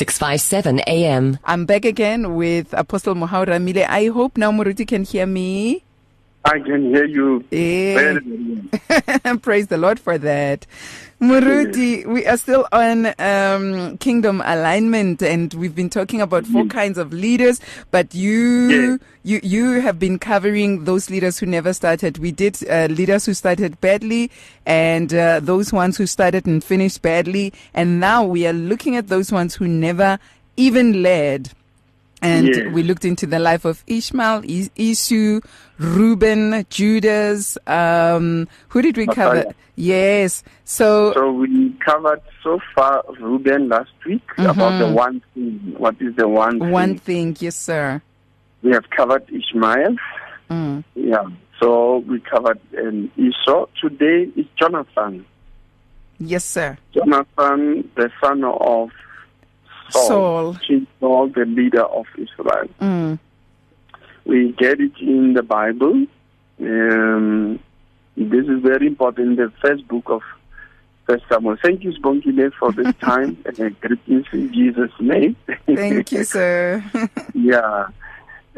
657 0.00 0.80
AM. 0.88 1.36
I'm 1.44 1.66
back 1.66 1.84
again 1.84 2.34
with 2.34 2.72
Apostle 2.72 3.12
Mohau 3.14 3.44
Rammile. 3.44 3.84
I 3.84 4.06
hope 4.08 4.38
now 4.38 4.50
Moruti 4.50 4.88
can 4.88 5.04
hear 5.04 5.26
me. 5.26 5.84
I 6.44 6.58
can 6.58 6.86
hear 6.94 7.04
you 7.04 7.44
Eh. 7.52 7.94
very, 7.94 8.18
very 8.20 8.62
well. 9.24 9.38
Praise 9.42 9.66
the 9.68 9.76
Lord 9.78 10.00
for 10.00 10.16
that. 10.18 10.66
Muruti, 11.20 12.06
we 12.06 12.24
are 12.26 12.38
still 12.38 12.66
on 12.72 13.12
um, 13.18 13.98
kingdom 13.98 14.40
alignment 14.46 15.22
and 15.22 15.52
we've 15.52 15.74
been 15.74 15.90
talking 15.90 16.22
about 16.22 16.46
four 16.46 16.64
kinds 16.64 16.96
of 16.96 17.12
leaders, 17.12 17.60
but 17.90 18.14
you 18.14 18.40
Yes. 18.70 18.98
you 19.22 19.40
you 19.42 19.80
have 19.82 19.98
been 19.98 20.18
covering 20.18 20.84
those 20.84 21.10
leaders 21.10 21.38
who 21.38 21.44
never 21.44 21.74
started. 21.74 22.16
We 22.16 22.32
did 22.32 22.56
uh, 22.70 22.86
leaders 22.90 23.26
who 23.26 23.34
started 23.34 23.78
badly 23.82 24.30
and 24.64 25.12
uh, 25.12 25.40
those 25.40 25.74
ones 25.74 25.98
who 25.98 26.06
started 26.06 26.46
and 26.46 26.64
finished 26.64 27.02
badly, 27.02 27.52
and 27.74 28.00
now 28.00 28.24
we 28.24 28.46
are 28.46 28.54
looking 28.54 28.96
at 28.96 29.08
those 29.08 29.30
ones 29.30 29.54
who 29.54 29.68
never 29.68 30.18
even 30.56 31.02
led. 31.02 31.50
And 32.22 32.48
Yes. 32.48 32.72
we 32.72 32.82
looked 32.82 33.04
into 33.04 33.26
the 33.26 33.38
life 33.38 33.64
of 33.64 33.82
Ishmael, 33.86 34.42
Is- 34.44 34.70
Esau, 34.76 35.40
Reuben, 35.78 36.66
Judas. 36.68 37.56
Um, 37.66 38.46
who 38.68 38.82
did 38.82 38.96
we 38.96 39.06
cover? 39.06 39.44
Yes. 39.76 40.42
So, 40.64 41.14
So 41.14 41.32
we 41.32 41.70
covered 41.84 42.20
so 42.42 42.60
far 42.74 43.02
Reuben 43.18 43.68
last 43.70 43.90
week 44.04 44.22
about 44.36 44.78
the 44.78 44.88
one 44.92 45.22
thing. 45.34 45.74
What 45.78 45.96
is 46.00 46.14
the 46.16 46.28
one 46.28 46.52
thing? 46.52 46.60
Mm-hmm. 46.60 46.70
one 46.72 46.98
thing, 46.98 47.36
yes, 47.40 47.56
sir. 47.56 48.02
We 48.62 48.72
have 48.72 48.90
covered 48.90 49.24
Ishmael. 49.30 49.96
Mm. 50.50 50.84
Yeah. 50.94 51.24
So 51.58 51.98
we 52.06 52.20
covered 52.20 52.60
um, 52.78 53.10
Esau. 53.16 53.66
Today 53.80 54.28
is 54.36 54.44
Jonathan. 54.58 55.24
Yes, 56.18 56.44
sir. 56.44 56.76
Jonathan, 56.92 57.88
the 57.96 58.10
son 58.22 58.44
of 58.44 58.90
Saul. 59.90 60.54
King 60.66 60.86
Saul, 61.00 61.28
the 61.28 61.44
leader 61.44 61.82
of 61.84 62.06
Israel. 62.16 62.68
Mm. 62.80 63.18
We 64.24 64.52
get 64.52 64.80
it 64.80 64.92
in 65.00 65.34
the 65.34 65.42
Bible. 65.42 66.06
Um, 66.60 67.58
this 68.16 68.46
is 68.46 68.62
very 68.62 68.86
important. 68.86 69.36
The 69.36 69.52
first 69.62 69.86
book 69.88 70.04
of 70.08 70.22
First 71.06 71.24
Samuel. 71.28 71.56
Thank 71.62 71.82
you, 71.82 71.92
Sponkile, 71.92 72.52
for 72.54 72.70
this 72.72 72.94
time. 73.00 73.42
and 73.58 73.80
greetings 73.80 74.26
in 74.32 74.52
Jesus' 74.52 74.92
name. 75.00 75.36
Thank 75.66 76.12
you, 76.12 76.24
sir. 76.36 76.84
yeah. 77.34 77.88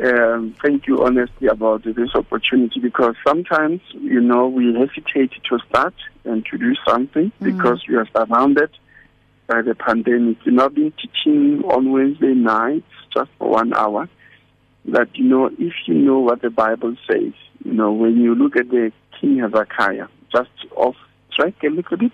Um, 0.02 0.54
thank 0.62 0.86
you, 0.86 1.04
honestly, 1.04 1.48
about 1.48 1.84
this 1.84 2.14
opportunity 2.14 2.80
because 2.80 3.14
sometimes, 3.26 3.80
you 3.92 4.20
know, 4.20 4.48
we 4.48 4.74
hesitate 4.74 5.32
to 5.48 5.58
start 5.68 5.94
and 6.24 6.44
to 6.46 6.58
do 6.58 6.74
something 6.88 7.30
because 7.40 7.82
we 7.88 7.96
are 7.96 8.08
surrounded 8.16 8.70
by 9.52 9.60
the 9.60 9.74
pandemic. 9.74 10.38
You 10.44 10.52
know, 10.52 10.64
I've 10.64 10.74
been 10.74 10.92
teaching 10.92 11.62
on 11.64 11.92
Wednesday 11.92 12.34
nights 12.34 12.86
just 13.14 13.30
for 13.38 13.50
one 13.50 13.74
hour 13.74 14.08
that, 14.86 15.08
you 15.14 15.24
know, 15.24 15.50
if 15.58 15.74
you 15.86 15.94
know 15.94 16.20
what 16.20 16.40
the 16.40 16.48
Bible 16.48 16.96
says, 17.06 17.34
you 17.64 17.72
know, 17.72 17.92
when 17.92 18.16
you 18.18 18.34
look 18.34 18.56
at 18.56 18.70
the 18.70 18.92
King 19.20 19.38
Hezekiah, 19.38 20.08
just 20.32 20.50
off 20.74 20.96
track 21.36 21.54
a 21.64 21.68
little 21.68 21.96
bit, 21.98 22.12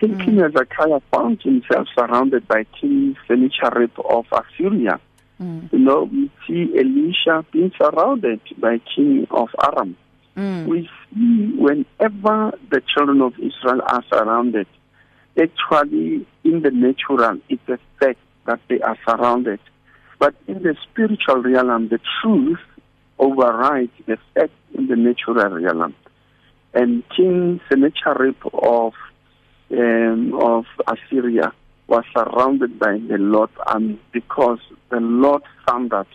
King 0.00 0.18
King 0.18 0.38
Hezekiah 0.38 1.00
found 1.12 1.42
himself 1.42 1.86
surrounded 1.94 2.48
by 2.48 2.64
King 2.80 3.14
Sennacherib 3.28 3.92
of 4.08 4.24
Assyria. 4.32 4.98
You 5.72 5.78
know, 5.78 6.04
we 6.04 6.30
see 6.46 6.70
Elisha 6.78 7.44
being 7.52 7.72
surrounded 7.80 8.40
by 8.58 8.78
king 8.94 9.26
of 9.30 9.48
Aram. 9.62 9.96
Mm. 10.36 10.66
We 10.66 10.88
see 11.14 11.52
whenever 11.56 12.52
the 12.70 12.82
children 12.94 13.20
of 13.22 13.34
Israel 13.38 13.80
are 13.86 14.04
surrounded, 14.12 14.66
actually 15.38 16.26
in 16.44 16.62
the 16.62 16.70
natural, 16.70 17.40
it's 17.48 17.68
a 17.68 17.78
fact 17.98 18.18
that 18.46 18.60
they 18.68 18.80
are 18.80 18.96
surrounded. 19.06 19.60
But 20.18 20.34
in 20.46 20.62
the 20.62 20.76
spiritual 20.90 21.42
realm, 21.42 21.88
the 21.88 22.00
truth 22.20 22.60
overrides 23.18 23.92
the 24.06 24.18
fact 24.34 24.52
in 24.74 24.86
the 24.88 24.96
natural 24.96 25.50
realm. 25.50 25.94
And 26.72 27.02
King 27.16 27.60
Sennacherib 27.68 28.36
of 28.52 28.92
um, 29.72 30.34
of 30.34 30.66
Assyria 30.86 31.52
was 31.86 32.04
surrounded 32.16 32.78
by 32.78 32.92
the 32.92 33.18
Lord 33.18 33.50
army 33.66 34.00
because 34.12 34.60
the 34.90 35.00
Lord 35.00 35.42
thundered, 35.66 36.06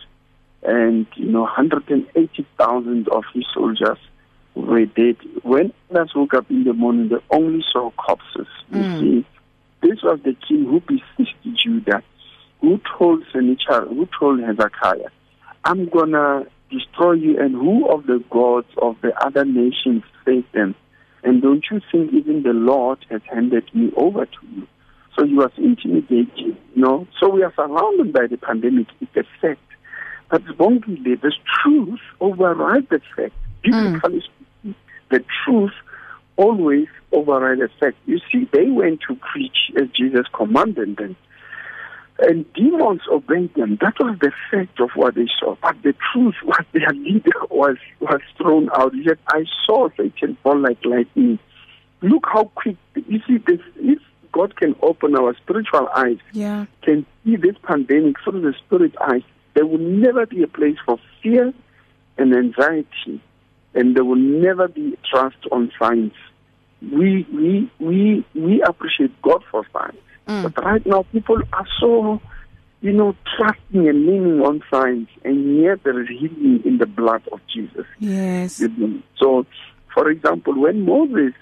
and 0.62 1.06
you 1.14 1.26
know, 1.26 1.42
180,000 1.42 3.08
of 3.08 3.24
his 3.34 3.44
soldiers 3.52 3.98
were 4.56 4.86
dead. 4.86 5.16
When 5.42 5.72
others 5.90 6.12
woke 6.14 6.34
up 6.34 6.50
in 6.50 6.64
the 6.64 6.72
morning, 6.72 7.08
they 7.08 7.16
only 7.30 7.64
saw 7.72 7.90
corpses. 7.92 8.48
You 8.70 8.82
hmm. 8.82 9.00
see, 9.00 9.26
this 9.82 10.02
was 10.02 10.18
the 10.24 10.34
king 10.48 10.64
who 10.64 10.80
besieged 10.80 11.36
Judah, 11.62 12.02
who 12.60 12.80
told 12.98 13.22
Sennacherib, 13.32 13.88
who 13.88 14.08
told 14.18 14.40
Hezekiah, 14.40 15.10
"I'm 15.64 15.88
gonna 15.88 16.46
destroy 16.70 17.12
you, 17.12 17.38
and 17.38 17.54
who 17.54 17.86
of 17.88 18.06
the 18.06 18.24
gods 18.30 18.68
of 18.78 18.96
the 19.02 19.14
other 19.24 19.44
nations 19.44 20.02
face 20.24 20.46
them?" 20.52 20.74
And 21.22 21.42
don't 21.42 21.64
you 21.70 21.80
think 21.90 22.12
even 22.12 22.42
the 22.42 22.52
Lord 22.52 22.98
has 23.10 23.20
handed 23.24 23.72
me 23.74 23.92
over 23.96 24.26
to 24.26 24.46
you? 24.54 24.66
So 25.16 25.26
he 25.26 25.34
was 25.34 25.50
intimidated, 25.56 26.28
you 26.36 26.56
know. 26.76 27.06
So 27.18 27.30
we 27.30 27.42
are 27.42 27.52
surrounded 27.54 28.12
by 28.12 28.26
the 28.26 28.36
pandemic. 28.36 28.86
It's 29.00 29.16
a 29.16 29.24
fact. 29.40 29.60
But 30.30 30.44
Bongile, 30.58 31.20
the 31.20 31.32
truth 31.62 32.00
overrides 32.20 32.88
the 32.90 33.00
fact. 33.16 33.34
Hmm. 33.64 33.94
Biblically 33.94 34.20
speaking, 34.20 34.35
the 35.10 35.24
truth 35.44 35.72
always 36.36 36.88
overrides 37.12 37.60
the 37.60 37.68
fact. 37.80 37.96
You 38.06 38.20
see, 38.30 38.48
they 38.52 38.68
went 38.70 39.00
to 39.08 39.14
preach 39.16 39.70
as 39.80 39.88
Jesus 39.90 40.26
commanded 40.32 40.96
them. 40.96 41.16
And 42.18 42.50
demons 42.54 43.02
obeyed 43.10 43.52
them. 43.54 43.76
That 43.82 43.94
was 44.00 44.18
the 44.20 44.32
fact 44.50 44.80
of 44.80 44.90
what 44.94 45.14
they 45.16 45.26
saw. 45.38 45.56
But 45.60 45.76
the 45.82 45.94
truth 46.12 46.34
was 46.44 46.64
their 46.72 46.90
leader 46.92 47.30
was, 47.50 47.76
was 48.00 48.20
thrown 48.38 48.70
out. 48.74 48.92
Yet 48.94 49.18
I 49.28 49.44
saw 49.66 49.88
Satan 49.96 50.36
fall 50.42 50.58
like 50.58 50.82
lightning. 50.84 51.38
Look 52.00 52.26
how 52.26 52.44
quick. 52.54 52.76
You 52.94 53.20
see, 53.26 53.36
this, 53.38 53.60
if 53.76 53.98
God 54.32 54.56
can 54.56 54.74
open 54.82 55.14
our 55.14 55.34
spiritual 55.36 55.88
eyes, 55.94 56.16
Yeah. 56.32 56.66
can 56.82 57.04
see 57.24 57.36
this 57.36 57.56
pandemic 57.62 58.16
through 58.24 58.40
the 58.40 58.54
spirit 58.64 58.94
eyes, 59.00 59.22
there 59.54 59.66
will 59.66 59.78
never 59.78 60.24
be 60.26 60.42
a 60.42 60.46
place 60.46 60.76
for 60.86 60.98
fear 61.22 61.52
and 62.18 62.34
anxiety, 62.34 63.20
and 63.76 63.94
there 63.94 64.04
will 64.04 64.16
never 64.16 64.66
be 64.68 64.96
trust 65.08 65.36
on 65.52 65.70
science. 65.78 66.14
We 66.82 67.26
we 67.32 67.70
we 67.78 68.24
we 68.34 68.62
appreciate 68.62 69.20
God 69.22 69.44
for 69.50 69.64
science, 69.72 69.98
mm. 70.26 70.42
but 70.42 70.64
right 70.64 70.84
now 70.84 71.04
people 71.12 71.40
are 71.52 71.66
so, 71.80 72.20
you 72.80 72.92
know, 72.92 73.14
trusting 73.36 73.88
and 73.88 74.06
leaning 74.06 74.40
on 74.40 74.62
science, 74.70 75.08
and 75.24 75.62
yet 75.62 75.84
there 75.84 76.00
is 76.00 76.08
healing 76.08 76.62
in 76.64 76.78
the 76.78 76.86
blood 76.86 77.22
of 77.32 77.40
Jesus. 77.52 77.86
Yes. 77.98 78.62
So, 79.18 79.46
for 79.94 80.10
example, 80.10 80.58
when 80.60 80.84
Moses 80.84 81.32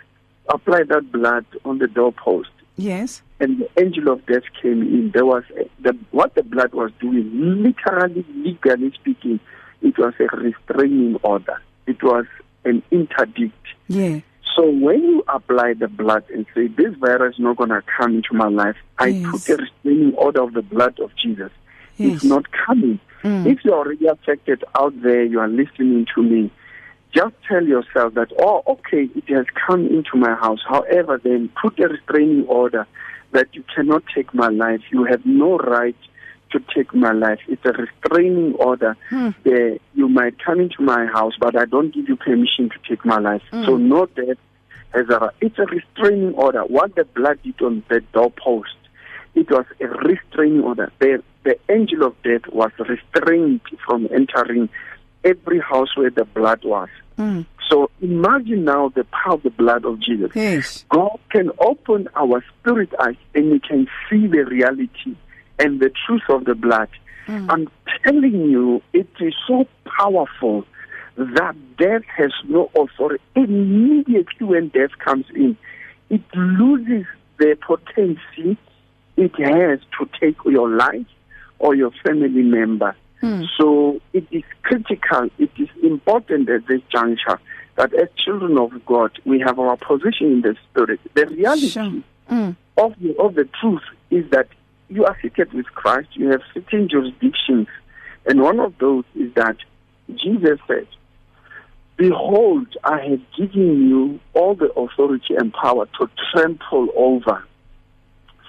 applied 0.49 0.89
that 0.89 1.11
blood 1.11 1.47
on 1.65 1.78
the 1.78 1.89
doorpost, 1.89 2.51
Yes. 2.77 3.22
and 3.41 3.59
the 3.59 3.69
angel 3.83 4.09
of 4.12 4.27
death 4.27 4.43
came 4.61 4.83
in, 4.83 5.11
there 5.12 5.25
was 5.25 5.45
a, 5.56 5.69
the, 5.83 5.97
what 6.11 6.34
the 6.34 6.43
blood 6.43 6.72
was 6.75 6.91
doing, 7.01 7.31
literally, 7.62 8.25
legally 8.37 8.93
speaking, 8.93 9.41
it 9.83 9.99
was 9.99 10.15
a 10.21 10.25
restraining 10.37 11.16
order. 11.22 11.61
It 11.87 12.03
was 12.03 12.27
an 12.65 12.83
interdict. 12.91 13.55
Yeah. 13.89 14.21
So 14.56 14.71
when 14.71 15.03
you 15.03 15.25
apply 15.28 15.75
the 15.75 15.89
blood 15.89 16.25
and 16.33 16.47
say, 16.55 16.69
this 16.69 16.95
virus 16.95 17.34
is 17.34 17.41
not 17.41 17.56
going 17.56 17.71
to 17.71 17.83
come 17.99 18.17
into 18.17 18.34
my 18.34 18.49
life, 18.49 18.77
I 18.99 19.09
Yes. 19.09 19.31
put 19.31 19.49
a 19.49 19.56
restraining 19.62 20.15
order 20.15 20.43
of 20.43 20.53
the 20.55 20.62
blood 20.62 20.99
of 21.00 21.11
Jesus. 21.17 21.50
Yes. 21.97 22.17
It's 22.17 22.25
not 22.25 22.45
coming. 22.67 23.00
Mm. 23.22 23.47
If 23.47 23.65
you're 23.65 23.75
already 23.75 24.06
affected 24.06 24.62
out 24.78 25.00
there, 25.03 25.25
you 25.25 25.41
are 25.41 25.49
listening 25.49 26.06
to 26.15 26.22
me, 26.22 26.50
just 27.12 27.34
tell 27.49 27.65
yourself 27.65 28.15
that, 28.15 28.33
oh, 28.39 28.62
okay, 28.66 29.09
it 29.15 29.28
has 29.28 29.47
come 29.66 29.87
into 29.87 30.16
my 30.16 30.34
house. 30.34 30.61
However, 30.69 31.21
then 31.22 31.51
put 31.61 31.78
a 31.78 31.89
restraining 31.89 32.45
order 32.47 32.87
that 33.33 33.49
you 33.55 33.65
cannot 33.75 34.05
take 34.15 34.33
my 34.34 34.49
life. 34.49 34.80
You 34.91 35.04
have 35.04 35.25
no 35.25 35.59
right 35.59 35.97
to 36.54 36.65
take 36.74 36.95
my 36.95 37.12
life. 37.12 37.41
It's 37.48 37.65
a 37.65 37.72
restraining 37.72 38.54
order. 38.54 38.97
Hmm. 39.10 39.30
Uh, 39.45 39.78
you 39.95 40.09
might 40.09 40.42
come 40.42 40.60
into 40.60 40.83
my 40.83 41.06
house, 41.06 41.34
but 41.39 41.56
I 41.56 41.65
don't 41.66 41.92
give 41.92 42.09
you 42.09 42.16
permission 42.16 42.71
to 42.71 42.77
take 42.89 43.04
my 43.04 43.18
life. 43.18 43.42
So 43.51 43.77
no 43.77 44.06
death 44.06 44.39
has 44.92 45.09
a. 45.10 45.30
It's 45.41 45.59
a 45.59 45.66
restraining 45.66 46.34
order. 46.34 46.62
What 46.62 46.95
the 46.95 47.04
blood 47.04 47.41
did 47.42 47.60
on 47.60 47.83
the 47.89 48.01
doorpost, 48.12 48.77
it 49.34 49.51
was 49.51 49.66
a 49.80 49.86
restraining 49.86 50.62
order. 50.62 50.92
The, 51.01 51.22
the 51.42 51.59
angel 51.68 52.04
of 52.04 52.15
death 52.22 52.47
was 52.53 52.71
restrained 52.78 53.60
from 53.84 54.09
entering 54.12 54.68
every 55.24 55.60
house 55.60 55.97
where 55.97 56.10
the 56.10 56.24
blood 56.24 56.65
was. 56.65 56.89
Mm. 57.18 57.47
So 57.71 57.91
imagine 58.01 58.65
now 58.65 58.91
the 58.91 59.04
power 59.04 59.34
of 59.34 59.42
the 59.42 59.51
blood 59.51 59.84
of 59.84 60.01
Jesus. 60.01 60.30
Yes. 60.34 60.84
God 60.91 61.18
can 61.30 61.51
open 61.59 62.09
our 62.15 62.45
spirit 62.60 62.92
eyes 63.01 63.16
and 63.34 63.51
we 63.51 63.60
can 63.60 63.89
see 64.09 64.27
the 64.27 64.45
reality 64.45 65.16
and 65.59 65.80
the 65.80 65.91
truth 66.06 66.22
of 66.28 66.45
the 66.45 66.54
blood. 66.54 66.89
I'm 67.27 67.68
telling 68.04 68.34
you, 68.51 68.83
it 68.92 69.09
is 69.18 69.34
so 69.48 69.66
powerful 69.98 70.65
that 71.16 71.54
death 71.78 72.03
has 72.16 72.33
no 72.47 72.71
authority. 72.77 73.22
Immediately 73.34 74.47
when 74.47 74.68
death 74.68 74.91
comes 74.98 75.24
in, 75.34 75.56
it 76.10 76.21
loses 76.34 77.06
the 77.39 77.56
potency 77.66 78.59
it 79.16 79.33
has 79.39 79.78
to 79.98 80.09
take 80.21 80.36
your 80.45 80.68
life 80.68 81.06
or 81.59 81.74
your 81.74 81.92
family 82.04 82.42
member. 82.42 82.95
Mm. 83.22 83.47
So 83.59 84.01
it 84.12 84.27
is 84.30 84.42
critical, 84.62 85.30
it 85.39 85.51
is 85.56 85.68
important 85.83 86.51
at 86.51 86.66
this 86.66 86.83
juncture 86.91 87.41
that 87.77 87.95
as 87.95 88.09
children 88.22 88.59
of 88.59 88.84
God, 88.84 89.12
we 89.24 89.41
have 89.41 89.59
our 89.59 89.77
position 89.77 90.27
in 90.33 90.41
the 90.42 90.56
spirit. 90.71 91.01
The 91.15 91.27
reality 91.27 91.68
Sure. 91.68 92.03
Mm. 92.30 92.56
of 92.77 92.95
the 93.01 93.16
of 93.18 93.34
the 93.34 93.48
truth 93.60 93.83
is 94.10 94.28
that 94.30 94.48
you 94.94 95.04
are 95.04 95.16
seated 95.20 95.52
with 95.52 95.66
Christ. 95.66 96.08
You 96.12 96.30
have 96.30 96.42
certain 96.54 96.88
jurisdictions, 96.88 97.66
and 98.26 98.41
one 98.41 98.60
of 98.60 98.78
those 98.78 99.04
is 99.14 99.32
that 99.34 99.56
Jesus 100.14 100.58
said, 100.68 100.86
"Behold, 101.96 102.68
I 102.84 103.00
have 103.08 103.20
given 103.36 103.88
you 103.88 104.20
all 104.34 104.54
the 104.54 104.70
authority 104.72 105.34
and 105.34 105.52
power 105.52 105.86
to 105.98 106.08
trample 106.30 106.88
over 106.96 107.44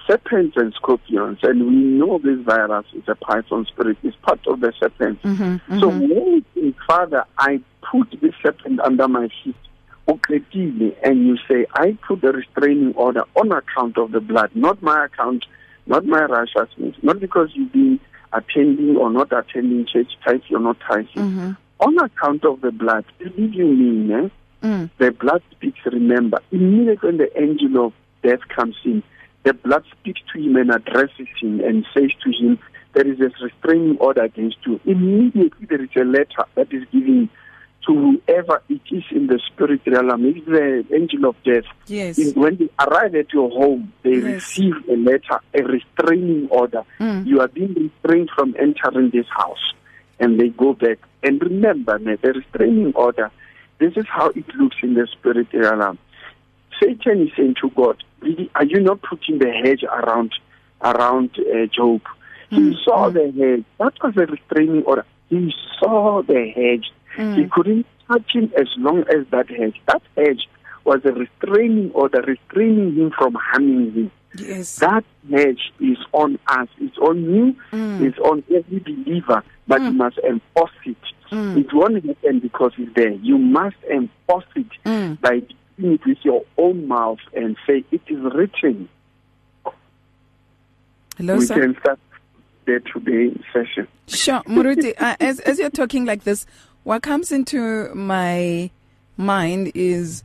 serpents 0.06 0.56
and 0.56 0.72
scorpions." 0.74 1.38
And 1.42 1.66
we 1.66 1.74
know 1.74 2.18
this 2.18 2.40
virus 2.40 2.86
is 2.92 3.08
a 3.08 3.16
python 3.16 3.66
spirit; 3.66 3.98
it's 4.04 4.16
part 4.22 4.46
of 4.46 4.60
the 4.60 4.72
serpent. 4.80 5.20
Mm-hmm. 5.22 5.80
So 5.80 5.88
when 5.88 6.44
you 6.54 6.74
Father, 6.86 7.24
I 7.38 7.60
put 7.90 8.10
the 8.20 8.32
serpent 8.42 8.80
under 8.80 9.08
my 9.08 9.28
feet, 9.42 9.56
and 11.02 11.26
you 11.26 11.36
say, 11.48 11.66
I 11.74 11.98
put 12.06 12.20
the 12.20 12.32
restraining 12.32 12.94
order 12.94 13.24
on 13.34 13.50
account 13.52 13.98
of 13.98 14.12
the 14.12 14.20
blood, 14.20 14.50
not 14.54 14.80
my 14.82 15.06
account, 15.06 15.44
not 15.86 16.04
my 16.04 16.22
rash 16.24 16.48
righteousness, 16.56 16.96
not 17.02 17.20
because 17.20 17.50
you've 17.54 17.72
been 17.72 18.00
attending 18.32 18.96
or 18.96 19.10
not 19.10 19.32
attending 19.32 19.86
church, 19.86 20.08
tithe 20.24 20.40
or 20.50 20.60
not 20.60 20.76
tithing. 20.80 21.06
Mm-hmm. 21.14 21.50
On 21.80 21.98
account 21.98 22.44
of 22.44 22.60
the 22.60 22.72
blood, 22.72 23.04
believe 23.18 23.54
you 23.54 23.66
me, 23.66 24.14
eh? 24.14 24.28
Mm. 24.62 24.90
the 24.98 25.10
blood 25.12 25.42
speaks, 25.50 25.78
remember. 25.84 26.38
Immediately 26.50 27.08
when 27.08 27.18
the 27.18 27.40
angel 27.40 27.86
of 27.86 27.92
death 28.22 28.40
comes 28.54 28.74
in, 28.84 29.02
the 29.44 29.52
blood 29.52 29.84
speaks 29.92 30.20
to 30.32 30.40
him 30.40 30.56
and 30.56 30.70
addresses 30.70 31.28
him 31.40 31.60
and 31.60 31.86
says 31.94 32.10
to 32.24 32.30
him, 32.30 32.58
there 32.94 33.06
is 33.06 33.20
a 33.20 33.30
restraining 33.44 33.98
order 33.98 34.22
against 34.22 34.56
you. 34.66 34.80
Immediately 34.86 35.66
there 35.68 35.82
is 35.82 35.90
a 35.96 36.04
letter 36.04 36.44
that 36.54 36.72
is 36.72 36.84
given 36.90 37.28
to 37.86 37.94
whoever 38.26 38.62
it 38.68 38.80
is 38.90 39.04
in 39.12 39.28
the 39.28 39.38
spirit 39.46 39.80
realm. 39.86 40.24
If 40.24 40.44
the 40.46 40.84
angel 40.94 41.26
of 41.30 41.36
death, 41.44 41.64
Yes. 41.86 42.18
when 42.34 42.56
they 42.56 42.68
arrive 42.80 43.14
at 43.14 43.32
your 43.32 43.48
home, 43.50 43.92
they 44.02 44.14
Yes. 44.16 44.24
receive 44.58 44.74
a 44.88 44.96
letter, 44.96 45.38
a 45.54 45.62
restraining 45.62 46.48
order. 46.50 46.82
Mm. 46.98 47.26
You 47.26 47.40
are 47.40 47.48
being 47.48 47.74
restrained 47.74 48.30
from 48.34 48.54
entering 48.58 49.10
this 49.10 49.26
house. 49.28 49.72
And 50.18 50.40
they 50.40 50.48
go 50.48 50.72
back. 50.72 50.98
And 51.22 51.40
remember, 51.42 51.98
ne, 51.98 52.16
the 52.16 52.32
restraining 52.32 52.92
order, 52.94 53.30
this 53.78 53.96
is 53.96 54.06
how 54.08 54.28
it 54.30 54.46
looks 54.56 54.76
in 54.82 54.94
the 54.94 55.06
spirit 55.06 55.48
realm. 55.52 55.98
Satan 56.80 57.22
is 57.26 57.30
saying 57.36 57.56
to 57.60 57.70
God, 57.70 58.02
really, 58.20 58.50
are 58.54 58.64
you 58.64 58.80
not 58.80 59.00
putting 59.02 59.38
the 59.38 59.50
hedge 59.50 59.84
around 59.84 60.32
around 60.82 61.30
uh, 61.38 61.66
Job? 61.66 62.00
He 62.50 62.56
Mm, 62.60 62.84
saw 62.84 63.10
mm. 63.10 63.14
the 63.14 63.24
hedge. 63.40 63.64
That 63.78 63.94
was 64.02 64.16
a 64.16 64.26
restraining 64.26 64.82
order. 64.84 65.04
He 65.28 65.52
saw 65.78 66.22
the 66.22 66.48
hedge. 66.54 66.90
He 67.16 67.22
Mm. 67.22 67.50
couldn't 67.50 67.86
touch 68.08 68.30
him 68.34 68.52
as 68.58 68.68
long 68.76 69.00
as 69.08 69.26
that 69.30 69.48
hedge. 69.48 69.80
That 69.86 70.02
hedge 70.16 70.48
was 70.84 71.00
a 71.04 71.12
restraining 71.12 71.90
order, 71.92 72.20
restraining 72.22 72.94
him 72.94 73.10
from 73.18 73.34
harming 73.34 73.92
him. 73.92 74.10
Yes. 74.38 74.76
That 74.76 75.04
hedge 75.30 75.72
is 75.80 75.98
on 76.12 76.38
us. 76.46 76.68
It's 76.78 76.98
on 76.98 77.22
you. 77.24 77.56
Mm. 77.72 78.02
It's 78.02 78.18
on 78.18 78.44
every 78.54 78.78
believer. 78.80 79.42
But 79.66 79.80
you 79.82 79.90
Mm. 79.90 79.96
must 79.96 80.18
enforce 80.18 80.70
it. 80.84 80.96
Mm. 81.32 81.56
It 81.58 81.72
won't 81.72 82.04
happen 82.04 82.38
because 82.40 82.72
it's 82.78 82.92
there. 82.94 83.12
You 83.12 83.38
must 83.38 83.76
enforce 83.90 84.44
it 84.54 84.66
Mm. 84.84 85.20
by 85.20 85.40
doing 85.78 85.94
it 85.94 86.06
with 86.06 86.18
your 86.24 86.44
own 86.58 86.86
mouth 86.86 87.18
and 87.34 87.56
say, 87.66 87.82
It 87.90 88.02
is 88.08 88.20
written. 88.34 88.88
Hello, 91.16 91.36
we 91.38 91.46
sir. 91.46 91.54
can 91.54 91.76
start 91.80 91.98
there 92.66 92.80
today 92.80 93.34
session. 93.52 93.88
Sure, 94.06 94.42
Muruti. 94.42 94.92
uh, 95.00 95.16
as 95.18 95.40
as 95.40 95.58
you're 95.58 95.70
talking 95.70 96.04
like 96.04 96.24
this, 96.24 96.46
what 96.86 97.02
comes 97.02 97.32
into 97.32 97.92
my 97.96 98.70
mind 99.16 99.72
is: 99.74 100.22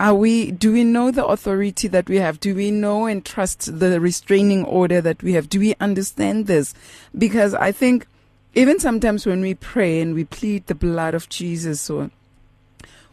Are 0.00 0.14
we? 0.14 0.50
Do 0.50 0.72
we 0.72 0.82
know 0.82 1.12
the 1.12 1.24
authority 1.24 1.86
that 1.86 2.08
we 2.08 2.16
have? 2.16 2.40
Do 2.40 2.56
we 2.56 2.72
know 2.72 3.06
and 3.06 3.24
trust 3.24 3.78
the 3.78 4.00
restraining 4.00 4.64
order 4.64 5.00
that 5.00 5.22
we 5.22 5.34
have? 5.34 5.48
Do 5.48 5.60
we 5.60 5.76
understand 5.78 6.48
this? 6.48 6.74
Because 7.16 7.54
I 7.54 7.70
think 7.70 8.08
even 8.56 8.80
sometimes 8.80 9.24
when 9.26 9.42
we 9.42 9.54
pray 9.54 10.00
and 10.00 10.12
we 10.12 10.24
plead 10.24 10.66
the 10.66 10.74
blood 10.74 11.14
of 11.14 11.28
Jesus, 11.28 11.88
or 11.88 12.10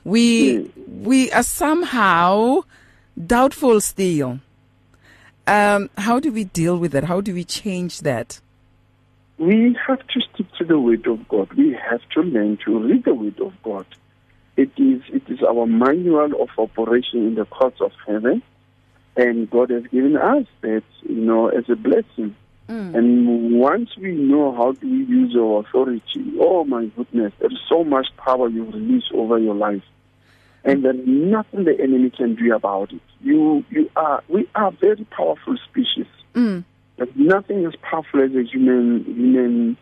we 0.03 0.71
we 0.87 1.31
are 1.33 1.43
somehow 1.43 2.61
doubtful 3.23 3.81
still. 3.81 4.39
Um, 5.45 5.91
how 5.95 6.19
do 6.19 6.31
we 6.31 6.45
deal 6.45 6.75
with 6.79 6.91
that? 6.93 7.03
How 7.03 7.21
do 7.21 7.35
we 7.35 7.43
change 7.43 7.99
that? 7.99 8.41
We 9.37 9.77
have 9.87 9.99
to 10.07 10.21
stick 10.21 10.47
to 10.57 10.65
the 10.65 10.79
word 10.79 11.05
of 11.05 11.27
God. 11.27 11.53
We 11.53 11.73
have 11.73 12.01
to 12.13 12.21
learn 12.21 12.57
to 12.65 12.79
read 12.79 13.03
the 13.05 13.13
word 13.13 13.39
of 13.39 13.53
God. 13.61 13.85
It 14.55 14.71
is 14.77 15.01
it 15.09 15.21
is 15.27 15.43
our 15.43 15.67
manual 15.67 16.41
of 16.41 16.49
operation 16.57 17.27
in 17.27 17.35
the 17.35 17.45
courts 17.45 17.79
of 17.79 17.91
heaven, 18.07 18.41
and 19.15 19.49
God 19.49 19.69
has 19.69 19.83
given 19.87 20.17
us 20.17 20.47
that 20.61 20.83
you 21.03 21.15
know 21.15 21.49
as 21.49 21.69
a 21.69 21.75
blessing. 21.75 22.35
Mm. 22.67 22.95
And 22.95 23.59
once 23.59 23.95
we 23.95 24.11
know 24.13 24.53
how 24.53 24.73
to 24.73 24.87
use 24.87 25.35
our 25.37 25.59
authority, 25.59 26.33
oh 26.39 26.65
my 26.65 26.85
goodness, 26.87 27.31
there 27.39 27.51
is 27.51 27.59
so 27.69 27.83
much 27.83 28.07
power 28.17 28.49
you 28.49 28.65
release 28.65 29.05
over 29.13 29.37
your 29.37 29.55
life. 29.55 29.83
And 30.63 30.83
there's 30.83 31.07
nothing 31.07 31.63
the 31.63 31.79
enemy 31.79 32.09
can 32.09 32.35
do 32.35 32.53
about 32.53 32.91
it. 32.91 33.01
You 33.21 33.63
you 33.69 33.91
are 33.95 34.23
we 34.27 34.49
are 34.55 34.71
very 34.71 35.05
powerful 35.05 35.55
species. 35.69 36.07
Mm. 36.33 36.63
But 36.97 37.15
nothing 37.15 37.65
as 37.65 37.75
powerful 37.77 38.21
as 38.23 38.31
a 38.35 38.43
human 38.43 39.03
human 39.05 39.77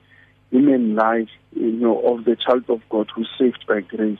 human 0.51 0.95
life, 0.95 1.29
you 1.55 1.71
know, 1.71 1.99
of 2.01 2.25
the 2.25 2.35
child 2.35 2.69
of 2.69 2.81
God 2.89 3.09
who's 3.15 3.29
saved 3.37 3.65
by 3.67 3.81
grace. 3.81 4.19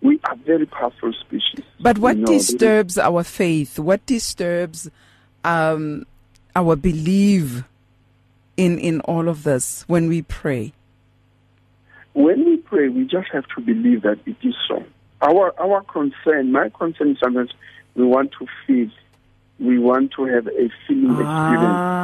We 0.00 0.20
are 0.24 0.36
very 0.36 0.66
powerful 0.66 1.12
species. 1.12 1.64
But 1.80 1.98
what 1.98 2.16
You 2.16 2.24
know, 2.24 2.32
is- 2.32 2.46
disturbs 2.48 2.98
our 2.98 3.24
faith? 3.24 3.78
What 3.78 4.04
disturbs 4.06 4.90
um, 5.44 6.06
our 6.56 6.76
belief 6.76 7.62
in 8.56 8.78
in 8.78 9.00
all 9.02 9.28
of 9.28 9.42
this 9.44 9.84
when 9.88 10.08
we 10.08 10.22
pray? 10.22 10.72
when 12.14 12.44
we 12.44 12.56
pray, 12.56 12.88
we 12.88 13.04
just 13.04 13.28
have 13.32 13.44
to 13.54 13.60
believe 13.60 14.02
that 14.02 14.18
it 14.26 14.34
is 14.42 14.54
so. 14.66 14.82
Our 15.22 15.52
our 15.60 15.82
concern, 15.82 16.50
my 16.52 16.68
concern 16.70 17.10
is 17.12 17.18
sometimes 17.20 17.52
we 17.94 18.04
want 18.04 18.32
to 18.40 18.46
feel, 18.66 18.88
we 19.60 19.78
want 19.78 20.12
to 20.16 20.24
have 20.24 20.46
a 20.48 20.68
feeling 20.86 21.12
experience, 21.20 21.80
Ah, 21.80 21.97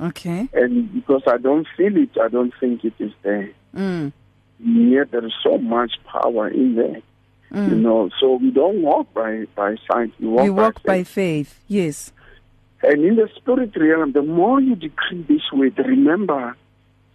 okay. 0.00 0.48
and 0.52 0.92
because 0.92 1.22
I 1.26 1.38
don't 1.38 1.66
feel 1.76 1.96
it, 1.96 2.10
I 2.20 2.28
don't 2.28 2.52
think 2.60 2.84
it 2.84 2.94
is 2.98 3.12
there. 3.22 3.50
Mm, 3.74 4.12
Yet 4.60 5.10
there 5.10 5.24
is 5.24 5.32
so 5.42 5.58
much 5.58 5.92
power 6.04 6.48
in 6.48 6.76
there, 6.76 7.02
you 7.50 7.74
mm. 7.76 7.80
know. 7.80 8.10
So 8.20 8.36
we 8.36 8.50
don't 8.50 8.82
walk 8.82 9.12
by 9.12 9.46
by 9.54 9.76
sight. 9.90 10.12
We 10.20 10.28
walk, 10.28 10.44
We 10.44 10.50
walk 10.50 10.82
by, 10.82 10.98
by 10.98 11.04
faith. 11.04 11.60
Yes. 11.68 12.12
And 12.82 13.04
in 13.04 13.16
the 13.16 13.28
spirit 13.36 13.72
realm, 13.76 14.12
the 14.12 14.22
more 14.22 14.60
you 14.60 14.76
decree 14.76 15.22
this 15.22 15.42
word, 15.52 15.78
remember, 15.78 16.54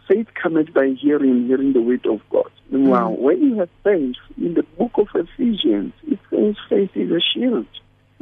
faith 0.07 0.27
cometh 0.33 0.73
by 0.73 0.95
hearing, 0.99 1.45
hearing 1.47 1.73
the 1.73 1.81
word 1.81 2.05
of 2.07 2.21
God. 2.29 2.51
Now, 2.71 3.09
when 3.09 3.41
you 3.41 3.59
have 3.59 3.69
faith, 3.83 4.15
in 4.37 4.53
the 4.53 4.63
book 4.77 4.91
of 4.95 5.07
Ephesians, 5.13 5.93
it 6.07 6.19
says 6.29 6.55
faith 6.69 6.91
is 6.95 7.11
a 7.11 7.19
shield. 7.19 7.67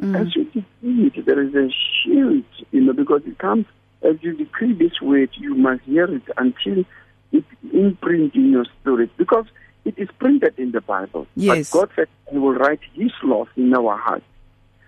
Mm. 0.00 0.20
As 0.20 0.34
you 0.34 0.44
decree 0.44 1.10
it, 1.14 1.26
there 1.26 1.42
is 1.42 1.54
a 1.54 1.68
shield, 2.02 2.44
you 2.70 2.80
know, 2.82 2.92
because 2.92 3.22
it 3.26 3.38
comes, 3.38 3.66
as 4.02 4.16
you 4.20 4.34
decree 4.36 4.72
this 4.72 5.00
word, 5.00 5.30
you 5.34 5.54
must 5.54 5.82
hear 5.82 6.04
it 6.04 6.22
until 6.36 6.84
it 7.32 7.44
imprint 7.72 8.34
in 8.34 8.52
your 8.52 8.64
spirit. 8.80 9.10
Because 9.16 9.46
it 9.84 9.94
is 9.98 10.08
printed 10.18 10.54
in 10.58 10.72
the 10.72 10.80
Bible. 10.80 11.26
Yes. 11.34 11.70
But 11.70 11.78
God 11.78 11.90
said, 11.96 12.08
He 12.30 12.38
will 12.38 12.54
write 12.54 12.80
His 12.94 13.12
laws 13.22 13.48
in 13.56 13.74
our 13.74 13.96
hearts. 13.96 14.24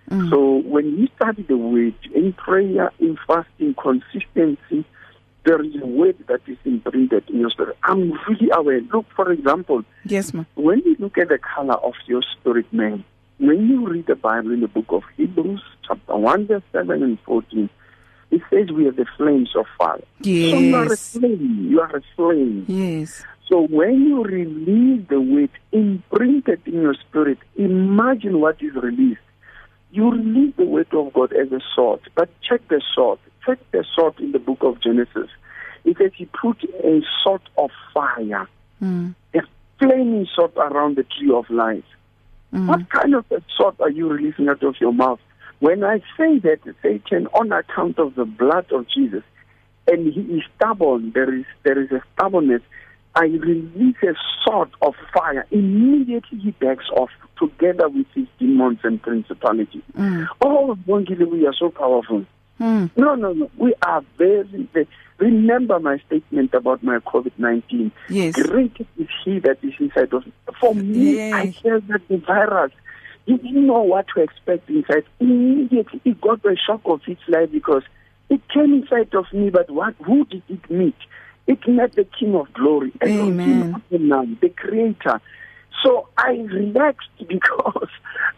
Mm. 0.09 0.29
So 0.29 0.57
when 0.67 0.97
you 0.97 1.07
study 1.15 1.43
the 1.43 1.57
word 1.57 1.95
in 2.13 2.33
prayer, 2.33 2.91
in 2.99 3.17
fasting, 3.27 3.75
consistency, 3.75 4.85
there 5.45 5.61
is 5.63 5.73
a 5.81 5.85
word 5.85 6.17
that 6.27 6.41
is 6.47 6.57
imprinted 6.65 7.29
in 7.29 7.39
your 7.39 7.49
spirit. 7.49 7.77
I'm 7.83 8.11
really 8.27 8.49
aware. 8.53 8.81
Look, 8.93 9.05
for 9.15 9.31
example, 9.31 9.83
Yes, 10.05 10.33
ma. 10.33 10.43
when 10.55 10.79
you 10.85 10.95
look 10.99 11.17
at 11.17 11.29
the 11.29 11.39
color 11.39 11.75
of 11.75 11.93
your 12.05 12.21
spirit 12.21 12.71
man, 12.71 13.03
when 13.39 13.67
you 13.67 13.87
read 13.87 14.05
the 14.05 14.15
Bible 14.15 14.51
in 14.51 14.59
the 14.59 14.67
book 14.67 14.85
of 14.89 15.03
Hebrews, 15.17 15.63
chapter 15.87 16.15
1, 16.15 16.47
verse 16.47 16.63
7 16.73 17.01
and 17.01 17.17
14, 17.21 17.69
it 18.31 18.41
says 18.49 18.71
we 18.71 18.87
are 18.87 18.91
the 18.91 19.05
flames 19.17 19.51
of 19.55 19.65
fire. 19.77 19.99
So 20.23 20.27
you 20.59 20.75
are 20.75 20.85
a 20.85 20.89
Yes. 20.89 21.13
flame. 21.17 21.67
You 21.69 21.81
are 21.81 21.95
a 21.95 22.01
flame. 22.15 22.65
Yes. 22.67 23.23
So 23.47 23.67
when 23.67 24.05
you 24.07 24.23
release 24.23 25.05
the 25.09 25.19
word 25.19 25.49
imprinted 25.73 26.61
in 26.65 26.81
your 26.81 26.93
spirit, 26.95 27.37
imagine 27.57 28.39
what 28.39 28.61
is 28.61 28.73
released. 28.75 29.19
You 29.91 30.09
release 30.11 30.53
the 30.55 30.65
word 30.65 30.87
of 30.93 31.11
God 31.13 31.33
as 31.33 31.51
a 31.51 31.59
sword, 31.75 31.99
but 32.15 32.29
check 32.41 32.61
the 32.69 32.81
sword. 32.95 33.19
Check 33.45 33.59
the 33.71 33.83
sword 33.95 34.17
in 34.19 34.31
the 34.31 34.39
book 34.39 34.59
of 34.61 34.79
Genesis. 34.81 35.29
It 35.83 35.97
says 35.97 36.11
he 36.15 36.25
put 36.27 36.63
a 36.63 37.01
sword 37.23 37.41
of 37.57 37.71
fire, 37.93 38.47
Mm. 38.81 39.15
a 39.33 39.41
flaming 39.79 40.27
sword 40.33 40.51
around 40.55 40.95
the 40.95 41.03
tree 41.03 41.31
of 41.31 41.49
life. 41.49 41.83
Mm. 42.53 42.67
What 42.67 42.89
kind 42.89 43.15
of 43.15 43.25
a 43.31 43.41
sword 43.57 43.75
are 43.81 43.89
you 43.89 44.07
releasing 44.07 44.47
out 44.47 44.63
of 44.63 44.75
your 44.79 44.93
mouth? 44.93 45.19
When 45.61 45.83
I 45.83 45.99
say 46.17 46.39
that 46.39 46.59
Satan, 46.81 47.27
on 47.27 47.51
account 47.51 47.99
of 47.99 48.15
the 48.15 48.25
blood 48.25 48.71
of 48.71 48.87
Jesus, 48.89 49.23
and 49.87 50.11
he 50.11 50.21
is 50.21 50.43
stubborn, 50.55 51.11
there 51.13 51.33
is 51.33 51.45
there 51.63 51.79
is 51.79 51.91
a 51.91 52.01
stubbornness. 52.13 52.61
I 53.13 53.25
release 53.25 53.95
a 54.03 54.13
sword 54.43 54.69
of 54.81 54.95
fire. 55.13 55.45
Immediately 55.51 56.39
he 56.39 56.51
backs 56.51 56.85
off 56.95 57.11
together 57.37 57.89
with 57.89 58.07
his 58.15 58.25
demons 58.39 58.79
and 58.83 59.01
principalities. 59.01 59.83
Mm. 59.97 60.27
Oh, 60.41 60.77
Bongile, 60.87 61.29
we 61.29 61.45
are 61.45 61.53
so 61.53 61.69
powerful. 61.69 62.25
Mm. 62.59 62.89
No, 62.95 63.15
no, 63.15 63.33
no. 63.33 63.51
We 63.57 63.73
are 63.83 64.01
very, 64.17 64.67
very. 64.73 64.87
Remember 65.17 65.79
my 65.79 65.99
statement 66.07 66.53
about 66.55 66.81
my 66.83 66.97
COVID 66.99 67.33
19. 67.37 67.91
Yes. 68.09 68.33
Great 68.35 68.75
is 68.97 69.07
he 69.23 69.37
that 69.39 69.57
is 69.61 69.73
inside 69.79 70.11
of 70.13 70.25
me. 70.25 70.33
For 70.59 70.73
me, 70.73 71.15
Yes. 71.17 71.33
I 71.35 71.51
felt 71.61 71.87
that 71.89 72.07
the 72.07 72.17
virus, 72.17 72.71
you 73.25 73.37
didn't 73.37 73.67
know 73.67 73.81
what 73.81 74.05
to 74.15 74.21
expect 74.21 74.69
inside. 74.69 75.03
Immediately, 75.19 76.01
it 76.05 76.19
got 76.21 76.41
the 76.43 76.57
shock 76.57 76.81
of 76.85 77.01
its 77.07 77.21
life 77.27 77.51
because 77.51 77.83
it 78.29 78.41
came 78.49 78.73
inside 78.73 79.13
of 79.13 79.25
me, 79.33 79.49
but 79.49 79.69
what? 79.69 79.93
who 80.05 80.25
did 80.25 80.43
it 80.49 80.69
meet? 80.69 80.95
It 81.47 81.67
met 81.67 81.93
the 81.93 82.05
King 82.05 82.35
of 82.35 82.51
Glory, 82.53 82.91
Amen. 83.03 83.75
The 83.89 84.49
Creator. 84.49 85.21
So 85.83 86.07
I 86.17 86.31
relaxed 86.33 87.09
because 87.27 87.89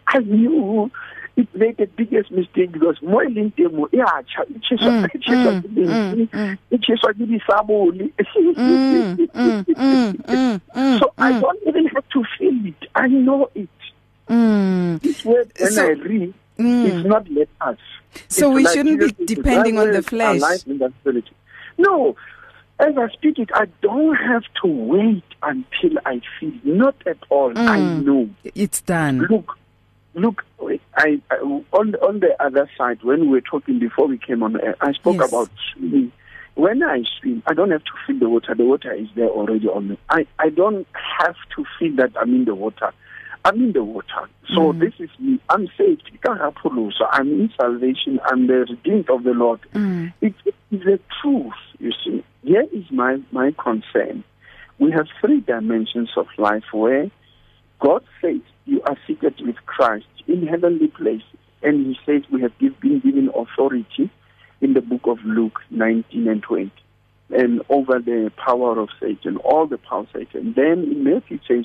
I 0.08 0.18
knew 0.18 0.90
it 1.36 1.52
made 1.54 1.76
the 1.78 1.86
biggest 1.86 2.30
mistake 2.30 2.72
because 2.72 3.00
mo 3.02 3.20
e 3.20 3.26
leng 3.26 3.52
teng 3.56 3.72
mo 3.74 3.88
e 3.92 3.98
a 3.98 4.22
tjha 4.22 4.46
e 4.48 4.58
tjheswa 4.62 4.90
Mm, 4.94 5.04
e 5.04 5.18
tjheswa 5.18 5.50
mm, 5.52 5.62
ke 5.62 5.68
metsi, 5.68 6.28
mm, 6.32 6.58
e 6.70 6.78
tjheswa 6.78 7.10
ke 7.12 7.26
disabole 7.26 8.06
Mm, 8.54 9.18
mm, 9.34 9.64
mm, 9.74 10.14
mm, 10.28 10.60
mm, 10.74 10.98
so 11.00 11.12
I 11.18 11.32
mm, 11.32 11.40
don't 11.40 11.62
even 11.66 11.86
have 11.86 12.08
to 12.14 12.22
feel 12.38 12.66
it 12.66 12.88
I 12.94 13.08
know 13.08 13.50
it 13.54 13.68
mm. 14.28 15.00
this 15.02 15.24
word 15.24 15.50
when 15.58 15.70
So- 15.72 15.84
I 15.86 15.90
read 15.90 16.34
Mm. 16.58 16.84
it's 16.86 17.06
not 17.08 17.28
let 17.30 17.48
us 17.62 17.78
So 18.28 18.48
It's 18.50 18.54
we 18.56 18.62
like 18.64 18.74
shouldn't 18.74 19.00
be 19.18 19.24
depending 19.34 19.76
on 19.78 19.90
the 19.90 20.02
flesh. 20.02 20.36
alive 20.38 20.62
in 20.66 20.78
the 20.78 20.92
spirit. 21.00 21.24
no 21.78 22.14
as 22.78 22.96
I 22.96 23.08
speak 23.08 23.38
it 23.40 23.50
I 23.54 23.66
don't 23.82 24.14
have 24.14 24.44
to 24.62 24.68
wait 24.68 25.24
until 25.42 25.98
I 26.06 26.20
feel 26.38 26.52
not 26.62 26.94
at 27.06 27.18
all 27.28 27.50
I 27.58 27.78
Mm. 27.78 28.04
know 28.04 28.30
It's 28.54 28.80
done. 28.82 29.26
Look, 29.28 29.56
look. 30.14 30.44
I, 30.96 31.20
I 31.30 31.36
on 31.72 31.94
on 31.96 32.20
the 32.20 32.40
other 32.40 32.70
side 32.78 33.02
when 33.02 33.22
we 33.22 33.26
were 33.28 33.40
talking 33.40 33.78
before 33.80 34.06
we 34.06 34.16
came 34.18 34.42
on 34.44 34.58
air, 34.60 34.76
I 34.80 34.92
spoke 34.92 35.16
Yes. 35.16 35.28
about 35.28 35.50
swimming. 35.72 36.12
When 36.54 36.84
I 36.84 37.02
swim, 37.20 37.42
I 37.48 37.52
don't 37.54 37.72
have 37.72 37.82
to 37.84 37.90
feel 38.06 38.18
the 38.20 38.28
water. 38.28 38.54
The 38.54 38.64
water 38.64 38.92
is 38.92 39.08
there 39.16 39.28
already 39.28 39.66
on 39.68 39.88
me. 39.88 39.98
I 40.08 40.24
I 40.38 40.50
don't 40.50 40.86
have 41.20 41.34
to 41.56 41.64
feel 41.78 41.96
that 41.96 42.12
I'm 42.16 42.32
in 42.32 42.44
the 42.44 42.54
water. 42.54 42.92
I'm 43.44 43.56
in 43.56 43.72
the 43.72 43.84
water. 43.84 44.28
So 44.54 44.72
Mm. 44.72 44.80
this 44.80 44.94
is 44.98 45.10
me. 45.18 45.38
I'm 45.50 45.68
saved. 45.76 46.02
So 46.98 47.06
I'm 47.10 47.28
in 47.40 47.50
salvation. 47.60 48.18
I'm 48.24 48.46
the 48.46 48.64
redeemed 48.70 49.10
of 49.10 49.24
the 49.24 49.32
Lord. 49.34 49.60
Mm. 49.74 50.12
It 50.20 50.34
is 50.46 50.54
the 50.70 50.98
truth, 51.20 51.52
you 51.78 51.92
see. 52.04 52.24
Here 52.42 52.64
is 52.72 52.84
my, 52.90 53.18
my 53.32 53.52
concern. 53.52 54.24
We 54.78 54.90
have 54.92 55.06
three 55.20 55.40
dimensions 55.40 56.10
of 56.16 56.26
life 56.38 56.64
where 56.72 57.10
God 57.80 58.02
says 58.20 58.40
you 58.64 58.82
are 58.82 58.96
seated 59.06 59.34
with 59.40 59.56
Christ 59.66 60.06
in 60.26 60.46
heavenly 60.46 60.88
places. 60.88 61.22
And 61.62 61.86
he 61.86 61.98
says 62.06 62.22
we 62.30 62.40
have 62.42 62.56
been 62.58 62.74
given 63.00 63.30
authority 63.34 64.10
in 64.60 64.72
the 64.74 64.80
book 64.80 65.02
of 65.04 65.18
Luke 65.24 65.60
19 65.70 66.28
and 66.28 66.42
20 66.42 66.70
and 67.30 67.62
over 67.70 67.98
the 67.98 68.30
power 68.36 68.78
of 68.78 68.90
Satan, 69.00 69.38
all 69.38 69.66
the 69.66 69.78
power 69.78 70.00
of 70.00 70.08
Satan. 70.12 70.52
Then 70.54 70.84
in 70.84 71.04
Matthew 71.04 71.38
says, 71.48 71.64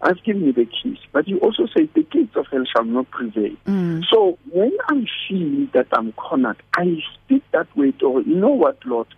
I've 0.00 0.22
given 0.22 0.44
you 0.44 0.52
the 0.52 0.66
keys. 0.66 0.98
But 1.12 1.26
you 1.26 1.38
also 1.38 1.66
say, 1.66 1.88
the 1.94 2.04
gates 2.04 2.36
of 2.36 2.46
hell 2.50 2.64
shall 2.64 2.84
not 2.84 3.10
prevail. 3.10 3.54
Mm. 3.66 4.04
So 4.10 4.38
when 4.50 4.76
I 4.88 5.04
feel 5.28 5.66
that 5.74 5.88
I'm 5.92 6.12
cornered, 6.12 6.62
I 6.76 6.98
speak 7.14 7.42
that 7.52 7.74
way 7.76 7.92
to 7.92 8.22
you 8.26 8.36
know 8.36 8.50
what, 8.50 8.78
Lord? 8.84 9.08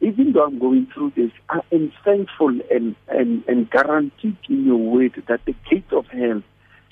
Even 0.00 0.32
though 0.32 0.44
I'm 0.44 0.58
going 0.58 0.86
through 0.92 1.12
this, 1.16 1.30
I 1.48 1.60
am 1.72 1.92
thankful 2.04 2.48
and, 2.70 2.96
and, 3.08 3.44
and 3.46 3.70
guaranteed 3.70 4.36
in 4.48 4.64
your 4.64 4.76
word 4.76 5.22
that 5.28 5.44
the 5.44 5.54
gate 5.70 5.92
of 5.92 6.06
hell 6.06 6.42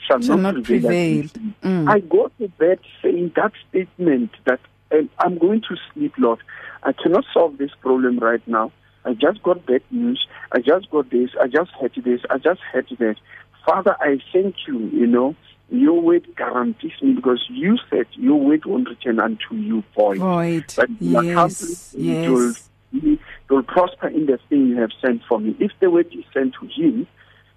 shall, 0.07 0.21
Shall 0.21 0.37
not, 0.37 0.55
not 0.55 0.65
prevail. 0.65 0.83
prevail. 0.83 1.25
Mm. 1.63 1.89
I 1.89 2.01
go 2.01 2.31
to 2.39 2.49
bed 2.49 2.79
saying 3.03 3.33
that 3.37 3.53
statement 3.69 4.31
that 4.47 4.61
and 4.91 5.09
I'm 5.19 5.39
going 5.39 5.63
to 5.63 5.77
sleep, 5.93 6.15
Lord. 6.19 6.41
I 6.83 6.93
cannot 6.93 7.25
solve 7.33 7.59
this 7.59 7.71
problem 7.81 8.19
right 8.19 8.47
now. 8.47 8.73
I 9.04 9.14
just 9.14 9.42
got 9.42 9.64
bad 9.66 9.83
news. 9.90 10.26
I 10.52 10.59
just 10.61 10.90
got 10.90 11.11
this. 11.11 11.30
I 11.40 11.47
just 11.47 11.71
had 11.80 11.92
this. 12.04 12.21
I 12.28 12.38
just 12.38 12.61
had 12.73 12.87
that. 12.99 13.16
Father, 13.64 13.97
I 14.00 14.19
thank 14.33 14.54
you, 14.66 14.78
you 14.92 15.07
know. 15.07 15.35
Your 15.71 16.00
word 16.00 16.26
guarantees 16.37 16.92
me 17.00 17.12
because 17.12 17.45
you 17.49 17.78
said 17.88 18.07
your 18.14 18.40
word 18.40 18.64
won't 18.64 18.88
return 18.88 19.21
unto 19.21 19.54
you 19.54 19.85
void. 19.97 20.19
Void. 20.19 20.73
But 20.76 20.88
Yes. 21.00 21.30
accomplish 21.30 21.78
it 21.95 22.28
will, 22.28 22.49
Yes. 22.49 22.69
it 22.92 23.19
will 23.49 23.62
prosper 23.62 24.09
in 24.09 24.26
the 24.26 24.38
thing 24.49 24.66
you 24.66 24.76
have 24.80 24.90
sent 25.00 25.23
for 25.28 25.38
me. 25.38 25.54
If 25.61 25.71
the 25.78 25.88
word 25.90 26.09
is 26.12 26.25
sent 26.35 26.54
to 26.54 26.66
heal, 26.66 27.07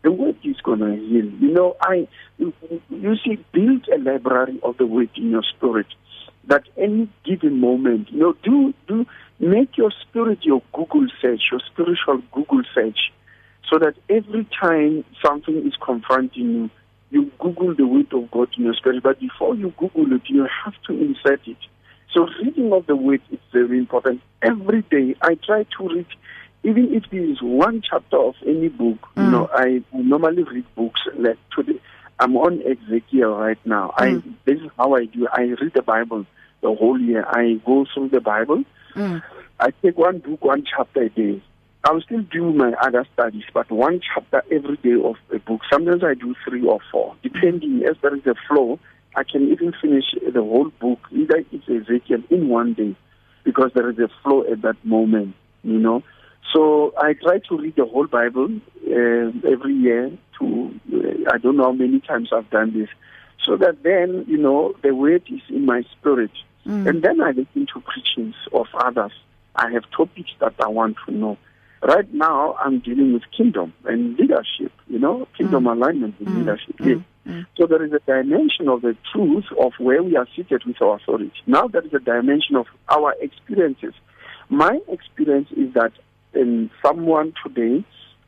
the 0.03 0.11
word 0.11 0.35
is 0.43 0.57
going 0.61 0.79
to 0.79 0.95
heal. 0.95 1.25
You 1.25 1.51
know, 1.53 1.75
I, 1.81 2.07
you, 2.37 2.53
you 2.91 3.15
see, 3.25 3.43
build 3.51 3.87
a 3.89 3.97
library 3.97 4.59
of 4.61 4.77
the 4.77 4.85
word 4.85 5.09
in 5.15 5.31
your 5.31 5.43
spirit. 5.43 5.87
That 6.45 6.63
any 6.77 7.09
given 7.23 7.59
moment, 7.59 8.11
you 8.11 8.19
know, 8.19 8.33
do 8.43 8.73
do 8.87 9.07
make 9.39 9.77
your 9.77 9.91
spirit 10.01 10.39
your 10.43 10.61
Google 10.73 11.07
search, 11.23 11.41
your 11.51 11.61
spiritual 11.71 12.21
Google 12.31 12.61
search, 12.75 13.11
so 13.71 13.79
that 13.79 13.95
every 14.09 14.45
time 14.61 15.03
something 15.25 15.65
is 15.65 15.73
confronting 15.83 16.45
you, 16.45 16.69
you 17.09 17.31
Google 17.39 17.73
the 17.75 17.87
word 17.87 18.11
of 18.13 18.29
God 18.31 18.49
in 18.57 18.65
your 18.65 18.73
spirit. 18.73 19.01
But 19.01 19.19
before 19.19 19.55
you 19.55 19.73
Google 19.77 20.11
it, 20.13 20.23
you 20.27 20.47
have 20.65 20.73
to 20.87 20.93
insert 20.93 21.47
it. 21.47 21.57
So 22.13 22.27
reading 22.43 22.73
of 22.73 22.85
the 22.85 22.95
word 22.95 23.21
is 23.31 23.39
very 23.51 23.77
important. 23.79 24.21
Every 24.41 24.81
day 24.83 25.15
I 25.21 25.35
try 25.35 25.63
to 25.77 25.87
read, 25.87 26.05
even 26.63 26.93
if 26.93 27.03
there 27.11 27.23
is 27.23 27.41
one 27.41 27.81
chapter 27.89 28.17
of 28.17 28.35
any 28.45 28.67
book. 28.69 28.99
You 29.15 29.23
Mm. 29.23 29.31
know, 29.31 29.49
I 29.53 29.81
normally 29.93 30.43
read 30.43 30.65
books. 30.75 31.01
Like 31.17 31.37
today, 31.55 31.79
I'm 32.19 32.35
on 32.37 32.61
Ezekiel 32.61 33.35
right 33.35 33.59
now. 33.65 33.93
I 33.97 34.07
Mm. 34.13 34.23
this 34.45 34.59
is 34.59 34.69
how 34.77 34.93
I 34.95 35.05
do. 35.05 35.27
I 35.31 35.41
read 35.59 35.73
the 35.73 35.81
Bible 35.81 36.25
the 36.61 36.73
whole 36.73 36.99
year. 36.99 37.25
I 37.27 37.59
go 37.65 37.85
through 37.93 38.09
the 38.09 38.21
Bible. 38.21 38.63
Mm. 38.95 39.21
I 39.63 39.71
take 39.81 39.97
one 39.97 40.19
book, 40.19 40.43
one 40.43 40.65
chapter 40.65 41.03
a 41.03 41.09
day. 41.09 41.41
I'll 41.85 42.01
still 42.01 42.21
do 42.23 42.51
my 42.51 42.73
other 42.81 43.07
studies, 43.13 43.45
but 43.53 43.71
one 43.71 44.01
chapter 44.01 44.43
every 44.51 44.75
day 44.75 45.01
of 45.01 45.15
a 45.33 45.39
book. 45.39 45.61
Sometimes 45.71 46.03
I 46.03 46.15
do 46.15 46.35
three 46.45 46.67
or 46.67 46.79
four, 46.91 47.15
depending 47.23 47.81
as 47.89 47.95
there 48.01 48.13
is 48.13 48.25
a 48.25 48.35
flow. 48.45 48.77
I 49.15 49.23
can 49.23 49.49
even 49.49 49.73
finish 49.81 50.03
the 50.21 50.41
whole 50.41 50.69
book, 50.81 50.99
either 51.11 51.45
it's 51.49 51.69
Ezekiel 51.69 52.23
in 52.29 52.49
one 52.49 52.73
day, 52.73 52.93
because 53.45 53.71
there 53.73 53.89
is 53.89 53.97
a 53.99 54.09
flow 54.21 54.43
at 54.51 54.63
that 54.63 54.83
moment, 54.83 55.33
you 55.63 55.79
know. 55.79 56.03
So 56.53 56.93
I 56.97 57.13
try 57.13 57.39
to 57.47 57.57
read 57.57 57.77
the 57.77 57.85
whole 57.85 58.07
Bible 58.07 58.49
uh, 58.85 59.49
every 59.49 59.75
year. 59.75 60.11
To 60.39 60.77
uh, 60.93 61.31
I 61.31 61.37
don't 61.37 61.55
know 61.55 61.63
how 61.63 61.71
many 61.71 62.01
times 62.01 62.31
I've 62.33 62.49
done 62.49 62.77
this, 62.77 62.89
so 63.45 63.55
that 63.55 63.81
then 63.83 64.25
you 64.27 64.37
know 64.37 64.75
the 64.83 64.93
word 64.93 65.23
is 65.27 65.41
in 65.47 65.65
my 65.65 65.83
spirit. 65.97 66.31
Mm. 66.67 66.85
And 66.87 67.01
then 67.01 67.21
I 67.21 67.31
listen 67.31 67.65
to 67.73 67.79
preachings 67.79 68.35
of 68.51 68.67
others. 68.75 69.13
I 69.55 69.71
have 69.71 69.83
topics 69.95 70.31
that 70.39 70.53
I 70.59 70.67
want 70.67 70.97
to 71.05 71.11
know. 71.13 71.37
Right 71.81 72.11
now, 72.13 72.55
I'm 72.63 72.79
dealing 72.79 73.13
with 73.13 73.23
kingdom 73.35 73.73
and 73.85 74.17
leadership, 74.17 74.71
you 74.87 74.99
know, 74.99 75.27
kingdom 75.37 75.67
alignment 75.67 76.15
and 76.19 76.27
Mm. 76.29 76.37
leadership. 76.39 76.77
Mm. 76.77 76.87
Yes. 76.87 76.99
Mm. 77.27 77.45
So 77.57 77.67
there 77.67 77.83
is 77.83 77.91
a 77.93 77.99
dimension 77.99 78.67
of 78.69 78.81
the 78.81 78.95
truth 79.11 79.45
of 79.59 79.73
where 79.79 80.01
we 80.01 80.15
are 80.15 80.27
seated 80.35 80.63
with 80.65 80.81
our 80.81 80.95
authority. 80.95 81.31
Now 81.45 81.67
there 81.67 81.81
is 81.85 81.93
a 81.93 81.99
dimension 81.99 82.55
of 82.55 82.67
our 82.89 83.13
experiences. 83.21 83.93
My 84.49 84.79
experience 84.87 85.49
is 85.51 85.73
that 85.73 85.91
um, 86.39 86.69
someone 86.81 87.33
today 87.45 87.83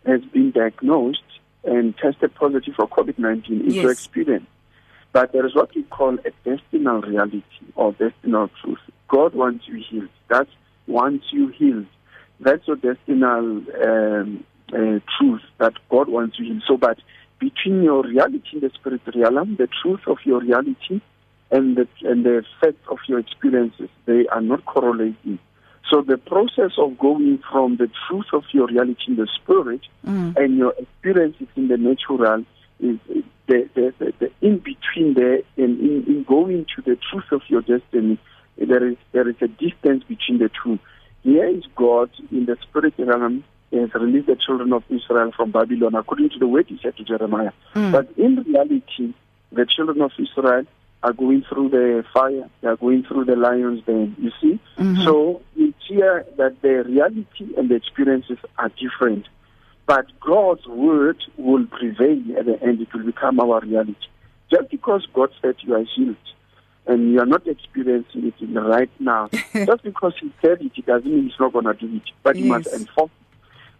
has 0.05 0.22
been 0.34 0.51
diagnosed 0.51 1.24
and 1.63 1.98
tested 1.98 2.36
positive 2.36 2.75
for 2.75 2.88
COVID-19 2.88 3.67
is 3.67 3.75
your 3.75 3.86
Yes. 3.89 3.91
experience. 3.94 4.46
But 5.13 5.32
there 5.32 5.46
is 5.46 5.55
what 5.55 5.74
we 5.74 5.84
call 5.84 6.17
a 6.20 6.32
destinal 6.44 7.01
reality 7.01 7.44
or 7.75 7.94
destinal 7.94 8.50
truth. 8.62 8.79
God 9.08 9.34
wants 9.34 9.65
you 9.67 9.82
healed. 9.89 10.10
That's 10.27 10.50
wants 10.88 11.25
you 11.32 11.48
healed. 11.50 11.88
That's 12.39 12.68
your 12.68 12.75
destinal 12.75 13.62
um, 13.84 14.44
uh, 14.74 15.00
truth 15.18 15.42
that 15.58 15.74
God 15.89 16.10
wants 16.10 16.38
you 16.39 16.46
healed. 16.46 16.63
So, 16.68 16.77
but 16.77 17.00
between 17.39 17.84
your 17.84 18.04
reality 18.04 18.50
in 18.54 18.60
the 18.62 18.72
spirit 18.74 19.01
realm, 19.15 19.56
the 19.58 19.70
truth 19.82 20.01
of 20.08 20.18
your 20.24 20.39
reality, 20.39 21.01
and 21.51 21.77
the 21.77 21.88
and 22.01 22.25
the 22.25 22.44
fact 22.60 22.77
of 22.89 22.98
your 23.08 23.20
experiences, 23.20 23.89
they 24.06 24.25
are 24.27 24.42
not 24.42 24.65
correlating. 24.65 25.39
So 25.92 26.01
the 26.01 26.18
process 26.18 26.72
of 26.80 26.98
going 26.98 27.39
from 27.51 27.77
the 27.77 27.89
truth 28.08 28.25
of 28.34 28.44
your 28.51 28.68
reality 28.68 29.04
in 29.08 29.15
the 29.18 29.27
spirit 29.42 29.82
Mm. 30.06 30.36
and 30.38 30.58
your 30.58 30.74
experiences 30.77 31.48
in 31.56 31.68
the 31.68 31.77
natural 31.77 32.46
is 32.80 32.98
the, 33.48 33.68
the, 33.75 33.94
the, 33.98 34.13
the 34.20 34.32
in 34.42 34.60
between 34.60 35.15
there 35.15 35.39
and 35.58 35.80
in, 35.80 36.04
in 36.08 36.24
going 36.27 36.65
to 36.75 36.82
the 36.84 36.96
truth 37.10 37.32
of 37.32 37.42
your 37.48 37.62
destiny 37.62 38.20
there 38.58 38.88
is 38.88 38.98
there 39.12 39.28
is 39.30 39.36
a 39.42 39.48
distance 39.48 40.04
between 40.08 40.38
the 40.40 40.50
two 40.64 40.80
here 41.24 41.48
is 41.48 41.64
god 41.76 42.10
in 42.32 42.46
the 42.46 42.58
spirit 42.62 42.94
realm 42.98 43.44
he 43.72 43.78
has 43.78 43.94
released 43.96 44.28
the 44.28 44.36
children 44.46 44.72
of 44.74 44.84
israel 44.90 45.32
from 45.36 45.52
babylon 45.52 45.96
according 45.96 46.30
to 46.30 46.40
the 46.40 46.48
word 46.48 46.66
he 46.68 46.80
said 46.82 46.96
to 46.98 47.04
jeremiah 47.04 47.52
Mm. 47.76 47.92
but 47.92 48.08
in 48.18 48.44
reality 48.44 49.14
the 49.52 49.66
children 49.66 50.02
of 50.02 50.12
israel 50.18 50.64
are 51.04 51.14
going 51.14 51.44
through 51.48 51.70
the 51.70 52.04
fire, 52.12 52.50
they 52.62 52.68
are 52.68 52.78
going 52.78 53.04
through 53.04 53.26
the 53.26 53.36
lion's 53.36 53.84
den. 53.86 54.16
You 54.18 54.32
see? 54.42 54.60
Mhm. 54.80 55.04
So 55.06 55.42
it's 55.56 55.78
here 55.88 56.26
that 56.38 56.60
the 56.64 56.84
reality 56.84 57.54
and 57.56 57.70
the 57.70 57.76
experiences 57.76 58.40
are 58.58 58.70
different. 58.70 59.28
But 59.86 60.08
God's 60.20 60.66
word 60.66 61.18
will 61.38 61.68
prevail 61.68 62.20
at 62.40 62.46
the 62.48 62.60
end. 62.64 62.82
It 62.82 62.92
will 62.92 63.04
become 63.06 63.40
our 63.40 63.60
reality. 63.60 64.08
Just 64.50 64.72
because 64.72 65.06
God 65.14 65.30
said 65.44 65.56
you 65.60 65.76
are 65.76 65.84
healed 65.96 66.16
and 66.88 67.12
you 67.12 67.20
are 67.20 67.25
not 67.25 67.48
experiencing 67.48 68.27
it 68.27 68.34
in 68.39 68.54
right 68.56 68.89
now, 69.00 69.30
just 69.54 69.84
because 69.84 70.13
He 70.20 70.32
said 70.42 70.62
it, 70.62 70.72
it 70.75 70.86
doesn't 70.86 71.10
mean 71.12 71.24
He's 71.25 71.39
not 71.39 71.54
going 71.54 71.65
to 71.65 71.74
do 71.74 71.96
it. 71.96 72.04
But 72.24 72.38
you 72.38 72.46
must 72.46 72.68
Yes. 72.72 72.82
enforce 72.82 73.12
it. 73.12 73.22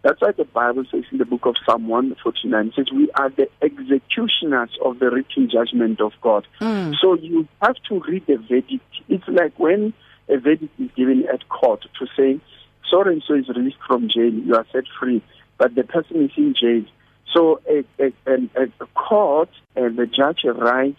That's 0.02 0.20
why 0.20 0.30
the 0.32 0.44
Bible 0.44 0.84
says 0.90 1.02
in 1.10 1.18
the 1.18 1.24
book 1.24 1.46
of 1.46 1.56
Psalm 1.64 1.88
149, 1.88 2.68
it 2.68 2.74
says, 2.76 2.86
We 2.94 3.10
are 3.12 3.28
the 3.30 3.48
executioners 3.62 4.70
of 4.84 4.98
the 5.00 5.10
written 5.10 5.48
judgment 5.50 6.00
of 6.00 6.12
God. 6.20 6.46
Mm. 6.60 6.94
So 7.00 7.14
you 7.14 7.48
have 7.62 7.76
to 7.88 8.00
read 8.06 8.26
the 8.26 8.36
verdict. 8.36 8.84
It's 9.08 9.26
like 9.26 9.58
when 9.58 9.92
a 10.28 10.38
verdict 10.38 10.78
is 10.78 10.90
given 10.96 11.26
at 11.32 11.48
court 11.48 11.82
to 11.98 12.06
say, 12.16 12.40
so 12.88 13.02
and 13.02 13.22
so 13.26 13.34
is 13.34 13.48
released 13.48 13.78
from 13.86 14.08
jail, 14.08 14.32
you 14.32 14.54
are 14.54 14.66
set 14.72 14.84
free, 15.00 15.22
but 15.58 15.74
the 15.74 15.82
person 15.82 16.24
is 16.24 16.30
in 16.36 16.54
jail. 16.54 16.84
So 17.34 17.60
a, 17.68 17.84
a, 18.00 18.12
a, 18.26 18.62
a 18.80 18.86
court 18.94 19.50
and 19.74 19.96
the 19.98 20.06
judge 20.06 20.44
write 20.44 20.96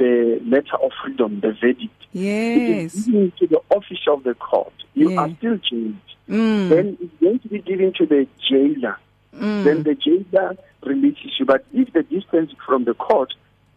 the 0.00 0.40
letter 0.46 0.76
of 0.82 0.90
freedom, 1.04 1.40
the 1.40 1.52
verdict. 1.60 1.94
Yes. 2.12 2.94
is 2.94 3.06
given 3.06 3.32
to 3.38 3.46
the 3.46 3.60
officer 3.70 4.10
of 4.12 4.24
the 4.24 4.34
court. 4.34 4.72
You 4.94 5.16
are 5.18 5.30
still 5.38 5.58
jailed. 5.58 5.94
Mm. 6.28 6.68
Then 6.70 6.98
it's 7.00 7.14
going 7.20 7.38
to 7.40 7.48
be 7.48 7.58
given 7.60 7.92
to 7.98 8.06
the 8.06 8.26
jailer 8.48 8.96
Mm. 9.32 9.62
then 9.64 9.82
the 9.84 9.94
jailer 9.94 10.56
releases 10.84 11.30
you. 11.38 11.46
But 11.46 11.64
if 11.72 11.92
the 11.92 12.02
distance 12.02 12.50
from 12.66 12.82
the 12.84 12.94
court 12.94 13.32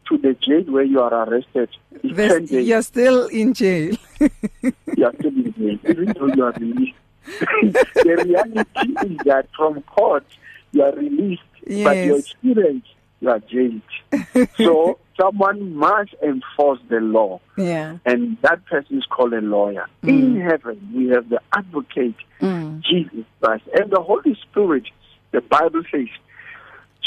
to 0.10 0.18
the 0.18 0.34
jail 0.34 0.64
where 0.74 0.84
you 0.84 1.00
are 1.00 1.14
arrested 1.14 1.70
is 2.02 2.16
There's- 2.16 2.34
10 2.34 2.46
days, 2.48 2.68
You're 2.68 2.82
still 2.82 3.28
in 3.28 3.54
jail. 3.54 3.96
you 4.20 5.06
are 5.06 5.14
still 5.20 5.36
in 5.46 5.54
jail, 5.54 5.78
even 5.92 6.14
though 6.18 6.28
you 6.36 6.44
are 6.44 6.54
released. 6.54 6.98
the 7.28 8.24
reality 8.26 9.14
is 9.14 9.18
that 9.26 9.46
from 9.56 9.82
court, 9.84 10.26
you 10.72 10.82
are 10.82 10.92
released, 10.94 11.44
but 11.86 11.98
your 11.98 12.18
experience, 12.18 12.86
you 13.22 13.30
are 13.30 13.40
jailed. 13.40 13.82
so 14.58 14.98
someone 15.20 15.76
must 15.76 16.14
enforce 16.24 16.80
the 16.90 17.00
law, 17.00 17.40
yeah. 17.58 17.98
and 18.06 18.38
that 18.42 18.66
person 18.66 18.98
is 18.98 19.06
called 19.06 19.34
a 19.34 19.42
lawyer. 19.42 19.86
In 20.04 20.40
heaven, 20.42 20.92
we 20.96 21.08
have 21.10 21.30
the 21.30 21.40
advocate, 21.56 22.16
Mm. 22.42 22.82
Jesus 22.82 23.26
Christ. 23.42 23.64
And 23.80 23.90
the 23.92 24.02
Holy 24.02 24.36
Spirit, 24.50 24.84
the 25.32 25.40
Bible 25.42 25.84
says, 25.92 26.08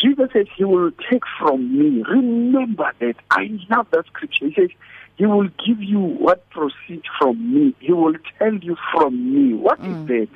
Jesus 0.03 0.31
says, 0.33 0.47
He 0.57 0.65
will 0.65 0.91
take 1.11 1.23
from 1.39 1.77
me. 1.79 2.03
Remember 2.09 2.91
that. 3.01 3.15
I 3.31 3.49
love 3.71 3.87
that 3.93 4.07
scripture. 4.07 4.47
He 4.49 4.55
says, 4.55 4.71
He 5.17 5.27
will 5.27 5.49
give 5.67 5.83
you 5.83 5.99
what 6.01 6.49
proceeds 6.51 7.05
from 7.19 7.55
me. 7.55 7.75
He 7.81 7.93
will 7.93 8.15
tell 8.39 8.55
you 8.55 8.77
from 8.93 9.13
me. 9.35 9.55
What 9.55 9.79
is 9.81 9.85
Mm. 9.97 10.07
that? 10.09 10.29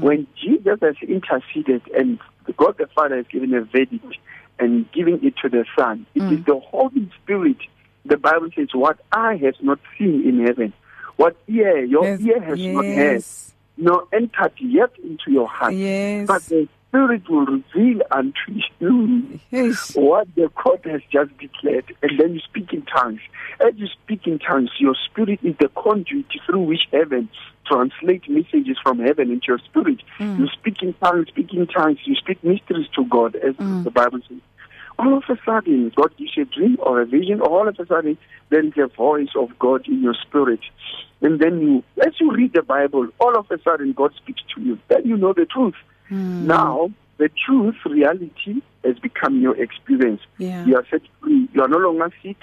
When 0.00 0.26
Jesus 0.42 0.78
has 0.80 0.94
interceded 1.06 1.82
and 1.96 2.18
God 2.56 2.76
the 2.78 2.86
Father 2.94 3.16
has 3.16 3.26
given 3.26 3.52
a 3.54 3.62
verdict 3.62 4.16
and 4.58 4.90
giving 4.92 5.22
it 5.24 5.34
to 5.42 5.48
the 5.48 5.64
Son, 5.78 6.06
it 6.14 6.22
is 6.22 6.40
Mm. 6.40 6.46
the 6.46 6.58
Holy 6.60 7.10
Spirit. 7.22 7.56
The 8.04 8.16
Bible 8.16 8.48
says, 8.54 8.68
What 8.74 8.98
eye 9.12 9.36
has 9.36 9.54
not 9.60 9.78
seen 9.98 10.26
in 10.28 10.44
heaven, 10.46 10.72
what 11.16 11.36
ear 11.48 11.84
your 11.84 12.04
Yes. 12.04 12.20
ear 12.20 12.40
has 12.40 12.58
not 12.60 12.84
heard, 12.84 13.24
nor 13.76 14.04
entered 14.12 14.52
yet 14.58 14.90
into 15.02 15.30
your 15.30 15.48
heart. 15.48 15.74
Yes. 15.74 16.26
But 16.26 16.42
the 16.46 16.68
Spirit 16.92 17.22
will 17.30 17.46
reveal 17.46 18.02
unto 18.10 18.60
you 18.78 19.40
Yes. 19.50 19.92
what 19.94 20.28
the 20.34 20.50
court 20.50 20.84
has 20.84 21.00
just 21.10 21.30
declared, 21.38 21.86
and 22.02 22.20
then 22.20 22.34
you 22.34 22.40
speak 22.40 22.70
in 22.74 22.82
tongues. 22.82 23.20
As 23.66 23.72
you 23.76 23.86
speak 23.86 24.26
in 24.26 24.38
tongues, 24.38 24.68
your 24.78 24.94
spirit 25.08 25.40
is 25.42 25.56
the 25.58 25.70
conduit 25.70 26.26
through 26.44 26.60
which 26.64 26.82
heaven 26.92 27.30
translates 27.66 28.28
messages 28.28 28.76
from 28.82 28.98
heaven 28.98 29.30
into 29.30 29.46
your 29.48 29.58
spirit. 29.60 30.02
Mm. 30.20 30.38
You 30.40 30.48
speak 30.48 30.82
in 30.82 30.92
tongues, 31.02 31.28
speak 31.28 31.54
in 31.54 31.66
tongues, 31.66 31.98
you 32.04 32.14
speak 32.14 32.44
mysteries 32.44 32.88
to 32.94 33.06
God, 33.06 33.36
as 33.36 33.54
Mm. 33.56 33.84
the 33.84 33.90
Bible 33.90 34.20
says. 34.28 34.40
All 34.98 35.16
of 35.16 35.24
a 35.30 35.38
sudden, 35.46 35.90
God 35.96 36.14
gives 36.18 36.36
you 36.36 36.42
a 36.42 36.46
dream 36.46 36.76
or 36.78 37.00
a 37.00 37.06
vision, 37.06 37.40
all 37.40 37.66
of 37.66 37.78
a 37.80 37.86
sudden, 37.86 38.18
there 38.50 38.62
is 38.62 38.74
a 38.76 38.88
voice 38.88 39.30
of 39.34 39.58
God 39.58 39.88
in 39.88 40.02
your 40.02 40.14
spirit. 40.14 40.60
And 41.22 41.40
then 41.40 41.58
you, 41.62 41.84
as 42.06 42.12
you 42.20 42.30
read 42.32 42.52
the 42.52 42.60
Bible, 42.62 43.08
all 43.18 43.34
of 43.38 43.50
a 43.50 43.58
sudden, 43.62 43.94
God 43.94 44.12
speaks 44.22 44.42
to 44.54 44.60
you. 44.60 44.78
Then 44.88 45.06
you 45.06 45.16
know 45.16 45.32
the 45.32 45.46
truth. 45.46 45.74
Mm. 46.12 46.42
Now, 46.44 46.90
the 47.18 47.30
truth, 47.46 47.76
reality, 47.86 48.62
has 48.84 48.98
become 48.98 49.40
your 49.40 49.60
experience. 49.60 50.20
Yeah. 50.38 50.64
You 50.66 50.76
are 50.76 50.86
set 50.90 51.02
free. 51.20 51.48
You 51.52 51.62
are 51.62 51.68
no 51.68 51.78
longer 51.78 52.10
sick. 52.22 52.36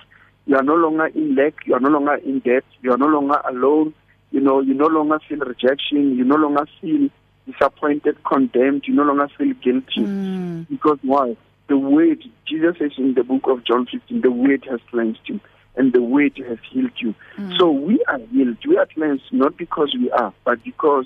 You 0.45 0.55
are 0.55 0.63
no 0.63 0.75
longer 0.75 1.07
in 1.07 1.35
lack. 1.35 1.53
You 1.65 1.75
are 1.75 1.79
no 1.79 1.89
longer 1.89 2.15
in 2.15 2.39
debt. 2.39 2.63
You 2.81 2.91
are 2.93 2.97
no 2.97 3.07
longer 3.07 3.39
alone. 3.47 3.93
You 4.31 4.39
know, 4.39 4.61
you 4.61 4.73
no 4.73 4.87
longer 4.87 5.19
feel 5.27 5.39
rejection. 5.39 6.17
You 6.17 6.23
no 6.23 6.35
longer 6.35 6.65
feel 6.81 7.09
disappointed, 7.45 8.23
condemned. 8.23 8.83
You 8.85 8.95
no 8.95 9.03
longer 9.03 9.27
feel 9.37 9.53
guilty. 9.53 10.01
Mm. 10.01 10.67
Because 10.69 10.97
why? 11.03 11.35
The 11.67 11.77
weight, 11.77 12.23
Jesus 12.45 12.77
says 12.79 12.93
in 12.97 13.13
the 13.13 13.23
book 13.23 13.47
of 13.47 13.63
John 13.63 13.85
15, 13.85 14.21
the 14.21 14.31
weight 14.31 14.65
has 14.65 14.79
cleansed 14.89 15.19
you 15.25 15.39
and 15.75 15.93
the 15.93 16.01
weight 16.01 16.37
has 16.37 16.57
healed 16.71 16.91
you. 16.97 17.13
So 17.57 17.69
we 17.69 18.03
are 18.07 18.19
healed. 18.31 18.57
We 18.67 18.77
are 18.77 18.87
cleansed 18.87 19.31
not 19.31 19.55
because 19.55 19.93
we 19.93 20.09
are, 20.11 20.33
but 20.43 20.63
because 20.63 21.05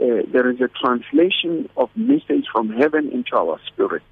uh, 0.00 0.22
there 0.32 0.48
is 0.50 0.60
a 0.60 0.68
translation 0.68 1.68
of 1.76 1.90
message 1.96 2.46
from 2.52 2.70
heaven 2.70 3.10
into 3.10 3.36
our 3.36 3.58
spirit. 3.66 4.02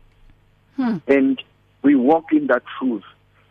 Hmm. 0.77 0.99
And 1.07 1.43
we 1.83 1.95
walk 1.95 2.33
in 2.33 2.49
that 2.49 2.63
truth. 2.79 3.05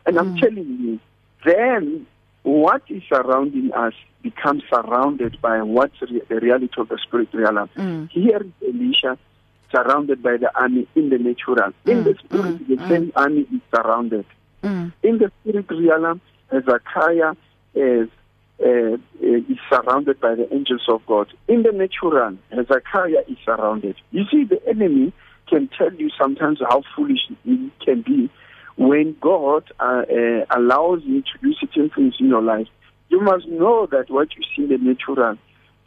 And 0.05 0.19
I'm 0.19 0.37
telling 0.37 0.77
you, 0.81 0.99
then 1.45 2.05
what 2.43 2.83
is 2.89 3.01
surrounding 3.09 3.71
us 3.73 3.93
becomes 4.21 4.63
surrounded 4.69 5.41
by 5.41 5.61
what's 5.61 5.99
re- 6.01 6.21
the 6.29 6.39
reality 6.39 6.73
of 6.77 6.89
the 6.89 6.99
spirit 6.99 7.29
realm. 7.33 7.69
Mm. 7.75 8.09
Here 8.11 8.37
is 8.37 8.51
Elisha 8.67 9.17
surrounded 9.71 10.21
by 10.21 10.37
the 10.37 10.51
army 10.59 10.87
in 10.95 11.09
the 11.09 11.17
natural. 11.17 11.71
In 11.85 11.97
Mm, 11.97 12.03
the 12.03 12.15
spirit, 12.23 12.55
mm, 12.55 12.67
the 12.67 12.75
mm. 12.75 12.89
same 12.89 13.11
army 13.15 13.41
is 13.41 13.61
surrounded. 13.73 14.25
In 14.63 14.91
the 15.03 15.31
spirit 15.41 15.65
realm, 15.69 16.21
Hezekiah 16.51 17.33
is, 17.75 18.09
uh, 18.63 18.97
is 19.21 19.57
surrounded 19.69 20.19
by 20.19 20.35
the 20.35 20.51
angels 20.53 20.85
of 20.87 21.05
God. 21.05 21.27
In 21.47 21.63
the 21.63 21.71
natural, 21.71 22.37
Hezekiah 22.51 23.23
is 23.27 23.37
surrounded. 23.43 23.95
You 24.11 24.23
see, 24.31 24.45
the 24.45 24.61
enemy 24.67 25.13
can 25.47 25.69
tell 25.77 25.93
you 25.93 26.09
sometimes 26.19 26.59
how 26.59 26.83
foolish 26.95 27.19
he 27.43 27.71
can 27.83 28.01
be 28.01 28.29
when 28.77 29.15
God 29.21 29.71
uh, 29.79 30.03
uh, 30.09 30.45
allows 30.55 31.01
you 31.03 31.21
to 31.21 31.37
do 31.41 31.53
certain 31.59 31.89
things 31.89 32.15
in 32.19 32.27
your 32.27 32.41
life. 32.41 32.67
You 33.09 33.21
must 33.21 33.47
know 33.47 33.87
that 33.91 34.09
what 34.09 34.29
you 34.35 34.43
see 34.55 34.63
in 34.63 34.69
the 34.69 34.77
natural 34.77 35.37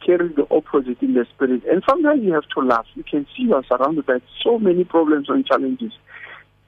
carries 0.05 0.35
the 0.35 0.47
opposite 0.49 1.01
in 1.01 1.13
the 1.13 1.25
spirit. 1.35 1.63
And 1.69 1.83
sometimes 1.87 2.23
you 2.23 2.33
have 2.33 2.47
to 2.55 2.61
laugh. 2.61 2.85
You 2.95 3.03
can 3.03 3.25
see 3.35 3.43
you 3.43 3.53
are 3.55 3.63
surrounded 3.65 4.05
by 4.05 4.19
so 4.43 4.57
many 4.57 4.83
problems 4.83 5.27
and 5.29 5.45
challenges 5.45 5.91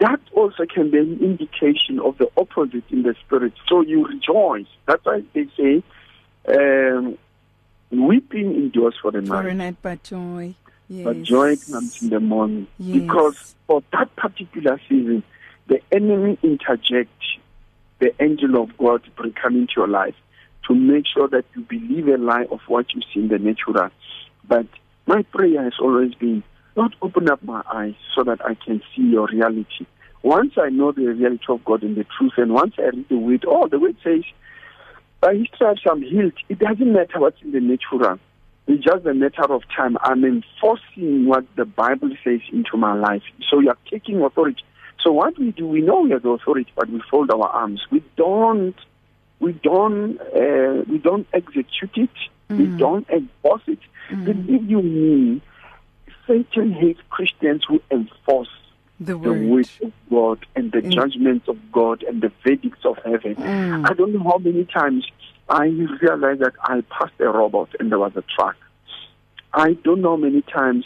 that 0.01 0.19
also 0.33 0.65
can 0.65 0.91
be 0.91 0.97
an 0.97 1.19
indication 1.21 1.99
of 1.99 2.17
the 2.17 2.29
opposite 2.35 2.83
in 2.89 3.03
the 3.03 3.15
spirit. 3.25 3.53
So 3.69 3.81
you 3.81 4.05
rejoice. 4.05 4.65
That's 4.87 5.05
why 5.05 5.23
they 5.33 5.47
say, 5.55 5.83
um, 6.47 7.17
weeping 7.91 8.55
endures 8.55 8.95
for 9.01 9.11
the 9.11 9.21
For 9.21 9.41
a 9.41 9.53
night, 9.53 9.57
night, 9.57 9.75
but 9.81 10.03
joy. 10.03 10.55
Yes. 10.89 11.05
but 11.05 11.23
joy 11.23 11.55
comes 11.55 12.01
in 12.01 12.09
the 12.09 12.19
morning. 12.19 12.67
Yes. 12.77 12.99
Because 12.99 13.55
for 13.67 13.83
that 13.93 14.13
particular 14.17 14.81
season, 14.89 15.23
the 15.67 15.79
enemy 15.91 16.37
interjects 16.43 17.37
the 17.99 18.11
angel 18.21 18.61
of 18.61 18.75
God 18.77 19.03
to 19.03 19.31
come 19.31 19.55
into 19.55 19.73
your 19.77 19.87
life 19.87 20.15
to 20.67 20.75
make 20.75 21.05
sure 21.07 21.27
that 21.27 21.45
you 21.55 21.61
believe 21.61 22.07
a 22.07 22.17
lie 22.17 22.45
of 22.51 22.59
what 22.67 22.87
you 22.93 23.01
see 23.13 23.21
in 23.21 23.27
the 23.29 23.39
natural. 23.39 23.89
But 24.47 24.65
my 25.05 25.21
prayer 25.21 25.63
has 25.63 25.73
always 25.79 26.13
been, 26.15 26.43
Lord, 26.75 26.95
open 27.01 27.29
up 27.29 27.43
my 27.43 27.61
eyes 27.73 27.95
so 28.15 28.23
that 28.23 28.43
I 28.45 28.55
can 28.55 28.81
see 28.95 29.03
your 29.03 29.27
reality. 29.27 29.85
Once 30.23 30.53
I 30.57 30.69
know 30.69 30.91
the 30.91 31.07
reality 31.13 31.43
of 31.49 31.65
God 31.65 31.83
and 31.83 31.95
the 31.97 32.05
truth, 32.17 32.33
and 32.37 32.53
once 32.53 32.73
I 32.77 32.83
read 32.83 33.05
the 33.09 33.17
word, 33.17 33.45
oh, 33.47 33.67
the 33.67 33.79
word 33.79 33.97
says, 34.03 34.23
by 35.19 35.35
his 35.35 35.47
stripes 35.53 35.81
I'm 35.89 36.01
healed. 36.01 36.33
It 36.49 36.59
doesn't 36.59 36.93
matter 36.93 37.19
what's 37.19 37.41
in 37.41 37.51
the 37.51 37.59
natural. 37.59 38.17
It's 38.67 38.83
just 38.83 39.05
a 39.05 39.13
matter 39.13 39.51
of 39.53 39.63
time. 39.75 39.97
I'm 40.01 40.23
enforcing 40.23 41.25
what 41.27 41.45
the 41.57 41.65
Bible 41.65 42.11
says 42.23 42.41
into 42.51 42.77
my 42.77 42.93
life. 42.93 43.23
So 43.49 43.59
you 43.59 43.69
are 43.69 43.77
taking 43.89 44.21
authority. 44.21 44.61
So 45.03 45.11
what 45.11 45.37
we 45.37 45.51
do, 45.51 45.67
we 45.67 45.81
know 45.81 46.01
we 46.01 46.11
have 46.11 46.23
the 46.23 46.29
authority, 46.29 46.71
but 46.75 46.89
we 46.89 47.01
fold 47.09 47.31
our 47.31 47.47
arms. 47.47 47.81
We 47.91 48.03
don't, 48.17 48.75
we 49.39 49.53
don't, 49.53 50.19
uh, 50.21 50.83
we 50.87 50.99
don't 50.99 51.27
execute 51.33 51.91
it. 51.95 52.09
We 52.57 52.65
Mm. 52.65 52.77
don't 52.77 53.09
enforce 53.09 53.63
it. 53.67 53.79
Believe 54.25 54.69
you 54.69 54.81
me, 54.81 55.41
Satan 56.27 56.71
hates 56.71 56.99
Christians 57.09 57.63
who 57.67 57.81
enforce 57.91 58.49
The 58.99 59.13
the 59.13 59.17
word. 59.17 59.49
word 59.49 59.69
of 59.83 59.93
God 60.09 60.45
and 60.55 60.71
the 60.71 60.81
Mm. 60.81 60.91
judgments 60.93 61.47
of 61.47 61.57
God 61.71 62.03
and 62.03 62.21
the 62.21 62.31
verdicts 62.43 62.85
of 62.85 62.97
heaven. 63.03 63.35
Mm. 63.35 63.89
I 63.89 63.93
don't 63.93 64.13
know 64.13 64.23
how 64.23 64.37
many 64.37 64.65
times 64.65 65.05
I 65.49 65.65
realized 66.01 66.41
that 66.41 66.53
I 66.63 66.81
passed 66.81 67.19
a 67.19 67.29
robot 67.29 67.69
and 67.79 67.91
there 67.91 67.99
was 67.99 68.15
a 68.15 68.23
truck. 68.35 68.55
I 69.53 69.73
don't 69.83 70.01
know 70.01 70.11
how 70.11 70.17
many 70.17 70.41
times 70.43 70.85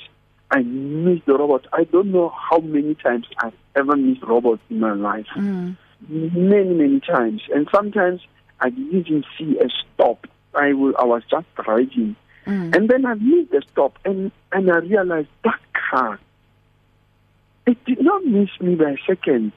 I 0.52 0.62
missed 0.62 1.26
the 1.26 1.34
robot. 1.38 1.66
I 1.74 1.84
don't 1.84 2.12
know 2.12 2.30
how 2.30 2.60
many 2.60 2.96
times 2.96 3.28
I've 3.40 3.54
ever 3.76 3.96
missed 3.96 4.24
robots 4.24 4.62
in 4.70 4.80
my 4.80 4.94
life. 4.94 5.28
Mm. 5.36 5.76
Many, 6.08 6.74
many 6.74 7.00
times. 7.02 7.42
And 7.54 7.68
sometimes 7.74 8.22
I 8.62 8.70
didn't 8.70 8.94
even 8.96 9.24
see 9.38 9.60
a 9.60 9.68
stop. 9.70 10.26
I, 10.54 10.74
will, 10.74 10.94
I 10.98 11.04
was 11.04 11.24
just 11.30 11.46
driving. 11.56 12.16
Mm. 12.46 12.76
And 12.76 12.90
then 12.90 13.06
I 13.06 13.16
missed 13.16 13.52
the 13.52 13.64
stop 13.72 13.98
and, 14.06 14.32
and 14.52 14.72
I 14.72 14.78
realized 14.78 15.30
that 15.44 15.60
car, 15.90 16.20
it 17.66 17.84
did 17.86 18.02
not 18.02 18.24
miss 18.26 18.50
me 18.62 18.76
by 18.76 18.96
seconds. 19.08 19.54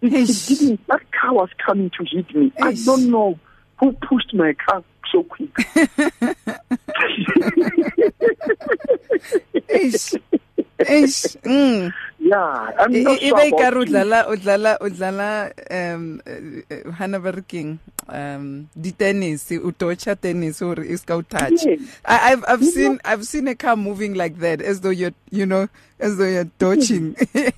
It, 0.00 0.14
it 0.14 0.44
didn't, 0.48 0.86
that 0.86 1.02
car 1.12 1.34
was 1.34 1.50
coming 1.64 1.90
to 1.98 2.04
hit 2.04 2.34
me. 2.34 2.52
I 2.60 2.74
don't 2.84 3.10
know 3.10 3.38
who 3.78 3.92
pushed 3.92 4.32
my 4.32 4.54
car 4.54 4.82
so 5.12 5.22
quick. 5.24 5.50
Eish. 9.70 10.20
Eish. 10.78 11.36
Mm. 11.42 11.92
Yeah, 12.30 12.70
I'm 12.78 12.94
not 12.94 13.18
e, 13.18 13.34
ka 13.34 13.74
re 13.74 13.82
udlala 13.82 14.30
udlala 14.30 14.78
udlala 14.78 15.50
um 15.66 16.22
hana 16.94 17.18
berking 17.18 17.82
um 18.06 18.70
di 18.78 18.94
tennis 18.94 19.50
tennis 19.50 20.62
or 20.62 20.78
is 20.78 21.02
ka 21.02 21.18
touch. 21.26 21.66
Yes. 21.66 21.82
I, 22.06 22.30
I've 22.30 22.44
I've 22.46 22.62
seen 22.62 23.02
I've 23.02 23.26
seen 23.26 23.50
a 23.50 23.58
car 23.58 23.74
moving 23.74 24.14
like 24.14 24.38
that 24.46 24.62
as 24.62 24.78
though 24.78 24.94
you're 24.94 25.16
you 25.34 25.42
know 25.42 25.66
as 26.00 26.16
though 26.16 26.26
you're 26.26 26.50
touching. 26.58 27.16
you 27.34 27.52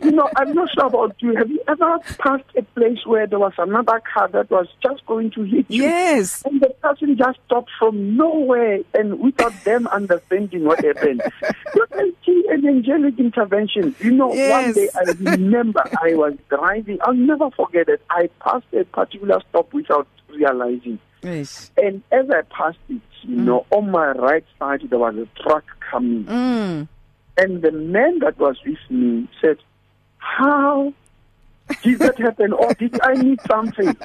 know, 0.10 0.28
I'm 0.36 0.52
not 0.54 0.70
sure 0.72 0.86
about 0.86 1.14
you. 1.20 1.34
Have 1.36 1.50
you 1.50 1.62
ever 1.68 1.98
passed 2.18 2.44
a 2.56 2.62
place 2.62 3.04
where 3.06 3.26
there 3.26 3.38
was 3.38 3.52
another 3.58 4.02
car 4.12 4.28
that 4.28 4.50
was 4.50 4.68
just 4.82 5.04
going 5.06 5.30
to 5.32 5.42
hit 5.44 5.66
you? 5.68 5.84
Yes. 5.84 6.42
And 6.44 6.60
the 6.60 6.70
person 6.82 7.16
just 7.16 7.38
stopped 7.46 7.70
from 7.78 8.16
nowhere 8.16 8.80
and 8.94 9.20
without 9.20 9.52
them 9.64 9.86
understanding 9.88 10.64
what 10.64 10.84
happened. 10.84 11.22
you 11.74 11.86
can 11.90 12.12
see 12.26 12.44
an 12.50 12.66
angelic 12.66 13.18
intervention. 13.18 13.94
You 14.00 14.12
know, 14.14 14.32
Yes. 14.32 14.50
one 14.64 14.72
day 14.74 14.88
I 14.94 15.32
remember 15.36 15.82
I 16.02 16.14
was 16.14 16.34
driving. 16.48 16.98
I'll 17.02 17.14
never 17.14 17.50
forget 17.50 17.88
it. 17.88 18.00
I 18.10 18.28
passed 18.40 18.66
a 18.72 18.84
particular 18.84 19.40
stop 19.50 19.72
without 19.72 20.06
realizing. 20.28 20.98
Eish. 21.22 21.70
And 21.76 22.02
as 22.12 22.28
I 22.30 22.42
passed 22.42 22.78
it, 22.88 23.00
you 23.22 23.36
know, 23.36 23.66
on 23.70 23.90
my 23.90 24.10
right 24.12 24.44
side 24.58 24.82
there 24.90 24.98
was 24.98 25.16
a 25.16 25.26
truck 25.42 25.64
coming. 25.90 26.24
Mm. 26.24 26.88
And 27.36 27.62
the 27.62 27.72
man 27.72 28.18
that 28.20 28.38
was 28.38 28.56
with 28.66 28.78
me 28.90 29.28
said, 29.40 29.58
How 30.18 30.92
did 31.82 31.98
that 32.00 32.18
happen? 32.18 32.52
Or 32.52 32.74
did 32.74 33.00
I 33.02 33.14
need 33.14 33.40
something? 33.48 33.96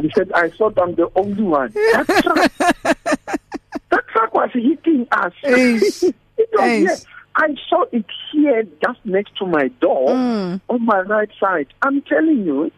He 0.00 0.10
said, 0.14 0.32
I 0.32 0.50
thought 0.50 0.76
I'm 0.80 0.94
the 0.96 1.08
only 1.14 1.42
one. 1.42 1.70
That 1.72 2.06
truck, 2.22 2.52
that 3.90 4.08
truck 4.08 4.34
was 4.34 4.50
hitting 4.52 5.06
us. 5.12 5.32
Eish. 5.44 6.02
it 6.36 6.48
was 6.52 6.60
Eish. 6.60 7.06
I 7.36 7.54
saw 7.68 7.84
it 7.92 8.04
here 8.32 8.64
just 8.84 8.98
next 9.04 9.36
to 9.38 9.46
my 9.46 9.68
door 9.80 10.08
Mm. 10.10 10.60
on 10.68 10.84
my 10.84 11.00
right 11.02 11.30
side. 11.38 11.68
I'm 11.82 12.02
telling 12.02 12.44
you, 12.44 12.70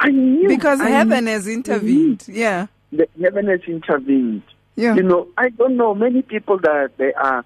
I 0.00 0.10
knew. 0.10 0.48
Because 0.48 0.80
I 0.80 0.90
heaven 0.90 1.24
knew 1.24 1.30
has 1.30 1.46
intervened. 1.48 2.24
Yeah. 2.28 2.66
that 2.92 3.08
heaven 3.20 3.46
has 3.48 3.60
intervened. 3.66 4.42
Yeah. 4.76 4.94
You 4.94 5.02
know, 5.02 5.28
I 5.38 5.48
don't 5.50 5.76
know 5.76 5.94
many 5.94 6.22
people 6.22 6.58
that 6.58 6.92
they 6.98 7.12
are. 7.14 7.44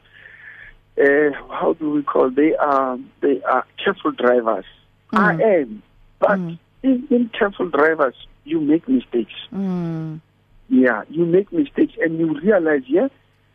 Uh, 1.01 1.31
how 1.51 1.75
do 1.79 1.91
we 1.91 2.03
call? 2.03 2.29
They 2.31 2.55
are 2.57 2.99
they 3.21 3.41
are 3.43 3.65
careful 3.83 4.11
drivers. 4.13 4.65
I 5.13 5.35
am, 5.35 5.83
but 6.19 6.39
Mm. 6.39 6.59
even 6.83 7.31
careful 7.39 7.69
drivers, 7.69 8.15
you 8.45 8.61
make 8.61 8.89
mistakes. 8.89 9.33
Mm. 9.55 10.21
Yeah, 10.69 11.03
you 11.09 11.25
make 11.25 11.53
mistakes, 11.53 11.95
and 12.01 12.19
you 12.19 12.39
realize, 12.41 12.83
yeah, 12.89 13.09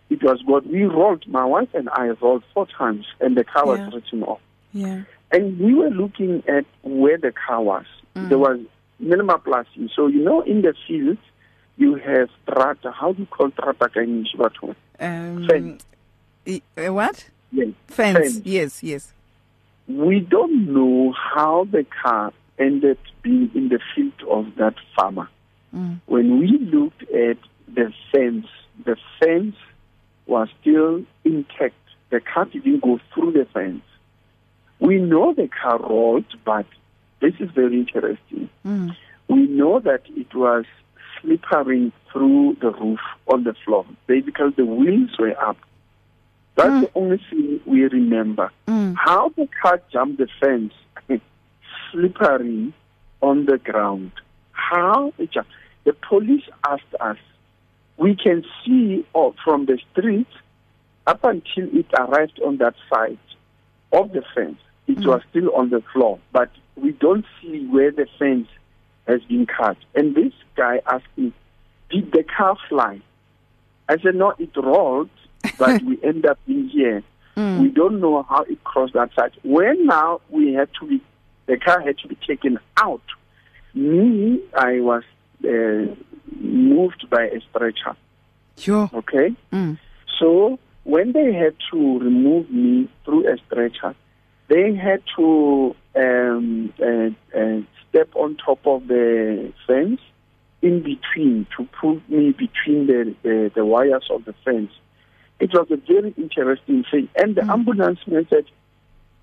it 0.10 0.22
was 0.24 0.42
God. 0.44 0.66
We 0.68 0.84
rolled, 0.84 1.28
my 1.28 1.46
wife 1.46 1.70
and 1.74 1.89
I 1.89 2.10
rolled 2.22 2.44
four 2.54 2.68
times, 2.68 3.06
and 3.20 3.36
the 3.36 3.44
car 3.44 3.66
was 3.66 3.80
Yeah. 3.80 3.89
written 3.94 4.24
off. 4.24 4.39
Yeah. 4.74 5.02
And 5.32 5.60
we 5.60 5.74
were 5.74 5.89
looking 5.89 6.44
at 6.48 6.66
where 6.84 7.18
the 7.18 7.32
car 7.32 7.62
was. 7.62 7.86
Mm. 8.16 8.30
There 8.30 8.38
was 8.38 8.60
minimal 9.00 9.39
plastic. 9.39 9.89
So 9.96 10.08
you 10.08 10.24
know, 10.24 10.42
in 10.42 10.62
the 10.62 10.74
field, 10.88 11.18
you 11.78 11.96
have 11.96 12.30
strata. 12.44 12.92
How 12.92 13.13
do 13.13 13.22
you 13.22 13.26
call 13.28 13.50
strata? 13.52 13.89
Can 13.89 14.26
you 14.26 14.76
Um, 15.00 15.48
Fence. 15.48 15.86
e- 16.46 16.62
uh, 16.78 16.94
what? 16.94 17.30
Yes. 17.52 17.70
Fence. 17.88 18.18
Fence. 18.18 18.42
Yes, 18.46 18.84
yes. 18.84 19.13
We 19.88 20.20
don't 20.20 20.72
know 20.74 21.13
how 21.13 21.66
the 21.72 21.86
car 22.04 22.32
ended 22.60 22.98
being 23.24 23.50
in 23.56 23.70
the 23.70 23.80
field 23.96 24.13
of 24.30 24.56
that 24.56 24.76
farmer. 24.96 25.28
Mm. 25.76 26.00
When 26.06 26.39
we 26.39 26.58
looked 26.60 27.02
at 27.12 27.38
the 27.74 27.92
fence, 28.12 28.46
the 28.86 28.96
fence 29.20 29.56
was 30.26 30.48
still 30.62 31.04
intact. 31.24 31.76
The 32.10 32.20
car 32.22 32.46
didn't 32.46 32.82
go 32.82 33.00
through 33.14 33.32
the 33.34 33.46
fence. 33.54 33.82
We 34.80 34.98
know 35.00 35.34
the 35.34 35.48
car 35.48 35.80
rolled, 35.80 36.26
but 36.46 36.66
this 37.22 37.34
is 37.40 37.50
very 37.52 37.80
interesting. 37.80 38.50
Mm. 38.66 38.96
We 39.28 39.48
know 39.48 39.80
that 39.80 40.02
it 40.16 40.34
was 40.36 40.66
slippering 41.22 41.92
through 42.12 42.58
the 42.62 42.72
roof 42.72 43.00
on 43.28 43.44
the 43.46 43.56
floor. 43.66 43.86
Basically, 44.08 44.50
the 44.58 44.66
wheels 44.66 45.12
were 45.18 45.36
up. 45.42 45.58
That's 46.56 46.70
Mm. 46.70 46.82
the 46.82 46.92
only 46.96 47.18
thing 47.30 47.60
we 47.66 47.84
remember. 47.86 48.52
Mm. 48.68 48.96
How 48.98 49.30
the 49.30 49.48
car 49.62 49.82
jumped 49.92 50.18
the 50.18 50.28
fence, 50.40 50.74
slippery 51.92 52.74
on 53.22 53.46
the 53.46 53.58
ground. 53.58 54.12
How 54.52 55.14
it 55.18 55.32
jumped. 55.32 55.52
The 55.86 55.94
police 55.94 56.44
asked 56.68 56.94
us. 57.00 57.18
We 57.98 58.16
can 58.16 58.44
see 58.66 59.06
oh, 59.14 59.36
from 59.44 59.66
the 59.66 59.78
street 59.92 60.28
up 61.06 61.24
until 61.24 61.68
it 61.78 61.86
arrived 61.98 62.40
on 62.46 62.58
that 62.58 62.76
side 62.92 63.18
of 63.92 64.12
the 64.12 64.24
fence. 64.34 64.58
It 64.88 64.98
Mm. 65.00 65.06
was 65.08 65.22
still 65.30 65.54
on 65.56 65.70
the 65.70 65.82
floor, 65.94 66.20
but 66.32 66.50
we 66.76 66.92
don't 66.92 67.26
see 67.42 67.66
where 67.68 67.92
the 67.92 68.08
fence 68.20 68.48
has 69.08 69.22
been 69.24 69.46
cut. 69.46 69.78
And 69.96 70.16
this 70.16 70.34
guy 70.56 70.82
asked 70.88 71.16
me, 71.18 71.32
"Did 71.90 72.12
the 72.12 72.24
car 72.24 72.58
fly?" 72.68 73.00
I 73.88 73.98
said, 74.00 74.16
"No, 74.16 74.34
it 74.40 74.56
rolled, 74.58 75.10
but 75.60 75.82
we 75.84 76.00
end 76.04 76.26
up 76.26 76.40
in 76.48 76.68
here." 76.70 77.04
Mm. 77.38 77.62
We 77.62 77.70
don't 77.70 78.00
know 78.00 78.24
how 78.24 78.44
it 78.44 78.64
crossed 78.64 78.94
that 78.94 79.14
side. 79.16 79.32
When 79.44 79.86
now 79.88 80.22
we 80.30 80.54
had 80.54 80.70
to 80.80 80.86
be, 80.88 81.02
the 81.48 81.58
car 81.58 81.80
had 81.82 81.98
to 82.00 82.08
be 82.08 82.16
taken 82.28 82.60
out. 82.78 83.02
Me, 83.74 84.40
I 84.56 84.80
was 84.82 85.04
uh, 85.44 85.96
moved 86.40 87.10
by 87.10 87.24
a 87.26 87.40
stretcher. 87.50 87.96
Sure. 88.58 88.90
Okay, 88.94 89.36
Mm. 89.52 89.78
so 90.20 90.60
when 90.84 91.12
they 91.12 91.34
had 91.34 91.56
to 91.72 92.00
remove 92.00 92.50
me 92.52 92.90
through 93.06 93.28
a 93.28 93.38
stretcher, 93.48 93.96
they 94.48 94.76
had 94.76 95.02
to 95.16 95.76
um, 95.96 96.74
uh, 96.82 97.10
uh, 97.40 97.62
step 97.90 98.10
on 98.16 98.36
top 98.38 98.60
of 98.66 98.88
the 98.88 99.52
fence 99.68 100.02
in 100.62 100.82
between 100.82 101.46
to 101.58 101.68
put 101.80 102.08
me 102.10 102.32
between 102.32 102.88
the, 102.88 103.16
the, 103.24 103.52
the 103.56 103.66
wires 103.66 104.08
of 104.10 104.24
the 104.26 104.34
fence. 104.46 104.72
It 105.40 105.52
was 105.54 105.68
a 105.72 105.78
very 105.78 106.14
interesting 106.18 106.84
thing. 106.90 107.10
And 107.16 107.36
the 107.36 107.42
Mm. 107.42 107.54
ambulance 107.54 108.00
man 108.08 108.26
said, 108.30 108.46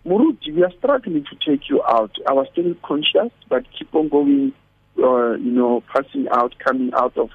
Muruti, 0.06 0.54
we 0.54 0.62
are 0.64 0.72
struggling 0.78 1.24
to 1.24 1.36
take 1.46 1.68
you 1.68 1.82
out. 1.84 2.12
I 2.26 2.32
was 2.32 2.46
still 2.52 2.74
conscious, 2.82 3.32
but 3.48 3.64
keep 3.78 3.94
on 3.94 4.08
going, 4.08 4.52
uh, 5.02 5.32
you 5.36 5.50
know, 5.52 5.82
passing 5.92 6.26
out, 6.30 6.54
coming 6.58 6.92
out 6.94 7.16
of 7.16 7.30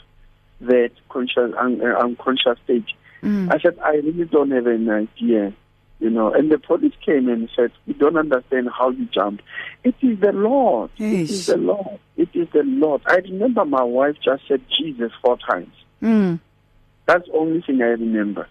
that 0.62 0.91
conscious, 1.10 1.54
un- 1.60 1.82
uh, 1.82 1.97
unconscious 1.99 2.58
stage. 2.63 2.95
Mm. 3.23 3.54
I 3.54 3.60
said, 3.60 3.78
I 3.84 3.95
really 3.95 4.25
don't 4.25 4.51
have 4.51 4.67
an 4.67 4.89
idea, 4.89 5.54
you 5.99 6.10
know. 6.10 6.32
And 6.34 6.51
the 6.51 6.58
police 6.60 6.93
came 7.06 7.28
and 7.30 7.49
said, 7.56 7.71
we 7.88 7.93
don't 7.93 8.17
understand 8.17 8.69
how 8.78 8.89
you 8.91 9.06
jumped. 9.06 9.43
It 9.84 9.95
is 10.01 10.19
the 10.19 10.32
Lord. 10.32 10.91
It 10.97 11.04
Yes. 11.21 11.30
is 11.32 11.45
the 11.47 11.58
Lord. 11.58 11.99
It 12.17 12.30
is 12.34 12.47
the 12.54 12.63
Lord. 12.63 13.01
I 13.08 13.15
remember 13.17 13.65
my 13.65 13.84
wife 13.84 14.15
just 14.23 14.43
said 14.47 14.62
Jesus 14.78 15.12
four 15.23 15.38
times. 15.38 15.73
Mm. 16.01 16.39
That's 17.08 17.25
the 17.28 17.34
only 17.34 17.62
thing 17.62 17.82
I 17.82 17.88
remember. 17.88 18.47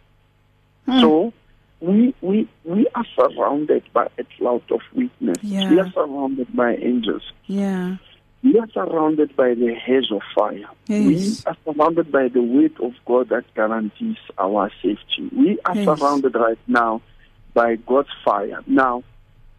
Mm. 0.88 1.00
So 1.00 1.32
we 1.80 2.14
we 2.20 2.48
we 2.64 2.86
are 2.94 3.04
surrounded 3.16 3.82
by 3.92 4.08
a 4.18 4.24
cloud 4.36 4.62
of 4.70 4.80
witness. 4.94 5.38
Yeah. 5.42 5.70
We 5.70 5.80
are 5.80 5.90
surrounded 5.92 6.54
by 6.54 6.74
angels. 6.76 7.22
Yeah. 7.46 7.96
We 8.44 8.58
are 8.58 8.68
surrounded 8.74 9.34
by 9.36 9.54
the 9.54 9.74
haze 9.74 10.12
of 10.12 10.20
fire. 10.34 10.68
Yes. 10.86 11.44
We 11.46 11.50
are 11.50 11.56
surrounded 11.64 12.12
by 12.12 12.28
the 12.28 12.42
weight 12.42 12.78
of 12.80 12.92
God 13.06 13.30
that 13.30 13.44
guarantees 13.54 14.18
our 14.38 14.70
safety. 14.82 15.30
We 15.34 15.58
are 15.64 15.74
Yes. 15.74 15.86
surrounded 15.98 16.34
right 16.34 16.58
now 16.68 17.00
by 17.54 17.76
God's 17.76 18.10
fire. 18.24 18.60
Now, 18.66 19.02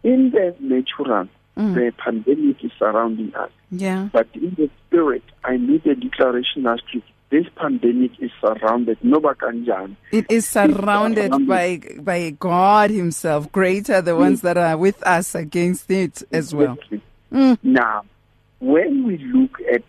in 0.04 0.30
the 0.30 0.54
natural, 0.60 1.26
Mm. 1.56 1.74
the 1.74 1.92
pandemic 1.98 2.62
is 2.62 2.70
surrounding 2.78 3.34
us. 3.34 3.50
Yeah. 3.70 4.08
But 4.12 4.28
in 4.34 4.50
the 4.56 4.70
spirit, 4.86 5.22
I 5.42 5.56
made 5.56 5.84
a 5.86 5.94
declaration 5.94 6.66
as 6.66 6.80
to 6.92 7.02
This 7.28 7.46
pandemic 7.56 8.12
is 8.20 8.30
surrounded. 8.40 8.98
It 9.02 10.26
is 10.30 10.46
surrounded 10.46 11.32
surrounded. 11.32 11.48
by 11.48 11.80
by 12.00 12.30
God 12.38 12.90
Himself. 12.90 13.50
Greater 13.50 14.00
the 14.00 14.14
ones 14.14 14.42
that 14.42 14.56
are 14.56 14.76
with 14.78 15.02
us 15.02 15.34
against 15.34 15.90
it 15.90 16.22
as 16.30 16.54
well. 16.54 16.78
Mm. 17.32 17.58
Now, 17.64 18.04
when 18.60 19.04
we 19.06 19.18
look 19.18 19.58
at 19.72 19.82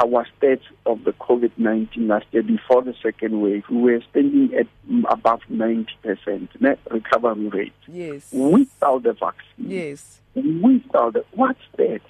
our 0.00 0.26
stats 0.40 0.60
of 0.86 1.04
the 1.04 1.12
COVID 1.12 1.52
19 1.56 2.08
last 2.08 2.26
year 2.32 2.42
before 2.42 2.82
the 2.82 2.94
second 3.02 3.40
wave, 3.40 3.64
we 3.70 3.76
were 3.78 4.02
standing 4.10 4.52
at 4.54 4.66
above 5.08 5.40
90% 5.50 6.48
net 6.60 6.78
recovery 6.90 7.48
rate 7.48 7.72
Yes. 7.86 8.28
without 8.32 9.04
the 9.04 9.12
vaccine. 9.12 9.70
Yes. 9.70 10.18
Without 10.34 11.12
the, 11.14 11.24
what's 11.32 11.60
that? 11.76 12.00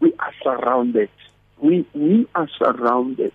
We 0.00 0.12
are 0.18 0.32
surrounded. 0.42 1.10
We, 1.58 1.86
we 1.94 2.26
are 2.34 2.48
surrounded 2.58 3.32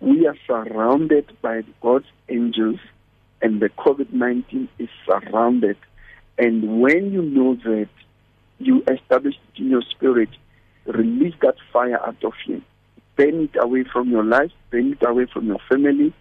we 0.00 0.26
are 0.26 0.36
surrounded 0.48 1.30
by 1.42 1.62
God's 1.80 2.06
angels, 2.28 2.80
and 3.40 3.60
the 3.60 3.68
COVID 3.68 4.12
19 4.12 4.68
is 4.80 4.88
surrounded. 5.06 5.76
And 6.36 6.80
when 6.80 7.12
you 7.12 7.22
know 7.22 7.54
that, 7.54 7.88
you 8.58 8.82
establish 8.88 9.36
it 9.54 9.60
in 9.62 9.70
your 9.70 9.82
spirit, 9.82 10.28
release 10.86 11.34
that 11.42 11.56
fire 11.72 12.00
out 12.04 12.22
of 12.24 12.32
you, 12.46 12.62
burn 13.16 13.44
it 13.44 13.56
away 13.60 13.84
from 13.84 14.10
your 14.10 14.24
life, 14.24 14.50
burn 14.70 14.92
it 14.92 15.02
away 15.02 15.26
from 15.26 15.46
your 15.46 15.60
family, 15.68 16.12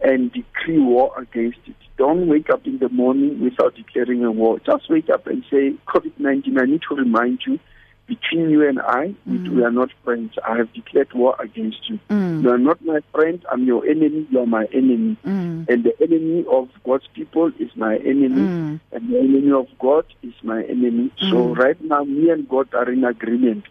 and 0.00 0.32
decree 0.32 0.78
war 0.78 1.12
against 1.18 1.58
it. 1.66 1.76
Don't 1.96 2.28
wake 2.28 2.50
up 2.50 2.66
in 2.66 2.78
the 2.78 2.88
morning 2.88 3.40
without 3.40 3.74
declaring 3.76 4.24
a 4.24 4.32
war. 4.32 4.58
Just 4.60 4.90
wake 4.90 5.08
up 5.10 5.26
and 5.26 5.44
say, 5.50 5.74
COVID 5.88 6.12
19, 6.18 6.58
I 6.58 6.64
need 6.64 6.82
to 6.88 6.94
remind 6.96 7.40
you 7.46 7.58
between 8.06 8.50
you 8.50 8.68
and 8.68 8.80
I, 8.80 9.14
mm. 9.28 9.48
we 9.48 9.64
are 9.64 9.70
not 9.70 9.90
friends. 10.02 10.34
I 10.46 10.58
have 10.58 10.72
declared 10.74 11.12
war 11.14 11.36
against 11.38 11.88
you. 11.88 11.98
Mm. 12.10 12.42
You 12.42 12.50
are 12.50 12.58
not 12.58 12.84
my 12.84 13.00
friend. 13.12 13.44
I'm 13.50 13.64
your 13.64 13.86
enemy. 13.86 14.26
You 14.30 14.40
are 14.40 14.46
my 14.46 14.66
enemy. 14.66 15.16
Mm. 15.24 15.68
And 15.68 15.84
the 15.84 15.94
enemy 16.02 16.44
of 16.50 16.68
God's 16.84 17.06
people 17.14 17.50
is 17.58 17.70
my 17.76 17.96
enemy. 17.96 18.28
Mm. 18.28 18.80
And 18.92 19.10
the 19.10 19.18
enemy 19.18 19.52
of 19.52 19.68
God 19.78 20.04
is 20.22 20.34
my 20.42 20.62
enemy. 20.64 21.12
So 21.18 21.26
mm. 21.26 21.56
right 21.56 21.80
now, 21.80 22.04
me 22.04 22.28
and 22.30 22.46
God 22.48 22.74
are 22.74 22.90
in 22.90 23.04
agreement. 23.04 23.64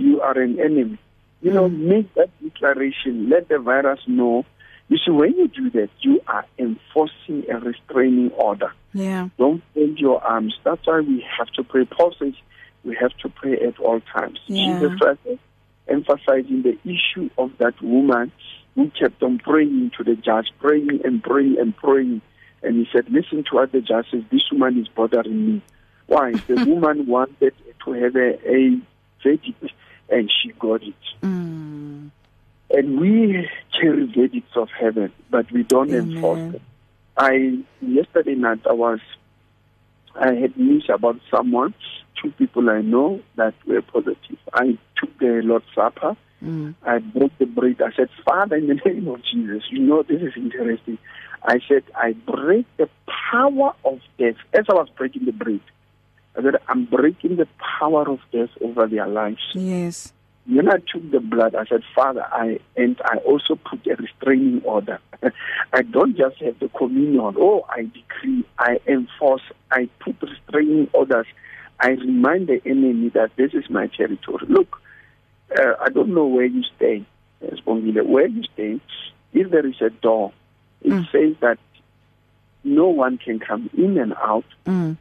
You 0.00 0.20
are 0.20 0.38
an 0.38 0.58
enemy. 0.58 0.98
You 1.42 1.52
know, 1.52 1.68
mm. 1.68 1.78
make 1.78 2.14
that 2.14 2.30
declaration. 2.42 3.28
Let 3.28 3.48
the 3.48 3.58
virus 3.58 4.00
know. 4.06 4.44
You 4.88 4.98
see, 4.98 5.10
when 5.10 5.36
you 5.36 5.48
do 5.48 5.70
that, 5.70 5.90
you 6.00 6.20
are 6.26 6.44
enforcing 6.58 7.44
a 7.50 7.58
restraining 7.58 8.30
order. 8.32 8.72
Yeah. 8.92 9.28
Don't 9.38 9.62
bend 9.74 9.98
your 9.98 10.22
arms. 10.22 10.58
That's 10.64 10.84
why 10.86 11.00
we 11.00 11.24
have 11.38 11.48
to 11.50 11.62
pray. 11.62 11.84
Paul 11.84 12.14
says, 12.18 12.34
we 12.84 12.96
have 12.96 13.16
to 13.18 13.28
pray 13.28 13.58
at 13.60 13.78
all 13.78 14.00
times. 14.00 14.40
Yeah. 14.46 14.80
Jesus 14.80 14.98
Christ 14.98 15.20
emphasizing 15.90 16.62
the 16.62 16.78
issue 16.84 17.28
of 17.36 17.50
that 17.58 17.80
woman 17.82 18.32
who 18.74 18.90
kept 18.90 19.22
on 19.22 19.38
praying 19.38 19.90
to 19.98 20.04
the 20.04 20.14
judge, 20.14 20.46
praying 20.60 21.00
and 21.04 21.22
praying 21.22 21.58
and 21.58 21.76
praying. 21.76 22.22
And 22.62 22.76
he 22.76 22.88
said, 22.92 23.10
Listen 23.10 23.44
to 23.44 23.56
what 23.56 23.72
the 23.72 23.80
judge 23.80 24.06
says, 24.10 24.22
this 24.30 24.50
woman 24.50 24.78
is 24.78 24.88
bothering 24.88 25.46
me. 25.46 25.62
Why? 26.06 26.32
The 26.32 26.64
woman 26.68 27.06
wanted 27.06 27.54
to 27.84 27.92
have 27.92 28.16
a, 28.16 28.48
a 28.48 28.80
verdict 29.22 29.64
and 30.10 30.30
she 30.30 30.50
got 30.52 30.82
it. 30.82 30.94
Mm. 31.22 32.10
And 32.70 33.00
we 33.00 33.48
carry 33.78 34.06
verdicts 34.06 34.56
of 34.56 34.68
heaven, 34.78 35.12
but 35.30 35.50
we 35.50 35.62
don't 35.64 35.90
Amen. 35.90 36.16
enforce 36.16 36.52
them. 36.52 36.60
I 37.16 37.58
yesterday 37.80 38.34
night 38.34 38.60
I 38.68 38.72
was 38.72 39.00
I 40.14 40.34
had 40.34 40.56
news 40.56 40.88
about 40.88 41.20
someone 41.30 41.74
two 42.20 42.30
people 42.32 42.68
I 42.70 42.80
know 42.80 43.20
that 43.36 43.54
were 43.66 43.82
positive. 43.82 44.38
I 44.52 44.78
took 44.96 45.18
the 45.18 45.40
Lord's 45.44 45.64
Supper. 45.74 46.16
Mm. 46.42 46.74
I 46.82 46.98
broke 46.98 47.36
the 47.38 47.46
bread. 47.46 47.80
I 47.82 47.94
said, 47.94 48.08
Father, 48.24 48.56
in 48.56 48.68
the 48.68 48.74
name 48.84 49.08
of 49.08 49.20
Jesus, 49.24 49.62
you 49.70 49.80
know, 49.80 50.02
this 50.02 50.20
is 50.22 50.32
interesting. 50.36 50.98
I 51.42 51.60
said, 51.68 51.84
I 51.94 52.12
break 52.12 52.66
the 52.76 52.88
power 53.30 53.74
of 53.84 54.00
death. 54.18 54.36
As 54.52 54.64
I 54.68 54.74
was 54.74 54.88
breaking 54.96 55.24
the 55.24 55.32
bread, 55.32 55.60
I 56.36 56.42
said, 56.42 56.56
I'm 56.68 56.84
breaking 56.84 57.36
the 57.36 57.48
power 57.78 58.08
of 58.08 58.20
death 58.32 58.50
over 58.60 58.86
their 58.86 59.06
lives. 59.06 59.42
Yes. 59.54 60.12
When 60.46 60.68
I 60.68 60.78
took 60.78 61.10
the 61.10 61.20
blood, 61.20 61.54
I 61.54 61.64
said, 61.66 61.82
Father, 61.94 62.24
I 62.32 62.58
and 62.76 63.00
I 63.04 63.18
also 63.18 63.56
put 63.56 63.86
a 63.86 63.96
restraining 63.96 64.62
order. 64.64 64.98
I 65.72 65.82
don't 65.82 66.16
just 66.16 66.38
have 66.38 66.58
the 66.58 66.68
communion. 66.68 67.34
Oh, 67.38 67.66
I 67.68 67.82
decree, 67.82 68.44
I 68.58 68.78
enforce, 68.86 69.42
I 69.70 69.88
put 70.00 70.16
restraining 70.22 70.88
orders 70.92 71.26
I 71.80 71.90
remind 71.90 72.48
the 72.48 72.60
enemy 72.66 73.08
that 73.10 73.30
this 73.36 73.54
is 73.54 73.68
my 73.70 73.86
territory. 73.86 74.44
Look, 74.48 74.80
uh, 75.58 75.74
I 75.80 75.88
don't 75.88 76.12
know 76.14 76.26
where 76.26 76.44
you 76.44 76.62
stay, 76.76 77.04
Spongile. 77.42 78.06
Where 78.06 78.26
you 78.26 78.42
stay, 78.52 78.80
if 79.32 79.50
there 79.50 79.66
is 79.66 79.80
a 79.80 79.88
door, 79.88 80.32
it 80.82 80.90
mm. 80.90 81.10
says 81.10 81.36
that 81.40 81.58
no 82.64 82.88
one 82.88 83.16
can 83.16 83.38
come 83.38 83.70
in 83.76 83.96
and 83.96 84.12
out 84.14 84.44
mm. 84.66 84.96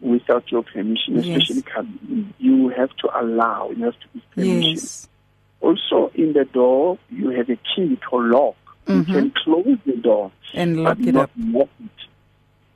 Without 0.00 0.50
your 0.50 0.62
permission, 0.62 1.18
especially 1.18 1.64
yes. 1.66 2.24
You 2.38 2.68
have 2.70 2.90
to 2.98 3.20
allow, 3.20 3.70
you 3.70 3.84
have 3.84 3.94
to 4.00 4.06
give 4.14 4.30
permission. 4.32 4.62
Yes. 4.62 5.08
Also, 5.60 6.10
in 6.14 6.32
the 6.32 6.44
door, 6.46 6.98
you 7.10 7.30
have 7.30 7.50
a 7.50 7.56
key 7.56 7.98
to 8.10 8.16
lock. 8.16 8.56
Mm-hmm. 8.86 9.10
You 9.12 9.14
can 9.20 9.30
close 9.44 9.78
the 9.84 9.96
door 9.96 10.32
and 10.54 10.82
lock 10.82 10.98
it 11.00 11.14
up. 11.16 11.30
Lock 11.36 11.68
it, 11.84 11.90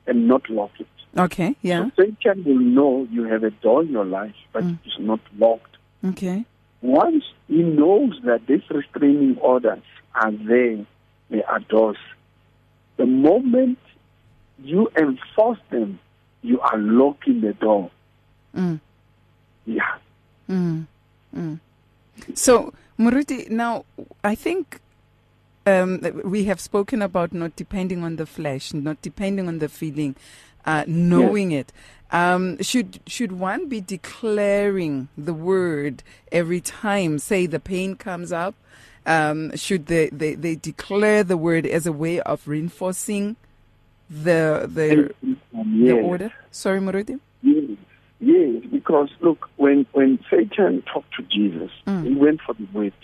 and 0.06 0.28
not 0.28 0.48
lock 0.50 0.70
it. 0.78 0.87
Okay, 1.16 1.54
yeah. 1.62 1.88
So 1.96 2.04
Satan 2.04 2.44
will 2.44 2.58
know 2.58 3.08
you 3.10 3.22
have 3.24 3.42
a 3.44 3.50
door 3.50 3.82
in 3.82 3.90
your 3.90 4.04
life, 4.04 4.34
but 4.52 4.64
Mm. 4.64 4.78
it's 4.84 4.98
not 4.98 5.20
locked. 5.38 5.76
Okay. 6.04 6.44
Once 6.82 7.24
he 7.48 7.62
knows 7.62 8.20
that 8.24 8.46
these 8.46 8.62
restraining 8.68 9.38
orders 9.38 9.82
are 10.14 10.32
there, 10.32 10.84
they 11.30 11.42
are 11.44 11.60
doors. 11.60 11.96
The 12.96 13.06
moment 13.06 13.78
you 14.62 14.90
enforce 14.96 15.58
them, 15.70 15.98
you 16.44 16.61
are 16.61 16.76
locking 16.76 17.40
the 17.40 17.54
door. 17.54 17.90
Mm. 18.54 18.78
Yeah. 19.64 19.96
Mm. 20.48 20.87
Mm. 21.35 21.59
So, 22.35 22.74
Muruti, 22.98 23.48
now 23.48 23.87
I 24.22 24.35
think 24.35 24.80
um, 25.66 26.00
we 26.22 26.44
have 26.44 26.61
spoken 26.61 27.00
about 27.00 27.33
not 27.33 27.57
depending 27.57 28.04
on 28.04 28.16
the 28.16 28.26
flesh, 28.26 28.74
not 28.74 29.00
depending 29.00 29.48
on 29.48 29.59
the 29.59 29.70
feeling, 29.70 30.16
uh, 30.66 30.85
knowing 30.87 31.50
it. 31.50 31.72
Um, 32.12 32.62
should 32.62 33.00
should 33.07 33.33
one 33.33 33.68
be 33.68 33.80
declaring 33.80 35.09
the 35.16 35.33
word 35.33 36.02
every 36.30 36.61
time? 36.61 37.18
Say 37.18 37.46
the 37.46 37.59
pain 37.59 37.96
comes 37.96 38.30
up. 38.33 38.54
Um, 39.07 39.57
should 39.57 39.87
they, 39.87 40.09
they, 40.09 40.35
they 40.35 40.54
declare 40.54 41.24
the 41.24 41.37
word 41.37 41.66
as 41.66 41.87
a 41.87 41.92
way 41.92 42.20
of 42.20 42.46
reinforcing 42.48 43.37
the 44.22 44.68
the 44.72 45.14
the 45.53 45.92
order? 45.92 46.33
Sorry, 46.50 46.81
Muruti. 46.81 47.18
Yes. 47.42 47.79
Yes, 48.20 48.62
because 48.70 49.11
look, 49.20 49.48
when 49.57 49.87
when 49.92 50.18
Satan 50.31 50.83
talked 50.92 51.12
to 51.16 51.22
Jesus, 51.24 51.70
Mm. 51.87 52.05
he 52.07 52.14
went 52.14 52.40
for 52.46 52.55
the 52.55 52.66
weight. 52.72 52.94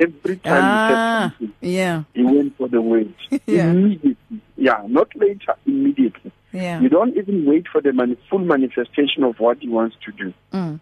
Every 0.00 0.36
time 0.36 0.64
Ah, 0.64 0.72
he 0.72 0.78
said 0.88 1.00
something, 1.40 1.52
yeah, 1.60 2.02
he 2.14 2.22
went 2.22 2.56
for 2.56 2.68
the 2.68 2.80
weight. 2.80 3.16
Yeah. 3.46 3.70
Immediately. 3.70 4.40
Yeah, 4.56 4.80
not 4.86 5.08
later, 5.16 5.54
immediately. 5.66 6.30
yeah. 6.52 6.80
You 6.80 6.88
don't 6.88 7.16
even 7.16 7.44
wait 7.46 7.66
for 7.72 7.80
the 7.80 7.92
mani- 7.92 8.18
full 8.30 8.38
manifestation 8.54 9.24
of 9.24 9.40
what 9.40 9.58
he 9.58 9.68
wants 9.68 9.96
to 10.04 10.12
do. 10.12 10.32
Mm, 10.52 10.78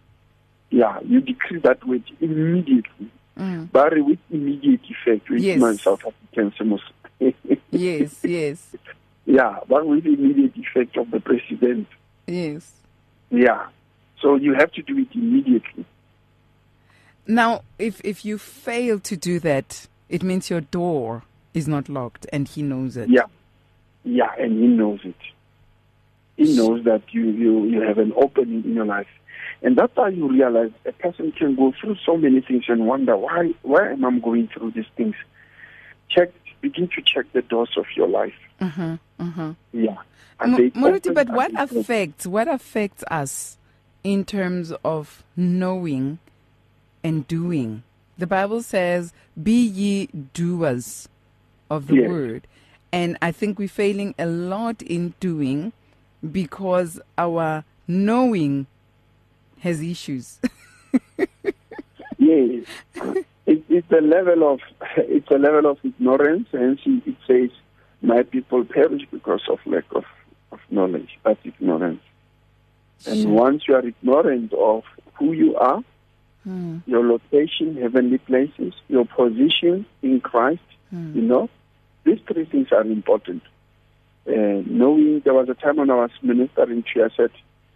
Yeah, 0.70 1.00
you 1.10 1.20
decree 1.20 1.60
that 1.60 1.86
weight 1.86 2.04
immediately. 2.20 3.08
mm. 3.38 3.70
Barry 3.72 4.02
with 4.02 4.18
immediate 4.30 4.80
effect, 4.90 5.30
which 5.30 5.42
Yes. 5.42 5.80
South 5.82 6.02
African. 6.04 6.52
Yes, 7.70 8.20
yes, 8.24 8.58
yeah, 9.26 9.58
but 9.68 9.86
with 9.86 10.06
immediate 10.06 10.56
effect 10.56 10.96
of 10.96 11.10
the 11.10 11.20
president. 11.20 11.88
yes. 12.26 12.72
Yeah. 13.30 13.66
So 14.22 14.36
you 14.36 14.54
have 14.54 14.72
to 14.72 14.82
do 14.82 14.96
it 14.98 15.08
immediately. 15.14 15.84
Now, 17.26 17.62
if 17.78 18.00
if 18.04 18.24
you 18.24 18.38
fail 18.38 19.00
to 19.00 19.16
do 19.16 19.40
that, 19.40 19.88
it 20.08 20.22
means 20.22 20.48
your 20.48 20.60
door 20.60 21.24
is 21.52 21.66
not 21.66 21.88
locked, 21.88 22.26
and 22.32 22.46
he 22.46 22.62
knows 22.62 22.96
it. 22.96 23.08
Yeah. 23.08 23.26
Yeah, 24.04 24.30
and 24.38 24.52
he 24.60 24.68
knows 24.68 25.00
it. 25.02 25.16
He 26.36 26.54
knows 26.54 26.84
that 26.84 27.02
you, 27.10 27.24
you, 27.30 27.64
you 27.64 27.80
have 27.80 27.98
an 27.98 28.12
opening 28.14 28.62
in 28.64 28.74
your 28.74 28.84
life. 28.84 29.08
And 29.62 29.76
that's 29.76 29.92
how 29.96 30.06
you 30.06 30.30
realize 30.30 30.70
a 30.84 30.92
person 30.92 31.32
can 31.32 31.56
go 31.56 31.72
through 31.80 31.96
so 32.04 32.16
many 32.16 32.40
things 32.40 32.64
and 32.68 32.86
wonder 32.86 33.16
why 33.16 33.52
why 33.62 33.92
am 33.92 34.04
I 34.04 34.18
going 34.18 34.48
through 34.48 34.72
these 34.72 34.86
things? 34.96 35.14
Check 36.10 36.30
begin 36.68 36.88
to 36.96 37.02
check 37.02 37.26
the 37.32 37.42
doors 37.42 37.72
of 37.76 37.86
your 37.96 38.08
life. 38.08 38.34
Uh-huh, 38.60 38.96
uh-huh. 39.18 39.52
Yeah. 39.72 39.96
M- 40.40 40.54
they 40.56 40.70
Moruti, 40.70 41.14
but 41.14 41.28
what 41.30 41.50
affects 41.58 42.26
what 42.26 42.48
affects 42.48 43.02
us 43.10 43.56
in 44.04 44.24
terms 44.24 44.72
of 44.84 45.22
knowing 45.36 46.18
and 47.04 47.26
doing? 47.28 47.82
The 48.18 48.26
Bible 48.26 48.62
says, 48.62 49.12
"Be 49.40 49.58
ye 49.80 50.08
doers 50.34 51.08
of 51.70 51.86
the 51.88 51.96
Yes. 51.96 52.08
word," 52.08 52.42
and 52.92 53.16
I 53.22 53.30
think 53.32 53.58
we're 53.58 53.68
failing 53.84 54.14
a 54.18 54.26
lot 54.26 54.82
in 54.82 55.14
doing 55.20 55.72
because 56.38 57.00
our 57.16 57.64
knowing 57.88 58.66
has 59.60 59.80
issues. 59.80 60.38
Yes. 62.18 62.64
It, 63.46 63.64
it's 63.68 63.90
a 63.92 64.00
level 64.00 64.52
of 64.52 64.60
it's 64.96 65.30
a 65.30 65.38
level 65.38 65.70
of 65.70 65.78
ignorance, 65.84 66.48
and 66.52 66.78
it 66.84 67.16
says, 67.26 67.50
"My 68.02 68.22
people 68.22 68.64
perish 68.64 69.02
because 69.10 69.42
of 69.48 69.58
lack 69.66 69.84
of, 69.92 70.04
of 70.52 70.60
knowledge." 70.70 71.18
That's 71.24 71.40
ignorance. 71.44 72.02
And 73.06 73.22
Sure. 73.22 73.30
once 73.30 73.68
you 73.68 73.74
are 73.74 73.86
ignorant 73.86 74.52
of 74.54 74.84
who 75.14 75.32
you 75.32 75.56
are, 75.56 75.82
Hmm, 76.46 76.78
your 76.86 77.04
location, 77.04 77.76
heavenly 77.76 78.18
places, 78.18 78.72
your 78.86 79.04
position 79.04 79.84
in 80.00 80.20
Christ, 80.20 80.60
hmm, 80.90 81.16
you 81.16 81.22
know, 81.22 81.50
these 82.04 82.20
three 82.28 82.44
things 82.44 82.68
are 82.70 82.82
important. 82.82 83.42
Uh, 84.28 84.62
knowing 84.64 85.20
there 85.24 85.34
was 85.34 85.48
a 85.48 85.54
time 85.54 85.76
when 85.78 85.90
I 85.90 85.96
was 85.96 86.12
ministering 86.22 86.84
to 86.84 86.88
you, 86.94 87.04
I 87.04 87.08
said, 87.16 87.32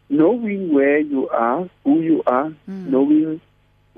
knowing 0.09 0.73
where 0.73 1.01
you 1.01 1.29
are, 1.31 1.69
who 1.83 2.01
you 2.01 2.23
are, 2.29 2.51
hmm. 2.51 2.91
knowing 2.93 3.41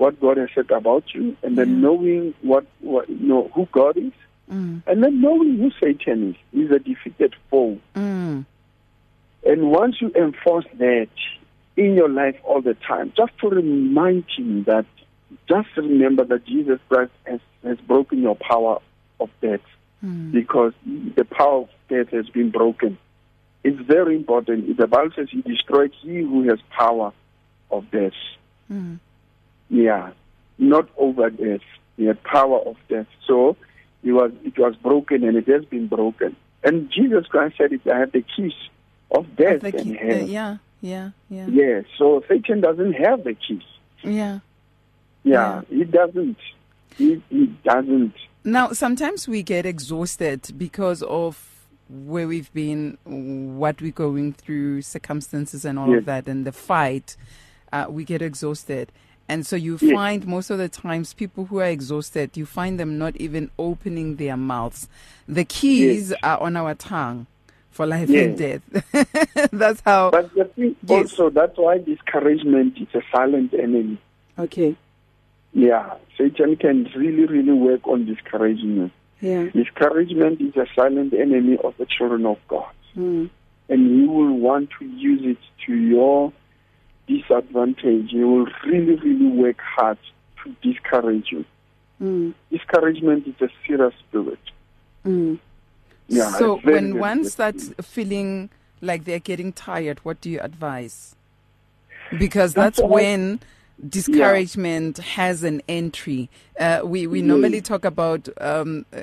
what 0.03 0.19
God 0.19 0.35
has 0.37 0.49
said 0.55 0.69
about 0.71 1.05
you, 1.15 1.25
and 1.43 1.57
then 1.57 1.69
Yeah. 1.69 1.81
knowing 1.85 2.33
what, 2.41 2.65
what 2.81 3.09
you 3.09 3.27
know 3.31 3.43
who 3.55 3.63
God 3.71 3.95
is, 3.97 4.11
Mm. 4.51 4.83
And 4.85 5.01
then 5.01 5.21
knowing 5.21 5.57
who 5.57 5.71
Satan 5.81 6.31
is, 6.31 6.35
he's 6.51 6.69
a 6.69 6.77
defeated 6.77 7.33
foe. 7.49 7.77
Mm. 7.95 8.45
And 9.45 9.71
once 9.71 9.95
you 10.01 10.11
enforce 10.15 10.65
that 10.79 11.07
in 11.77 11.93
your 11.95 12.09
life 12.09 12.35
all 12.43 12.61
the 12.61 12.73
time, 12.73 13.13
just 13.15 13.31
to 13.39 13.47
remind 13.49 14.25
him 14.37 14.65
that, 14.65 14.85
just 15.47 15.69
remember 15.77 16.25
that 16.25 16.45
Jesus 16.45 16.79
Christ 16.89 17.13
has, 17.25 17.39
has 17.63 17.77
broken 17.87 18.21
your 18.21 18.35
power 18.35 18.79
of 19.19 19.29
death 19.41 19.65
Mm. 20.05 20.33
because 20.33 20.73
the 21.15 21.23
power 21.23 21.59
of 21.61 21.69
death 21.87 22.09
has 22.09 22.27
been 22.37 22.49
broken. 22.51 22.97
It's 23.63 23.79
very 23.79 24.13
important. 24.17 24.75
The 24.75 24.87
Bible 24.87 25.11
says 25.15 25.29
he 25.31 25.41
destroyed 25.41 25.93
he 26.01 26.15
who 26.17 26.39
has 26.49 26.59
power 26.69 27.13
of 27.71 27.89
death. 27.91 28.11
Mm. 28.69 28.99
Yeah, 29.73 30.11
not 30.59 30.87
over 30.97 31.29
death. 31.31 31.61
He 31.97 32.05
had 32.05 32.21
power 32.23 32.59
of 32.59 32.75
death. 32.89 33.07
So 33.27 33.57
it 34.03 34.11
was 34.11 34.31
it 34.43 34.57
was 34.57 34.75
broken 34.75 35.23
and 35.23 35.35
it 35.35 35.47
has 35.47 35.65
been 35.65 35.87
broken. 35.87 36.35
And 36.63 36.91
Jesus 36.91 37.25
Christ 37.27 37.55
said 37.57 37.73
it, 37.73 37.81
I 37.91 37.99
have 37.99 38.11
the 38.11 38.21
keys 38.35 38.53
of 39.11 39.35
death 39.35 39.61
The 39.61 39.75
and 39.77 39.95
hell. 39.97 40.19
the- 40.19 40.25
yeah, 40.25 40.57
yeah, 40.81 41.09
yeah, 41.29 41.47
Yes, 41.49 41.85
so 41.97 42.23
Satan 42.29 42.61
doesn't 42.61 42.93
have 42.93 43.23
the 43.23 43.33
keys. 43.33 43.63
yeah. 44.03 44.39
Yeah, 45.25 45.61
he 45.69 45.85
doesn't. 45.85 46.37
He, 46.97 47.21
he 47.29 47.45
doesn't. 47.63 48.13
Now, 48.43 48.73
sometimes 48.73 49.25
we 49.27 49.41
get 49.41 49.65
exhausted 49.65 50.51
because 50.57 51.01
of 51.01 51.65
where 51.89 52.27
we've 52.27 52.51
been, 52.53 52.97
what 53.05 53.81
we're 53.81 53.91
going 53.93 54.33
through, 54.33 54.81
circumstances, 54.81 55.63
and 55.63 55.79
all 55.79 55.89
Yes. 55.89 55.99
of 55.99 56.05
that, 56.05 56.27
and 56.27 56.45
the 56.45 56.51
fight. 56.51 57.15
Uh, 57.71 57.85
we 57.89 58.03
get 58.03 58.21
exhausted. 58.21 58.91
And 59.29 59.45
so 59.45 59.55
you 59.55 59.77
Yes. 59.81 59.91
find 59.93 60.27
most 60.27 60.49
of 60.49 60.57
the 60.57 60.67
times 60.69 61.13
people 61.13 61.45
who 61.45 61.59
are 61.59 61.65
exhausted, 61.65 62.35
you 62.35 62.45
find 62.45 62.79
them 62.79 62.97
not 62.97 63.15
even 63.17 63.49
opening 63.57 64.17
their 64.17 64.35
mouths. 64.37 64.87
The 65.27 65.45
keys 65.45 66.09
Yes. 66.11 66.19
are 66.23 66.41
on 66.41 66.57
our 66.57 66.75
tongue 66.75 67.27
for 67.71 67.85
life 67.85 68.09
Yes. 68.09 68.25
and 68.25 68.37
death. 68.37 69.49
That's 69.51 69.81
how. 69.81 70.11
But 70.11 70.33
the 70.35 70.45
thing 70.45 70.75
also, 70.89 71.29
that's 71.29 71.57
why 71.57 71.77
discouragement 71.79 72.77
is 72.79 72.87
a 72.93 73.01
silent 73.15 73.53
enemy. 73.53 73.97
okay. 74.37 74.75
Yeah, 75.55 75.93
Satan 76.17 76.55
can 76.55 76.89
really, 76.95 77.25
really 77.25 77.53
work 77.53 77.87
on 77.87 78.05
discouragement. 78.05 78.91
Yeah. 79.21 79.49
Discouragement 79.53 80.41
is 80.41 80.55
a 80.57 80.65
silent 80.75 81.13
enemy 81.13 81.57
of 81.63 81.75
the 81.77 81.85
children 81.85 82.25
of 82.25 82.39
God. 82.47 82.71
Mm. 82.97 83.29
And 83.69 83.97
you 83.97 84.09
will 84.09 84.33
want 84.33 84.69
to 84.79 84.85
use 84.85 85.21
it 85.23 85.37
to 85.67 85.73
your 85.75 86.33
disadvantage. 87.07 88.11
He 88.11 88.23
will 88.23 88.47
really, 88.65 88.95
really 88.95 89.27
work 89.27 89.59
hard 89.59 89.97
to 90.43 90.55
discourage 90.61 91.31
you. 91.31 91.45
Mm. 92.01 92.33
Discouragement 92.51 93.27
is 93.27 93.35
a 93.41 93.49
serious 93.65 93.93
spirit. 94.07 94.39
Mm. 95.05 95.39
Yeah, 96.07 96.31
so 96.31 96.57
very, 96.57 96.75
when 96.75 96.87
very 96.91 96.99
one 96.99 97.25
starts 97.25 97.71
feeling 97.81 98.49
like 98.81 99.05
they're 99.05 99.19
getting 99.19 99.53
tired, 99.53 99.99
what 100.03 100.19
do 100.21 100.29
you 100.29 100.39
advise? 100.41 101.15
Because 102.17 102.53
That's 102.53 102.77
that's, 102.77 102.89
when 102.89 103.39
discouragement 103.89 104.97
has 104.99 105.43
an 105.43 105.61
entry. 105.67 106.29
Uh, 106.59 106.81
we 106.83 107.07
we 107.07 107.19
Yes. 107.19 107.27
normally 107.27 107.61
talk 107.61 107.85
about 107.85 108.29
um, 108.39 108.85
uh, 108.95 108.99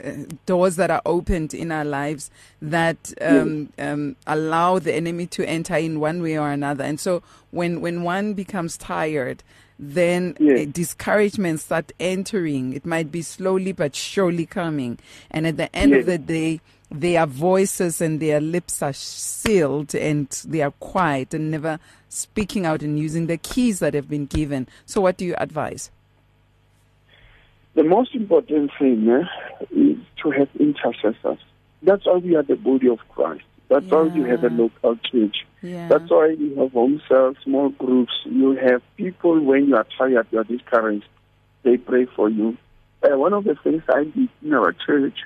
doors 0.46 0.76
that 0.76 0.90
are 0.90 1.02
opened 1.04 1.52
in 1.54 1.72
our 1.72 1.84
lives 1.84 2.30
that 2.62 3.12
um, 3.20 3.72
um, 3.78 4.16
allow 4.26 4.78
the 4.78 4.94
enemy 4.94 5.26
to 5.26 5.44
enter 5.48 5.76
in 5.76 6.00
one 6.00 6.22
way 6.22 6.38
or 6.38 6.50
another. 6.50 6.84
And 6.84 7.00
so 7.00 7.22
when 7.50 7.80
when 7.80 8.02
one 8.02 8.34
becomes 8.34 8.76
tired, 8.76 9.42
then 9.82 10.36
Yes. 10.38 10.60
uh, 10.60 10.70
discouragement 10.70 11.58
start 11.60 11.90
entering. 11.98 12.74
It 12.74 12.84
might 12.84 13.10
be 13.10 13.22
slowly 13.22 13.72
but 13.72 13.96
surely 13.96 14.44
coming. 14.44 14.98
And 15.30 15.46
at 15.46 15.56
the 15.56 15.74
end 15.74 15.94
of 15.94 16.04
the 16.04 16.18
day, 16.18 16.60
their 16.90 17.24
voices 17.24 18.00
and 18.02 18.20
their 18.20 18.40
lips 18.40 18.82
are 18.82 18.92
sealed 18.92 19.94
and 19.94 20.28
they 20.46 20.60
are 20.60 20.72
quiet 20.72 21.32
and 21.32 21.50
never 21.50 21.78
speaking 22.10 22.66
out 22.66 22.82
and 22.82 22.98
using 22.98 23.26
the 23.26 23.38
keys 23.38 23.78
that 23.78 23.94
have 23.94 24.08
been 24.08 24.26
given. 24.26 24.68
So, 24.84 25.00
what 25.00 25.16
do 25.16 25.24
you 25.24 25.34
advise? 25.38 25.90
The 27.74 27.84
most 27.84 28.14
important 28.14 28.72
thing 28.78 29.08
eh, 29.08 29.22
is 29.70 29.96
to 30.22 30.30
have 30.32 30.48
intercessors. 30.58 31.38
That's 31.82 32.04
why 32.04 32.16
we 32.16 32.34
are 32.36 32.42
the 32.42 32.56
body 32.56 32.88
of 32.88 32.98
Christ. 33.08 33.44
That's 33.70 33.88
why 33.88 34.10
you 34.12 34.24
have 34.24 34.42
a 34.42 34.50
Yeah. 34.50 34.62
local 34.62 34.96
church. 34.96 35.46
Yeah. 35.62 35.86
That's 35.88 36.10
why 36.10 36.26
you 36.30 36.56
have 36.56 36.72
home 36.72 37.00
cells, 37.08 37.36
small 37.44 37.68
groups. 37.68 38.12
You 38.24 38.56
have 38.56 38.82
people 38.96 39.38
when 39.40 39.68
you 39.68 39.76
are 39.76 39.86
tired, 39.96 40.26
you 40.32 40.40
are 40.40 40.44
discouraged. 40.44 41.06
They 41.62 41.76
pray 41.76 42.06
for 42.06 42.28
you. 42.28 42.56
Uh, 43.02 43.16
one 43.16 43.32
of 43.32 43.44
the 43.44 43.54
things 43.54 43.82
I 43.88 44.04
did 44.04 44.28
in 44.42 44.52
our 44.54 44.72
church 44.72 45.18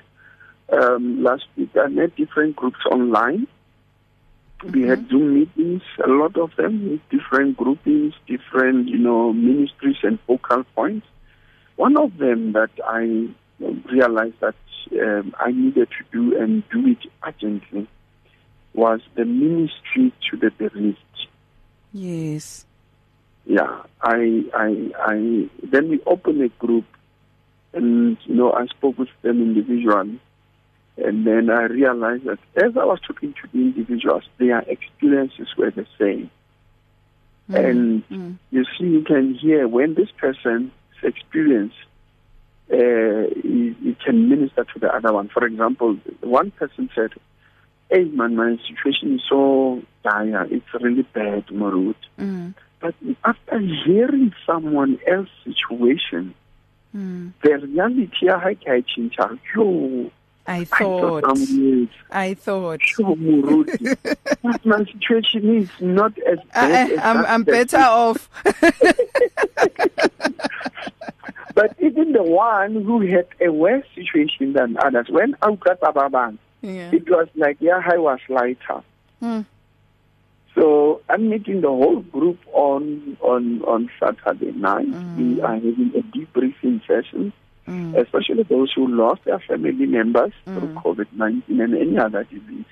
um, 0.71 1.23
last 1.23 1.45
week, 1.57 1.71
I 1.75 1.87
met 1.87 2.15
different 2.15 2.55
groups 2.55 2.79
online. 2.89 3.47
We 4.73 4.83
had 4.83 5.09
Zoom 5.09 5.33
meetings, 5.33 5.81
a 6.03 6.07
lot 6.07 6.37
of 6.37 6.55
them 6.55 6.89
with 6.89 7.01
different 7.09 7.57
groupings, 7.57 8.13
different, 8.27 8.87
you 8.87 8.99
know, 8.99 9.33
ministries 9.33 9.97
and 10.03 10.19
focal 10.27 10.63
points. 10.75 11.07
One 11.77 11.97
of 11.97 12.17
them 12.17 12.53
that 12.53 12.71
I 12.85 13.27
realized 13.91 14.39
that 14.39 14.55
um, 15.01 15.33
I 15.39 15.51
needed 15.51 15.89
to 15.97 16.03
do 16.11 16.39
and 16.39 16.63
do 16.69 16.87
it 16.87 16.99
urgently 17.27 17.87
was 18.75 19.01
the 19.15 19.25
ministry 19.25 20.13
to 20.29 20.37
the 20.37 20.51
bereaved. 20.51 20.97
Yes. 21.93 22.65
Yeah, 23.45 23.83
I, 24.01 24.43
I, 24.53 24.91
I. 24.99 25.49
Then 25.63 25.89
we 25.89 26.01
opened 26.05 26.41
a 26.41 26.49
group, 26.49 26.85
and 27.73 28.17
you 28.25 28.35
know, 28.35 28.51
I 28.51 28.65
spoke 28.67 28.97
with 28.97 29.09
them 29.21 29.41
individually, 29.41 30.19
and 30.97 31.25
then 31.27 31.49
I 31.49 31.63
realized 31.63 32.25
that 32.25 32.39
as 32.55 32.75
I 32.75 32.85
was 32.85 32.99
talking 33.07 33.33
to 33.33 33.47
the 33.53 33.59
individuals, 33.59 34.23
their 34.39 34.59
experiences 34.61 35.47
were 35.57 35.71
the 35.71 35.85
same. 35.99 36.29
And 37.49 38.03
Mm. 38.09 38.37
you 38.49 38.65
see, 38.77 38.85
you 38.85 39.03
can 39.03 39.35
hear 39.35 39.67
when 39.67 39.93
this 39.93 40.09
person's 40.17 40.71
experience, 41.03 41.73
uh, 42.71 42.75
it, 42.75 43.75
it 43.85 43.99
can 44.03 44.27
minister 44.27 44.63
to 44.73 44.79
the 44.79 44.91
other 44.93 45.13
one. 45.13 45.29
For 45.29 45.45
example, 45.45 45.99
one 46.21 46.49
person 46.49 46.89
said, 46.95 47.11
"Hey, 47.89 48.03
man, 48.05 48.35
my 48.35 48.57
situation 48.67 49.15
is 49.15 49.21
so 49.29 49.81
dire. 50.03 50.47
It's 50.51 50.65
really 50.81 51.03
bad, 51.13 51.45
Marut." 51.51 51.95
Mm. 52.19 52.53
But 52.79 52.95
after 53.23 53.59
hearing 53.59 54.33
someone 54.45 54.99
else's 55.07 55.31
situation, 55.45 56.33
Mm. 56.95 57.33
the 57.43 57.57
reality 57.57 58.29
I 58.29 58.81
changed. 58.81 59.19
Yo, 59.53 60.09
I 60.47 60.59
I 60.59 60.63
thought 60.63 61.23
thought. 61.23 61.89
I 62.11 62.33
thought. 62.35 62.81
Sure, 62.83 63.15
Muruti. 63.17 63.97
but 64.43 64.65
my 64.65 64.85
situation 64.85 65.57
is 65.57 65.69
not 65.81 66.13
as 66.19 66.37
I, 66.55 66.67
bad 66.69 66.91
as 66.91 66.99
I, 66.99 67.09
I'm, 67.09 67.25
I'm 67.25 67.43
better 67.43 67.77
off. 67.79 68.29
But 71.53 71.73
even 71.79 72.11
the 72.11 72.23
one 72.23 72.83
who 72.83 73.01
had 73.07 73.27
a 73.39 73.49
worse 73.51 73.85
situation 73.95 74.53
than 74.53 74.77
others, 74.83 75.07
when 75.09 75.35
I 75.41 75.55
got 75.55 75.79
Babang, 75.79 76.37
yeah. 76.65 76.89
it 76.93 77.09
was 77.09 77.27
like, 77.35 77.57
yeah, 77.59 77.81
I 77.85 77.97
was 77.97 78.19
lighter. 78.29 78.81
Mm. 79.21 79.45
So 80.53 81.01
I'm 81.09 81.29
meeting 81.29 81.61
the 81.61 81.67
whole 81.67 81.99
group 81.99 82.39
on 82.53 83.17
on 83.21 83.61
on 83.63 83.89
Saturday 83.99 84.51
night. 84.53 84.87
Mm. 84.87 85.17
We 85.17 85.41
are 85.41 85.55
having 85.55 85.91
a 85.95 86.01
debriefing 86.17 86.81
session, 86.87 87.33
Mm. 87.67 87.95
especially 87.97 88.43
those 88.43 88.71
who 88.75 88.87
lost 88.87 89.23
their 89.25 89.39
family 89.39 89.87
members 89.87 90.31
through 90.45 90.67
Mm. 90.69 90.83
COVID-19 90.83 91.59
and 91.61 91.75
any 91.75 91.97
other 91.97 92.23
disease. 92.23 92.65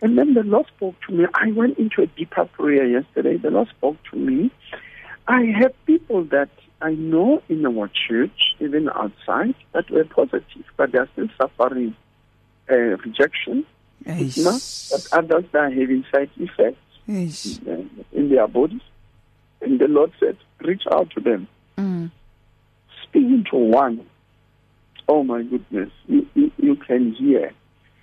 And 0.00 0.16
then 0.16 0.34
the 0.34 0.44
Lord 0.44 0.66
spoke 0.76 0.94
to 1.08 1.12
me. 1.12 1.26
I 1.34 1.50
went 1.50 1.76
into 1.76 2.02
a 2.02 2.06
deeper 2.06 2.44
prayer 2.44 2.86
yesterday. 2.86 3.36
The 3.36 3.50
Lord 3.50 3.66
spoke 3.68 3.96
to 4.12 4.16
me. 4.16 4.52
I 5.26 5.42
have 5.60 5.72
people 5.86 6.22
that 6.26 6.50
I 6.80 6.92
know 6.92 7.42
in 7.48 7.66
our 7.66 7.88
church, 7.88 8.54
even 8.60 8.88
outside, 8.90 9.56
that 9.72 9.90
were 9.90 10.04
positive, 10.04 10.64
but 10.76 10.92
they 10.92 10.98
are 10.98 11.08
still 11.14 11.28
suffering 11.36 11.96
uh, 12.70 12.74
rejection, 12.74 13.64
stigma, 14.02 14.58
but 14.90 15.08
others 15.12 15.44
are 15.54 15.70
having 15.70 16.04
side 16.12 16.30
effects 16.36 16.78
Eish. 17.08 17.60
in 18.12 18.28
their 18.30 18.48
bodies. 18.48 18.82
And 19.60 19.80
the 19.80 19.88
Lord 19.88 20.12
said, 20.20 20.36
reach 20.60 20.82
out 20.92 21.10
to 21.10 21.20
them. 21.20 21.48
Mm. 21.76 22.10
Speaking 23.02 23.44
to 23.50 23.56
one, 23.56 24.06
oh 25.08 25.24
my 25.24 25.42
goodness, 25.42 25.90
you, 26.06 26.26
you, 26.34 26.52
you 26.58 26.76
can 26.76 27.12
hear. 27.12 27.52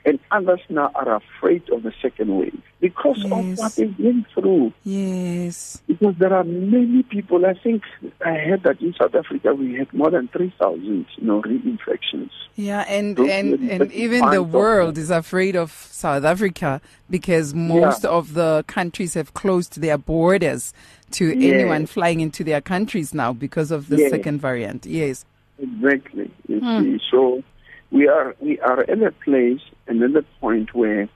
And 0.07 0.19
others 0.29 0.59
now 0.69 0.91
are 0.93 1.15
afraid 1.15 1.67
of 1.71 1.81
the 1.81 1.91
second 1.99 2.37
wave 2.37 2.61
because 2.79 3.25
of 3.31 3.57
what 3.57 3.75
they 3.75 3.87
went 3.97 4.27
through. 4.35 4.71
Yes. 4.83 5.81
Because 5.87 6.13
there 6.19 6.31
are 6.31 6.43
many 6.43 7.01
people, 7.01 7.43
I 7.43 7.55
think 7.55 7.81
I 8.23 8.35
heard 8.35 8.61
that 8.63 8.79
in 8.81 8.93
South 9.01 9.15
Africa 9.15 9.55
we 9.55 9.73
had 9.73 9.91
more 9.93 10.11
than 10.11 10.27
3,000 10.27 10.83
you 11.17 11.25
know, 11.25 11.41
reinfections. 11.41 12.29
Yeah, 12.55 12.85
and 12.87 13.15
Those 13.17 13.29
and, 13.31 13.69
and 13.71 13.91
even 13.91 14.29
the 14.29 14.43
world 14.43 14.99
is 14.99 15.09
afraid 15.09 15.55
of 15.55 15.71
South 15.71 16.23
Africa 16.23 16.81
because 17.09 17.55
most 17.55 18.05
of 18.05 18.35
the 18.35 18.63
countries 18.67 19.15
have 19.15 19.33
closed 19.33 19.81
their 19.81 19.97
borders 19.97 20.71
to 21.11 21.29
Yes. 21.35 21.53
anyone 21.53 21.85
flying 21.87 22.19
into 22.19 22.43
their 22.43 22.61
countries 22.61 23.13
now 23.13 23.33
because 23.33 23.71
of 23.71 23.89
the 23.89 23.97
Yes. 23.97 24.11
second 24.11 24.39
variant. 24.39 24.85
Yes. 24.85 25.25
Exactly. 25.57 26.29
You 26.47 26.59
Hmm. 26.59 26.81
see. 26.83 26.99
So 27.09 27.43
we 27.91 28.07
are 28.07 28.35
we 28.39 28.59
are 28.59 28.81
at 28.81 29.01
a 29.01 29.11
place 29.11 29.61
and 29.87 30.01
at 30.03 30.15
a 30.15 30.25
point 30.39 30.73
where 30.73 31.09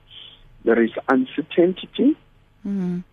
there 0.64 0.82
is 0.82 0.90
uncertainty. 1.08 2.16
Mm. 2.66 3.04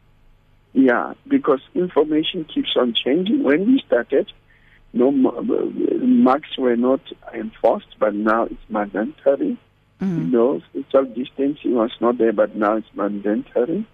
Yeah, 0.73 1.13
because 1.27 1.61
information 1.73 2.45
keeps 2.45 2.75
on 2.75 2.93
changing. 2.93 3.43
When 3.43 3.65
we 3.65 3.81
started, 3.85 4.31
no 4.93 5.11
masks 5.11 6.57
were 6.57 6.75
not 6.75 7.01
enforced, 7.33 7.95
but 7.99 8.13
now 8.13 8.43
it's 8.43 8.69
mandatory. 8.69 9.57
Mm. 10.01 10.17
You 10.17 10.23
know, 10.25 10.61
social 10.73 11.05
distancing 11.05 11.73
was 11.73 11.91
not 11.99 12.17
there, 12.17 12.33
but 12.33 12.55
now 12.55 12.75
it's 12.75 12.93
mandatory. 12.93 13.87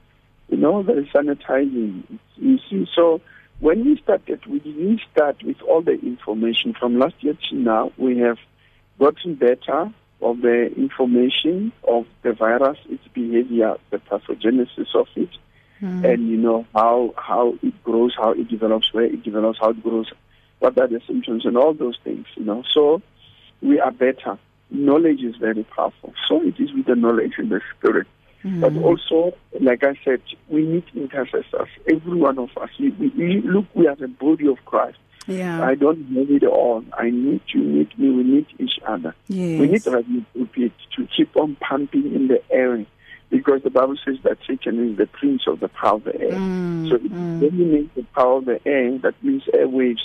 You 0.49 0.57
know, 0.57 0.83
there 0.83 0.99
is 0.99 1.07
sanitizing. 1.07 2.03
You 2.35 2.59
see, 2.69 2.87
so 2.93 3.21
when 3.59 3.85
we 3.85 3.97
started, 4.01 4.45
we 4.45 4.59
didn't 4.59 5.01
start 5.11 5.41
with 5.43 5.61
all 5.61 5.81
the 5.81 5.93
information. 5.93 6.73
From 6.73 6.99
last 6.99 7.15
year 7.21 7.37
to 7.49 7.55
now, 7.55 7.91
we 7.97 8.17
have 8.19 8.37
gotten 8.99 9.35
better 9.35 9.93
of 10.23 10.41
the 10.41 10.73
information 10.75 11.71
of 11.87 12.05
the 12.21 12.33
virus, 12.33 12.77
its 12.89 13.07
behavior, 13.13 13.75
the 13.91 13.97
pathogenesis 13.97 14.93
of 14.95 15.07
it, 15.15 15.29
Mm. 15.81 16.05
and 16.05 16.29
you 16.29 16.37
know 16.37 16.65
how 16.73 17.13
how 17.17 17.55
it 17.61 17.83
grows, 17.83 18.13
how 18.15 18.31
it 18.31 18.47
develops, 18.47 18.93
where 18.93 19.03
it 19.05 19.21
develops, 19.23 19.59
how 19.59 19.71
it 19.71 19.83
grows, 19.83 20.09
what 20.59 20.77
are 20.77 20.87
the 20.87 21.01
symptoms, 21.05 21.45
and 21.45 21.57
all 21.57 21.73
those 21.73 21.97
things. 22.05 22.25
You 22.35 22.45
know, 22.45 22.63
so 22.73 23.01
we 23.61 23.81
are 23.81 23.91
better. 23.91 24.37
Knowledge 24.69 25.21
is 25.23 25.35
very 25.35 25.63
powerful. 25.65 26.13
So 26.29 26.41
it 26.41 26.57
is 26.57 26.71
with 26.73 26.85
the 26.85 26.95
knowledge 26.95 27.33
and 27.37 27.49
the 27.49 27.59
spirit. 27.75 28.07
Mm. 28.45 28.61
But 28.61 28.77
also, 28.81 29.35
like 29.59 29.83
I 29.83 29.95
said, 30.05 30.21
we 30.47 30.61
need 30.65 30.85
intercessors. 30.95 31.67
Every 31.89 32.17
one 32.17 32.39
of 32.39 32.49
us. 32.57 32.69
We, 32.79 32.89
we, 32.91 33.09
we 33.09 33.41
look, 33.41 33.65
we 33.73 33.87
are 33.87 33.95
the 33.95 34.07
body 34.07 34.47
of 34.47 34.63
Christ. 34.65 34.97
Yeah. 35.27 35.63
I 35.65 35.75
don't 35.75 36.03
have 36.15 36.29
it 36.31 36.43
all. 36.43 36.83
I 36.97 37.09
need 37.09 37.41
you, 37.53 37.61
need 37.63 37.97
me. 37.97 38.09
We 38.11 38.23
need 38.23 38.45
each 38.59 38.79
other. 38.85 39.15
yes. 39.27 39.59
We 39.59 39.67
need 39.67 39.85
Radio 39.85 40.25
Pulpit 40.33 40.71
to 40.97 41.07
keep 41.15 41.35
on 41.37 41.55
pumping 41.55 42.13
in 42.13 42.27
the 42.27 42.41
air 42.51 42.85
because 43.29 43.63
the 43.63 43.69
Bible 43.69 43.95
says 44.05 44.17
that 44.23 44.37
Satan 44.47 44.91
is 44.91 44.97
the 44.97 45.07
prince 45.07 45.43
of 45.47 45.59
the 45.59 45.67
power 45.69 45.95
of 45.95 46.03
the 46.03 46.19
air. 46.21 46.31
Mm, 46.31 46.89
So 46.89 46.95
if 46.95 47.01
mm. 47.03 47.39
when 47.41 47.57
you 47.57 47.65
make 47.65 47.95
the 47.95 48.03
power 48.15 48.37
of 48.37 48.45
the 48.45 48.59
air, 48.67 48.97
that 48.99 49.15
means 49.23 49.43
airwaves, 49.53 50.03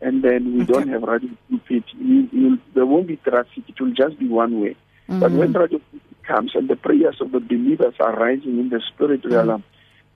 and 0.00 0.22
then 0.22 0.54
we 0.54 0.62
Okay. 0.62 0.72
don't 0.72 0.88
have 0.88 1.02
Radio 1.02 1.30
Pulpit, 1.50 1.84
you, 1.98 2.28
you, 2.32 2.58
there 2.74 2.86
won't 2.86 3.06
be 3.08 3.16
traffic. 3.16 3.64
It 3.68 3.80
will 3.80 3.92
just 3.92 4.18
be 4.18 4.28
one 4.28 4.60
way. 4.60 4.76
But 5.08 5.32
Mm. 5.32 5.36
when 5.38 5.52
Radio 5.52 5.80
comes 6.22 6.52
and 6.54 6.68
the 6.68 6.76
prayers 6.76 7.20
of 7.20 7.32
the 7.32 7.40
believers 7.40 7.94
are 8.00 8.14
rising 8.16 8.58
in 8.58 8.68
the 8.70 8.80
spirit 8.94 9.22
realm, 9.24 9.64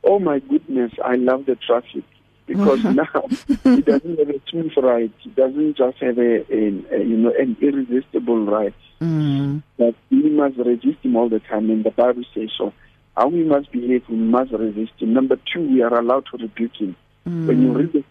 oh 0.05 0.19
my 0.19 0.39
goodness, 0.39 0.93
I 1.05 1.17
love 1.17 1.45
the 1.47 1.57
traffic 1.57 2.05
because 2.47 2.83
now 2.85 3.25
he 3.65 3.83
doesn't 3.83 4.19
have 4.19 4.31
a 4.31 4.41
smooth 4.49 4.73
right. 4.79 5.13
He 5.19 5.31
doesn't 5.31 5.77
just 5.77 5.99
have 5.99 6.19
a, 6.19 6.41
a, 6.53 6.67
a 6.95 7.05
you 7.05 7.17
know 7.17 7.33
an 7.39 7.57
irresistible 7.61 8.45
right. 8.47 8.75
Mm. 9.01 9.63
But 9.77 9.95
we 10.11 10.31
must 10.31 10.57
resist 10.57 10.99
him 11.03 11.17
all 11.17 11.29
the 11.29 11.41
time, 11.41 11.71
and 11.71 11.85
the 11.85 11.91
Bible 11.91 12.25
says 12.35 12.51
so. 12.57 12.73
How 13.17 13.29
we 13.29 13.45
must 13.45 13.73
behave, 13.73 14.03
we 14.09 14.17
must 14.17 14.53
resist 14.53 14.93
him. 14.99 15.15
Number 15.15 15.37
two, 15.53 15.67
we 15.69 15.83
are 15.83 15.99
allowed 15.99 16.27
to 16.33 16.37
rebuke 16.37 16.77
him. 16.77 16.97
Mm. 17.27 17.47
When 17.47 17.63
you 17.63 17.73
read 17.73 17.93
the, 17.93 18.05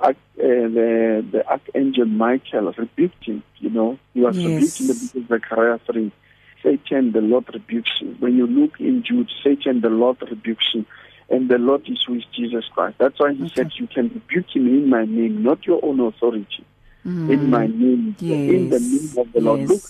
uh, 0.00 0.12
the 0.36 1.24
the 1.32 1.46
archangel 1.48 2.06
Michael 2.06 2.72
rebuked 2.76 3.24
him, 3.24 3.42
you 3.58 3.70
know, 3.70 3.98
he 4.14 4.20
was 4.20 4.36
Yes. 4.38 4.46
rebuked 4.46 4.80
in 4.80 4.86
the 4.86 4.94
book 4.94 5.14
of 5.16 5.28
Zechariah 5.42 5.78
three. 5.86 6.12
Satan, 6.62 7.12
the 7.12 7.20
Lord 7.20 7.44
rebukes 7.52 7.90
you. 8.00 8.16
When 8.20 8.36
you 8.38 8.46
look 8.46 8.80
in 8.80 9.02
Jude, 9.02 9.28
Satan, 9.44 9.82
the 9.82 9.90
Lord 9.90 10.16
rebukes 10.22 10.66
you. 10.74 10.86
And 11.30 11.48
the 11.48 11.58
Lord 11.58 11.82
is 11.88 12.06
with 12.08 12.22
Jesus 12.36 12.64
Christ. 12.74 12.96
That's 12.98 13.18
why 13.18 13.32
he 13.32 13.44
Okay. 13.44 13.52
said, 13.56 13.70
You 13.78 13.86
can 13.86 14.08
rebuke 14.08 14.54
him 14.54 14.66
in 14.68 14.88
my 14.90 15.04
name, 15.04 15.42
not 15.42 15.66
your 15.66 15.80
own 15.84 16.00
authority. 16.00 16.64
Mm. 17.06 17.30
In 17.30 17.50
my 17.50 17.66
name, 17.66 18.16
in 18.20 18.68
the 18.68 18.78
name 18.80 19.14
of 19.18 19.32
the 19.32 19.40
Lord. 19.40 19.68
Look, 19.68 19.82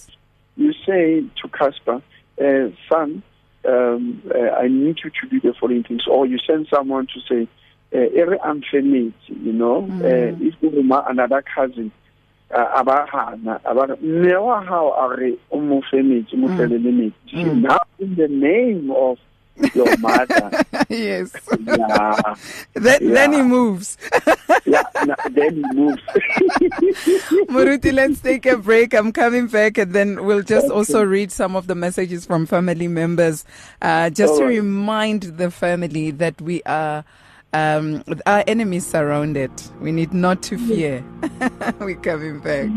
you 0.56 0.72
say 0.86 1.22
to 1.42 1.48
Caspar, 1.48 2.02
uh, 2.40 2.68
son, 2.90 3.22
um, 3.66 4.22
uh, 4.34 4.50
I 4.62 4.68
need 4.68 4.98
you 5.02 5.10
to 5.10 5.28
do 5.28 5.40
the 5.40 5.54
following 5.58 5.82
things. 5.82 6.02
Or 6.08 6.26
you 6.26 6.38
send 6.46 6.68
someone 6.72 7.06
to 7.08 7.20
say, 7.28 7.48
uh, 7.94 7.98
every 8.20 8.38
unfamiliar, 8.40 9.12
you 9.28 9.52
know, 9.52 9.82
Mm. 9.82 10.02
uh, 10.04 10.36
if 10.46 10.54
you 10.60 10.70
have 10.92 11.04
another 11.08 11.42
cousin, 11.42 11.90
uh, 12.50 12.66
aba 12.76 13.06
hana, 13.10 13.60
aba 13.64 13.96
mme 14.00 14.36
wa 14.40 14.62
hao 14.62 14.92
a 14.92 15.16
re 15.16 15.36
o 15.50 15.60
mo 15.60 15.82
femetse, 15.90 16.34
mo 16.36 16.48
Mm. 16.48 16.56
felele 16.56 16.92
metsi. 16.92 17.34
Mm. 17.44 17.62
Now, 17.62 17.78
in 17.98 18.14
the 18.16 18.28
name 18.28 18.90
of 18.90 19.18
your 19.74 19.96
mother, 19.98 20.50
yes. 20.88 21.32
yeah, 21.66 22.34
Then, 22.74 23.12
then 23.12 23.32
he 23.32 23.42
moves. 23.42 23.96
yeah, 24.64 24.82
na- 25.04 25.14
then 25.30 25.54
he 25.56 25.62
moves. 25.74 26.02
Muruti, 27.48 27.92
let's 27.92 28.20
take 28.20 28.46
a 28.46 28.56
break. 28.56 28.94
I'm 28.94 29.12
coming 29.12 29.46
back 29.46 29.78
and 29.78 29.92
then 29.92 30.24
we'll 30.24 30.42
just 30.42 30.70
also 30.70 31.02
read 31.04 31.30
some 31.30 31.54
of 31.56 31.66
the 31.66 31.74
messages 31.74 32.26
from 32.26 32.46
family 32.46 32.88
members. 32.88 33.44
Uh, 33.80 34.10
just 34.10 34.34
to 34.34 34.40
All 34.42 34.48
right. 34.48 34.56
remind 34.56 35.22
the 35.22 35.50
family 35.50 36.10
that 36.12 36.40
we 36.40 36.62
are, 36.64 37.04
um, 37.52 38.02
our 38.26 38.42
enemies 38.46 38.86
surrounded. 38.86 39.50
We 39.80 39.92
need 39.92 40.12
not 40.12 40.42
to 40.44 40.58
fear. 40.58 41.04
We're 41.78 41.94
coming 41.96 42.40
back. 42.40 42.70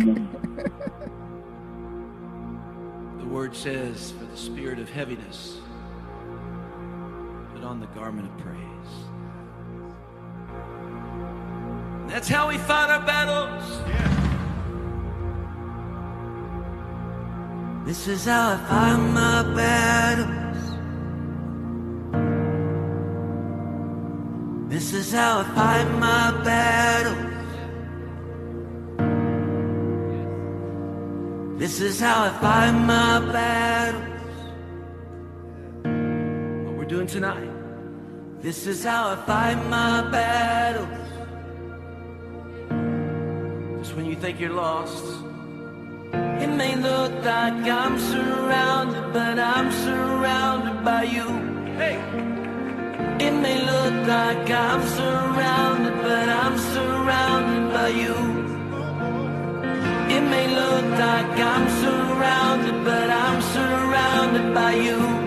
The 3.19 3.25
word 3.25 3.55
says, 3.55 4.11
for 4.11 4.25
the 4.25 4.37
spirit 4.37 4.79
of 4.79 4.89
heaviness, 4.89 5.56
put 5.56 5.56
on 7.77 7.81
the 7.81 7.99
garment 7.99 8.27
of 8.27 8.35
praise. 8.39 8.57
That's 12.09 12.27
how 12.27 12.47
we 12.47 12.57
fight 12.57 12.89
our 12.89 13.05
battles. 13.05 13.63
This 17.85 18.07
is 18.07 18.25
how 18.25 18.53
I 18.53 18.57
fight 18.57 18.97
my 18.97 19.43
battles. 19.55 20.57
This 24.69 24.93
is 24.93 25.11
how 25.11 25.41
I 25.41 25.43
fight 25.43 25.91
my 25.99 26.31
battles. 26.43 27.33
This 31.59 31.79
is 31.79 31.99
how 31.99 32.23
I 32.23 32.29
fight 32.41 32.71
my 32.71 33.19
battles. 33.31 34.03
What 36.65 36.75
we're 36.75 36.85
doing 36.85 37.05
tonight. 37.05 37.56
This 38.39 38.67
is 38.67 38.83
how 38.83 39.09
I 39.09 39.15
fight 39.25 39.55
my 39.67 40.11
battles. 40.11 40.87
Just 43.79 43.95
when 43.95 44.05
you 44.05 44.15
think 44.15 44.39
you're 44.39 44.53
lost, 44.53 45.03
it 46.13 46.47
may 46.47 46.75
look 46.75 47.11
like 47.25 47.65
I'm 47.65 47.97
surrounded, 47.97 49.11
but 49.11 49.39
I'm 49.39 49.71
surrounded 49.71 50.85
by 50.85 51.03
you. 51.03 51.27
Hey! 51.81 51.97
It 53.19 53.31
may 53.31 53.57
look 53.65 54.07
like 54.07 54.49
I'm 54.51 54.87
surrounded, 54.87 55.95
but 56.03 56.29
I'm 56.29 56.57
surrounded 56.59 57.73
by 57.73 57.87
you. 57.87 58.15
It 60.15 60.21
may 60.21 60.47
look 60.47 60.85
like 60.99 61.39
I'm 61.39 61.67
surrounded, 61.81 62.85
but 62.85 63.09
I'm 63.09 63.41
surrounded 63.41 64.53
by 64.53 64.75
you. 64.75 65.26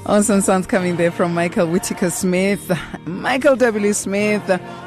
Awesome 0.09 0.41
sounds 0.41 0.65
coming 0.65 0.95
there 0.95 1.11
from 1.11 1.35
Michael 1.35 1.67
Whitaker 1.67 2.09
Smith. 2.09 2.75
Michael 3.05 3.55
W. 3.55 3.93
Smith, 3.93 4.41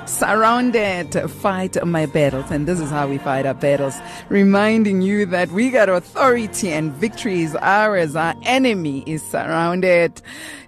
surrounded, 0.05 1.31
fight 1.31 1.77
my 1.87 2.07
battles. 2.07 2.51
And 2.51 2.67
this 2.67 2.81
is 2.81 2.91
how 2.91 3.07
we 3.07 3.19
fight 3.19 3.47
our 3.47 3.55
battles. 3.55 3.97
Reminding 4.31 5.01
you 5.01 5.25
that 5.27 5.49
we 5.51 5.71
got 5.71 5.89
authority 5.89 6.71
and 6.71 6.93
victory 6.95 7.43
is 7.43 7.55
ours. 7.55 8.17
Our 8.17 8.35
enemy 8.43 9.05
is 9.07 9.23
surrounded. 9.23 10.21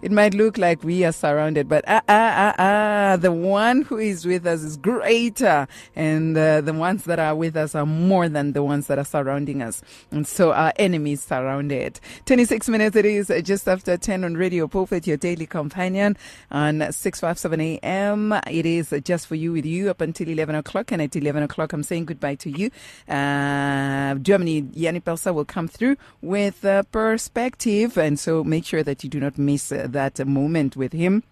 It 0.02 0.12
might 0.12 0.34
look 0.34 0.57
like 0.57 0.84
we 0.84 1.05
are 1.05 1.12
surrounded, 1.12 1.68
but 1.68 1.82
ah, 1.88 2.02
ah, 2.09 2.34
ah, 2.36 2.55
ah, 2.59 3.16
the 3.16 3.32
one 3.32 3.82
who 3.82 3.96
is 3.96 4.24
with 4.24 4.46
us 4.46 4.62
is 4.62 4.76
greater. 4.76 5.66
And 5.96 6.36
uh, 6.36 6.61
the 6.61 6.74
ones 6.74 7.05
that 7.05 7.18
are 7.18 7.34
with 7.34 7.57
us 7.57 7.74
are 7.74 7.86
more 7.86 8.28
than 8.28 8.52
the 8.52 8.62
ones 8.62 8.86
that 8.86 8.98
are 8.98 9.05
surrounding 9.05 9.62
us. 9.62 9.82
And 10.12 10.28
so 10.28 10.52
our 10.52 10.72
enemy 10.76 11.12
is 11.12 11.22
surrounded. 11.22 11.98
26 12.26 12.68
minutes 12.68 12.94
it 12.94 13.07
is 13.07 13.32
just 13.42 13.66
after 13.66 13.96
10 13.96 14.22
on 14.24 14.36
Radio 14.45 14.68
Pulpit, 14.68 15.07
your 15.07 15.16
daily 15.16 15.47
companion 15.47 16.18
on 16.51 16.92
657 16.92 17.80
AM. 17.82 18.32
It 18.47 18.66
is 18.66 18.92
just 19.03 19.26
for 19.26 19.36
you 19.36 19.53
with 19.53 19.64
you 19.64 19.88
up 19.88 20.03
until 20.03 20.28
11 20.28 20.55
o'clock. 20.55 20.92
And 20.92 21.01
at 21.01 21.16
11 21.16 21.45
o'clock, 21.45 21.72
I'm 21.72 21.82
saying 21.82 22.05
goodbye 22.05 22.34
to 22.34 22.51
you. 22.51 22.70
Uh, 23.09 24.16
Germany, 24.16 24.68
Yanni 24.74 25.01
Pelsa 25.01 25.32
will 25.32 25.47
come 25.47 25.66
through 25.66 25.97
with 26.20 26.62
uh, 26.62 26.82
perspective. 26.92 27.97
And 27.97 28.20
so 28.20 28.45
make 28.45 28.66
sure 28.66 28.82
that 28.82 29.03
you 29.03 29.09
do 29.09 29.18
not 29.18 29.38
miss 29.38 29.70
that 29.70 30.26
moment 30.26 30.76
with 30.76 30.92
him 30.92 31.22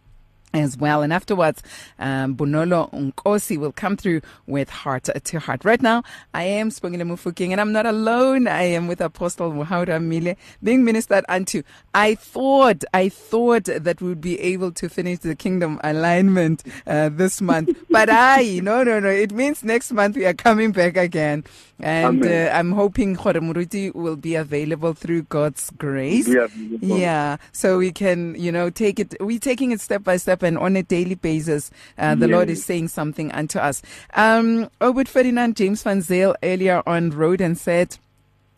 as 0.55 0.76
well. 0.76 1.03
And 1.03 1.12
afterwards, 1.12 1.62
um, 1.98 2.36
Bonolo 2.36 2.90
Nkosi 2.92 3.59
will 3.59 3.72
come 3.72 3.96
through 3.96 4.22
with 4.46 4.70
Heart 4.70 5.09
to 5.24 5.38
Heart. 5.38 5.64
Right 5.64 5.82
now, 5.82 6.03
I 6.34 6.44
am 6.44 6.70
Sbongile 6.70 7.03
Mufuking 7.03 7.50
and 7.50 7.61
I'm 7.61 7.72
not 7.72 7.86
alone. 7.86 8.46
I 8.46 8.62
am 8.62 8.86
with 8.86 9.00
Apostle 9.00 9.53
Mohau 9.53 9.86
Rammile 9.86 10.36
being 10.62 10.84
ministered 10.84 11.24
unto. 11.28 11.62
I 11.94 12.14
thought, 12.14 12.84
I 12.92 13.09
thought 13.09 13.64
that 13.64 14.00
we 14.00 14.09
would 14.09 14.20
be 14.20 14.38
able 14.40 14.72
to 14.72 14.88
finish 14.88 15.20
the 15.20 15.34
kingdom 15.34 15.80
alignment 15.82 16.64
uh, 16.86 17.09
this 17.09 17.40
month. 17.40 17.76
but 17.90 18.09
I, 18.11 18.61
no, 18.62 18.82
no, 18.82 19.00
no. 19.00 19.09
It 19.09 19.32
means 19.32 19.64
next 19.64 19.92
month 19.92 20.16
we 20.16 20.26
are 20.26 20.34
coming 20.34 20.72
back 20.72 20.96
again. 20.96 21.44
And 21.80 22.24
uh, 22.24 22.50
I'm 22.53 22.70
hoping 22.70 23.16
Khoremuruti 23.16 23.92
will 23.94 24.14
be 24.14 24.36
available 24.36 24.92
through 24.92 25.22
God's 25.24 25.70
grace. 25.70 26.28
Yeah, 26.28 26.46
Yeah, 26.80 27.36
so 27.50 27.78
we 27.78 27.90
can, 27.90 28.36
you 28.36 28.53
know, 28.53 28.70
take 28.70 29.00
it. 29.00 29.16
We're 29.18 29.40
taking 29.40 29.72
it 29.72 29.80
step 29.80 30.05
by 30.05 30.16
step 30.16 30.41
and 30.43 30.59
on 30.59 30.76
a 30.76 30.82
daily 30.82 31.14
basis. 31.14 31.70
Uh, 31.99 32.14
the 32.14 32.28
Lord 32.28 32.51
is 32.51 32.64
saying 32.64 32.88
something 32.88 33.30
unto 33.32 33.59
us. 33.59 33.82
Um, 34.14 34.70
Obed 34.80 35.09
Ferdinand 35.09 35.57
James 35.57 35.82
Van 35.82 36.01
Zyl 36.03 36.34
earlier 36.43 36.82
on 36.86 37.11
wrote 37.11 37.40
and 37.40 37.57
said. 37.59 37.99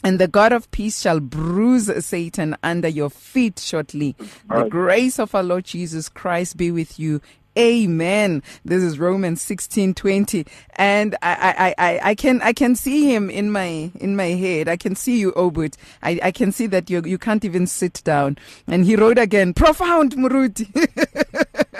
And 0.03 0.19
the 0.19 0.29
God 0.29 0.53
of 0.53 0.71
peace 0.71 1.01
shall 1.01 1.19
bruise 1.19 1.91
Satan 2.05 2.57
under 2.63 2.89
your 2.89 3.09
feet 3.09 3.59
shortly. 3.59 4.15
The 4.51 4.69
grace 4.69 5.19
of 5.19 5.35
our 5.35 5.43
Lord 5.43 5.65
Jesus 5.65 6.11
Christ 6.11 6.59
be 6.59 6.71
with 6.71 6.99
you. 6.99 7.23
Amen. 7.57 8.43
This 8.65 8.83
is 8.83 8.99
Romans 8.99 9.41
sixteen 9.41 9.95
twenty, 9.95 10.45
and 10.75 11.15
I, 11.23 11.75
I, 11.79 11.87
I, 11.87 12.01
I 12.11 12.15
can 12.17 12.43
I 12.43 12.53
can 12.53 12.75
see 12.75 13.13
him 13.15 13.31
in 13.31 13.53
my 13.53 13.93
in 13.95 14.17
my 14.17 14.29
head. 14.29 14.69
I 14.69 14.77
can 14.77 14.97
see 14.97 15.21
you, 15.21 15.33
Obut. 15.33 15.77
I, 16.03 16.19
I 16.23 16.31
can 16.33 16.51
see 16.51 16.67
that 16.69 16.91
you 16.91 17.03
you 17.05 17.19
can't 17.19 17.45
even 17.45 17.67
sit 17.69 18.03
down. 18.05 18.39
And 18.67 18.85
he 18.85 18.97
wrote 18.97 19.19
again, 19.19 19.55
profound 19.55 20.17
Muruti. 20.17 20.67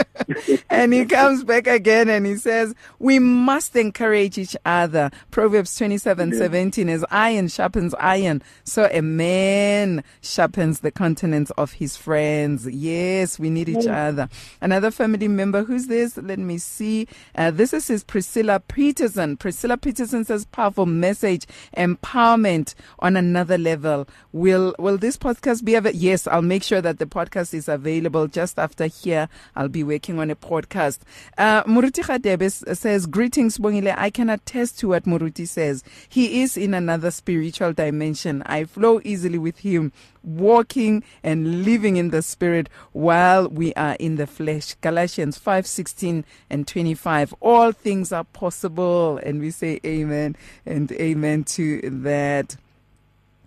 and 0.71 0.93
he 0.93 1.05
comes 1.05 1.45
back 1.45 1.67
again 1.67 2.09
and 2.09 2.27
he 2.27 2.37
says, 2.37 2.75
We 2.99 3.19
must 3.19 3.77
encourage 3.77 4.39
each 4.39 4.57
other. 4.65 5.11
Proverbs 5.31 5.77
twenty 5.77 5.99
seven 5.99 6.35
seventeen 6.35 6.89
is 6.89 7.05
iron 7.11 7.49
sharpens 7.49 7.95
iron, 7.95 8.43
so 8.65 8.89
a 8.93 9.03
man 9.03 10.03
sharpens 10.21 10.81
the 10.81 10.91
countenance 10.91 11.51
of 11.53 11.73
his 11.73 11.97
friends. 11.97 12.67
Yes, 12.67 13.39
we 13.39 13.51
need 13.51 13.69
each 13.69 13.87
other. 13.87 14.29
Another 14.61 14.91
family 14.91 15.29
member, 15.29 15.65
who's 15.65 15.87
this? 15.87 16.17
Let 16.17 16.39
me 16.39 16.59
see. 16.59 17.09
Uh, 17.35 17.51
this 17.51 17.73
is 17.73 17.89
his 17.89 18.05
Priscilla 18.05 18.61
Peterson. 18.61 19.37
Priscilla 19.37 19.77
Peterson 19.77 20.25
says, 20.25 20.45
Powerful 20.47 20.87
message, 20.87 21.47
empowerment 21.77 22.75
on 22.99 23.17
another 23.17 23.59
level. 23.59 24.09
Will 24.33 24.75
will 24.79 24.99
this 24.99 25.17
podcast 25.17 25.65
be 25.65 25.75
available? 25.75 25.99
Yes, 25.99 26.27
I'll 26.27 26.43
make 26.43 26.63
sure 26.63 26.81
that 26.81 26.99
the 26.99 27.07
podcast 27.07 27.55
is 27.55 27.69
available 27.69 28.27
just 28.27 28.59
after 28.59 28.87
here. 28.87 29.29
I'll 29.57 29.69
be 29.69 29.85
working 29.85 30.14
on 30.19 30.31
a 30.31 30.37
podcast. 30.37 31.01
Uh, 31.37 31.63
Muruti 31.65 32.03
Khadebe 32.03 32.77
says, 32.77 33.07
Greetings, 33.07 33.59
Bongile. 33.59 33.95
I 33.97 34.11
can 34.11 34.31
attest 34.31 34.79
to 34.81 34.89
what 34.89 35.05
Muruti 35.05 35.47
says. 35.47 35.85
He 36.09 36.43
is 36.43 36.57
in 36.57 36.75
another 36.75 37.11
spiritual 37.11 37.73
dimension. 37.73 38.43
I 38.47 38.65
flow 38.65 39.01
easily 39.05 39.39
with 39.39 39.59
him, 39.59 39.93
walking 40.23 41.05
and 41.23 41.65
living 41.65 41.97
in 41.97 42.11
the 42.11 42.23
spirit 42.23 42.69
while 42.93 43.49
we 43.49 43.75
are 43.75 43.97
in 44.01 44.17
the 44.17 44.27
flesh. 44.27 44.75
Galatians 44.81 45.39
5 45.39 45.67
16 45.67 46.25
and 46.51 46.67
25. 46.67 47.35
All 47.41 47.73
things 47.73 48.13
are 48.13 48.25
possible. 48.25 49.19
And 49.19 49.41
we 49.41 49.51
say 49.51 49.81
amen 49.85 50.37
and 50.67 50.91
amen 50.93 51.45
to 51.45 51.81
that. 51.83 52.57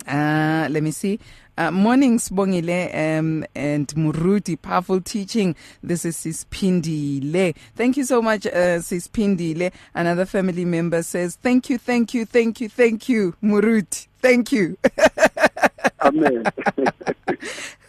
Uh, 0.07 0.67
let 0.71 0.83
me 0.83 0.91
see. 0.91 1.19
Uh, 1.57 1.71
morning, 1.71 2.19
Sbongile 2.19 2.93
um, 3.17 3.43
and 3.55 3.87
Muruti, 3.89 4.61
powerful 4.61 5.01
teaching. 5.01 5.55
This 5.81 6.05
is 6.05 6.15
Sispindile. 6.15 7.55
Thank 7.75 7.97
you 7.97 8.03
so 8.03 8.21
much, 8.21 8.45
uh, 8.45 8.77
Sispindile. 8.79 9.71
Another 9.95 10.25
family 10.27 10.65
member 10.65 11.01
says, 11.01 11.35
Thank 11.35 11.69
you, 11.71 11.79
thank 11.79 12.13
you, 12.13 12.25
thank 12.25 12.61
you, 12.61 12.69
thank 12.69 13.09
you, 13.09 13.35
Muruti. 13.43 14.07
Thank 14.21 14.51
you. 14.51 14.77
Amen. 16.01 16.43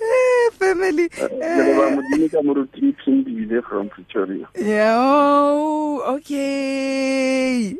Eh, 0.00 0.50
family. 0.52 1.08
Ke 1.08 1.28
leboha 1.42 1.90
Modimo 1.98 2.30
ka 2.30 2.40
moruti 2.42 2.94
Phindile 3.02 3.62
from 3.64 3.88
Pretoria. 3.88 4.48
Yeah, 4.54 4.94
oh, 4.96 6.16
okay. 6.16 7.74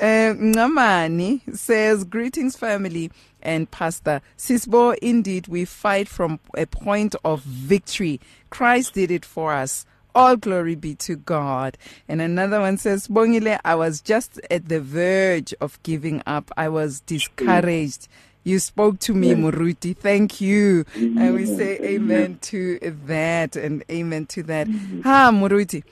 uh, 0.00 1.52
says, 1.54 2.04
Greetings, 2.04 2.56
family 2.56 3.10
and 3.42 3.70
Pastor. 3.70 4.20
Sisbo, 4.36 4.96
indeed, 5.02 5.48
we 5.48 5.64
fight 5.64 6.08
from 6.08 6.40
a 6.56 6.66
point 6.66 7.14
of 7.24 7.42
victory. 7.42 8.20
Christ 8.50 8.94
did 8.94 9.10
it 9.10 9.24
for 9.24 9.52
us. 9.52 9.84
All 10.14 10.36
glory 10.36 10.74
be 10.76 10.94
to 10.96 11.16
God. 11.16 11.76
And 12.08 12.22
another 12.22 12.60
one 12.60 12.78
says, 12.78 13.06
Bongile, 13.06 13.60
I 13.66 13.74
was 13.74 14.00
just 14.00 14.40
at 14.50 14.68
the 14.70 14.80
verge 14.80 15.52
of 15.60 15.78
giving 15.82 16.22
up. 16.26 16.50
I 16.56 16.70
was 16.70 17.00
discouraged. 17.00 18.08
You 18.46 18.60
spoke 18.60 19.00
to 19.00 19.12
me, 19.12 19.34
Muruti. 19.34 19.96
Thank 19.96 20.40
you. 20.40 20.84
And 20.94 21.34
we 21.34 21.46
say 21.46 21.80
amen 21.80 22.38
to 22.42 22.78
that 23.06 23.56
and 23.56 23.82
amen 23.90 24.26
to 24.26 24.44
that. 24.44 24.68
Ha, 25.02 25.30
Muruti. 25.32 25.82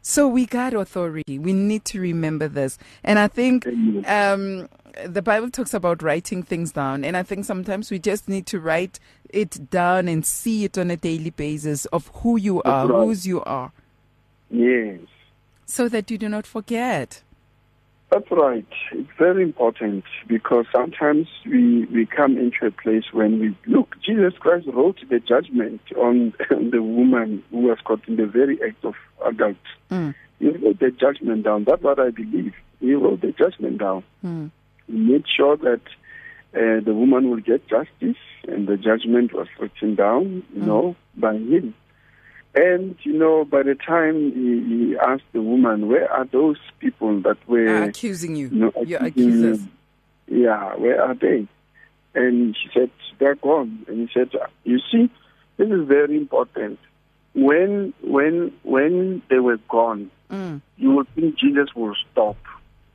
So 0.00 0.28
we 0.28 0.46
got 0.46 0.74
authority. 0.74 1.40
We 1.40 1.52
need 1.52 1.84
to 1.86 2.00
remember 2.00 2.46
this. 2.46 2.78
And 3.02 3.18
I 3.18 3.26
think 3.26 3.66
um, 4.06 4.68
the 5.04 5.22
Bible 5.22 5.50
talks 5.50 5.74
about 5.74 6.04
writing 6.04 6.44
things 6.44 6.70
down. 6.70 7.04
And 7.04 7.16
I 7.16 7.24
think 7.24 7.46
sometimes 7.46 7.90
we 7.90 7.98
just 7.98 8.28
need 8.28 8.46
to 8.46 8.60
write 8.60 9.00
it 9.30 9.68
down 9.68 10.06
and 10.06 10.24
see 10.24 10.62
it 10.64 10.78
on 10.78 10.92
a 10.92 10.96
daily 10.96 11.30
basis 11.30 11.84
of 11.86 12.12
who 12.22 12.36
you 12.36 12.62
are, 12.62 12.86
right. 12.86 13.04
whose 13.06 13.26
you 13.26 13.42
are, 13.42 13.72
Yes. 14.50 15.00
so 15.66 15.88
that 15.88 16.12
you 16.12 16.18
do 16.18 16.28
not 16.28 16.46
forget. 16.46 17.22
That's 18.14 18.30
right. 18.30 18.66
It's 18.92 19.10
very 19.18 19.42
important 19.42 20.04
because 20.28 20.66
sometimes 20.72 21.26
we, 21.44 21.84
we 21.86 22.06
come 22.06 22.38
into 22.38 22.66
a 22.66 22.70
place 22.70 23.02
when 23.12 23.40
we 23.40 23.56
look. 23.66 23.96
Jesus 24.06 24.34
Christ 24.38 24.68
wrote 24.72 24.98
the 25.10 25.18
judgment 25.18 25.80
on 25.96 26.32
the 26.48 26.80
woman 26.80 27.42
who 27.50 27.62
was 27.62 27.78
caught 27.84 28.06
in 28.06 28.14
the 28.14 28.26
very 28.26 28.60
act 28.62 28.84
of 28.84 28.94
adultery. 29.26 29.58
Mm. 29.90 30.14
He 30.38 30.48
wrote 30.50 30.78
the 30.78 30.92
judgment 30.92 31.42
down. 31.42 31.64
That's 31.64 31.82
what 31.82 31.98
I 31.98 32.10
believe. 32.10 32.54
He 32.78 32.94
wrote 32.94 33.20
the 33.20 33.32
judgment 33.32 33.78
down. 33.78 34.04
Mm. 34.24 34.52
He 34.86 34.92
made 34.92 35.24
sure 35.36 35.56
that 35.56 35.80
uh, 36.54 36.84
the 36.84 36.94
woman 36.94 37.30
will 37.30 37.40
get 37.40 37.66
justice, 37.66 38.22
and 38.46 38.68
the 38.68 38.76
judgment 38.76 39.32
was 39.32 39.48
written 39.58 39.96
down, 39.96 40.44
you 40.54 40.62
know, 40.62 40.94
by 41.16 41.34
him. 41.34 41.74
And 42.54 42.94
you 43.02 43.12
know, 43.12 43.44
by 43.44 43.62
the 43.64 43.74
time 43.74 44.14
he, 44.32 44.86
he 44.90 44.96
asked 44.98 45.24
the 45.32 45.42
woman, 45.42 45.88
"Where 45.88 46.10
are 46.10 46.24
those 46.24 46.58
people 46.78 47.20
that 47.22 47.36
were?" 47.48 47.66
Are 47.68 47.82
accusing 47.84 48.36
you. 48.36 48.48
No, 48.52 48.72
Your 48.86 49.00
accusing 49.02 49.44
accusers. 49.44 49.60
Yeah, 50.28 50.74
where 50.76 51.02
are 51.02 51.14
they? 51.14 51.46
And 52.14 52.56
she 52.56 52.68
said, 52.72 52.90
they're 53.18 53.34
gone. 53.34 53.84
And 53.88 54.08
he 54.08 54.14
said, 54.14 54.30
you 54.62 54.78
see, 54.90 55.10
this 55.56 55.68
is 55.68 55.86
very 55.88 56.16
important. 56.16 56.78
When, 57.34 57.92
when, 58.02 58.52
when 58.62 59.20
they 59.28 59.38
were 59.40 59.58
gone, 59.68 60.10
Mm. 60.30 60.62
you 60.78 60.92
would 60.92 61.08
think 61.14 61.36
Jesus 61.38 61.74
will 61.74 61.94
stop. 62.10 62.36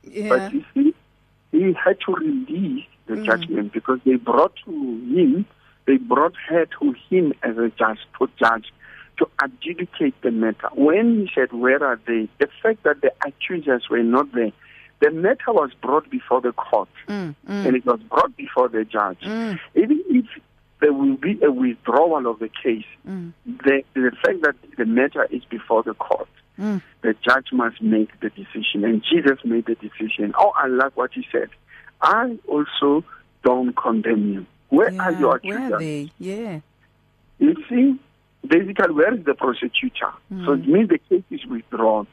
Yeah. 0.02 0.28
But 0.30 0.52
you 0.54 0.64
see, 0.74 0.94
he 1.52 1.72
had 1.74 1.98
to 2.06 2.12
release 2.14 2.84
the 3.06 3.14
Mm. 3.14 3.24
judgment 3.26 3.72
because 3.74 4.00
they 4.04 4.16
brought 4.16 4.54
to 4.64 4.70
him, 4.72 5.46
they 5.86 5.98
brought 5.98 6.34
her 6.48 6.66
to 6.80 6.94
him 7.08 7.32
as 7.42 7.56
a 7.58 7.68
judge, 7.78 7.98
to 8.18 8.28
judge, 8.38 8.72
to 9.20 9.28
adjudicate 9.42 10.20
the 10.22 10.30
matter. 10.32 10.68
When 10.74 11.20
he 11.20 11.30
said, 11.34 11.52
Where 11.52 11.82
are 11.84 12.00
they? 12.06 12.28
The 12.38 12.48
fact 12.62 12.82
that 12.82 13.00
the 13.00 13.12
accusers 13.24 13.86
were 13.88 14.02
not 14.02 14.32
there, 14.32 14.50
the 15.00 15.10
matter 15.10 15.52
was 15.52 15.70
brought 15.80 16.10
before 16.10 16.40
the 16.40 16.52
court 16.52 16.88
Mm, 17.08 17.34
mm, 17.48 17.66
and 17.66 17.76
it 17.76 17.86
was 17.86 18.00
brought 18.00 18.36
before 18.36 18.68
the 18.68 18.84
judge. 18.84 19.20
mm, 19.20 19.58
Even 19.74 20.02
if 20.08 20.26
there 20.80 20.92
will 20.92 21.16
be 21.16 21.38
a 21.42 21.50
withdrawal 21.52 22.26
of 22.26 22.38
the 22.38 22.48
case, 22.62 22.84
mm, 23.08 23.32
the, 23.46 23.82
the 23.94 24.10
fact 24.24 24.42
that 24.42 24.54
the 24.76 24.84
matter 24.86 25.26
is 25.30 25.42
before 25.44 25.82
the 25.82 25.94
court, 25.94 26.28
mm. 26.58 26.80
the 27.02 27.14
judge 27.26 27.46
must 27.52 27.80
make 27.82 28.08
the 28.20 28.30
decision. 28.30 28.84
And 28.84 29.02
Jesus 29.10 29.38
made 29.44 29.66
the 29.66 29.74
decision. 29.76 30.32
Oh, 30.38 30.52
I 30.56 30.66
like 30.66 30.96
what 30.96 31.12
he 31.14 31.26
said. 31.32 31.48
I 32.02 32.38
also 32.48 33.04
don't 33.44 33.74
condemn 33.76 34.32
you. 34.32 34.46
Where 34.68 34.90
yeah, 34.92 35.02
are 35.02 35.12
your 35.12 35.40
where 35.42 35.74
are 35.74 35.78
they? 35.78 36.10
Yeah. 36.18 36.60
You 37.38 37.56
see, 37.68 37.98
basically, 38.46 38.92
where 38.94 39.14
is 39.14 39.24
the 39.24 39.34
prosecutor? 39.34 40.12
So 40.44 40.52
it 40.52 40.66
means 40.66 40.88
the 40.88 40.98
case 40.98 41.24
is 41.30 41.44
withdrawn. 41.46 42.06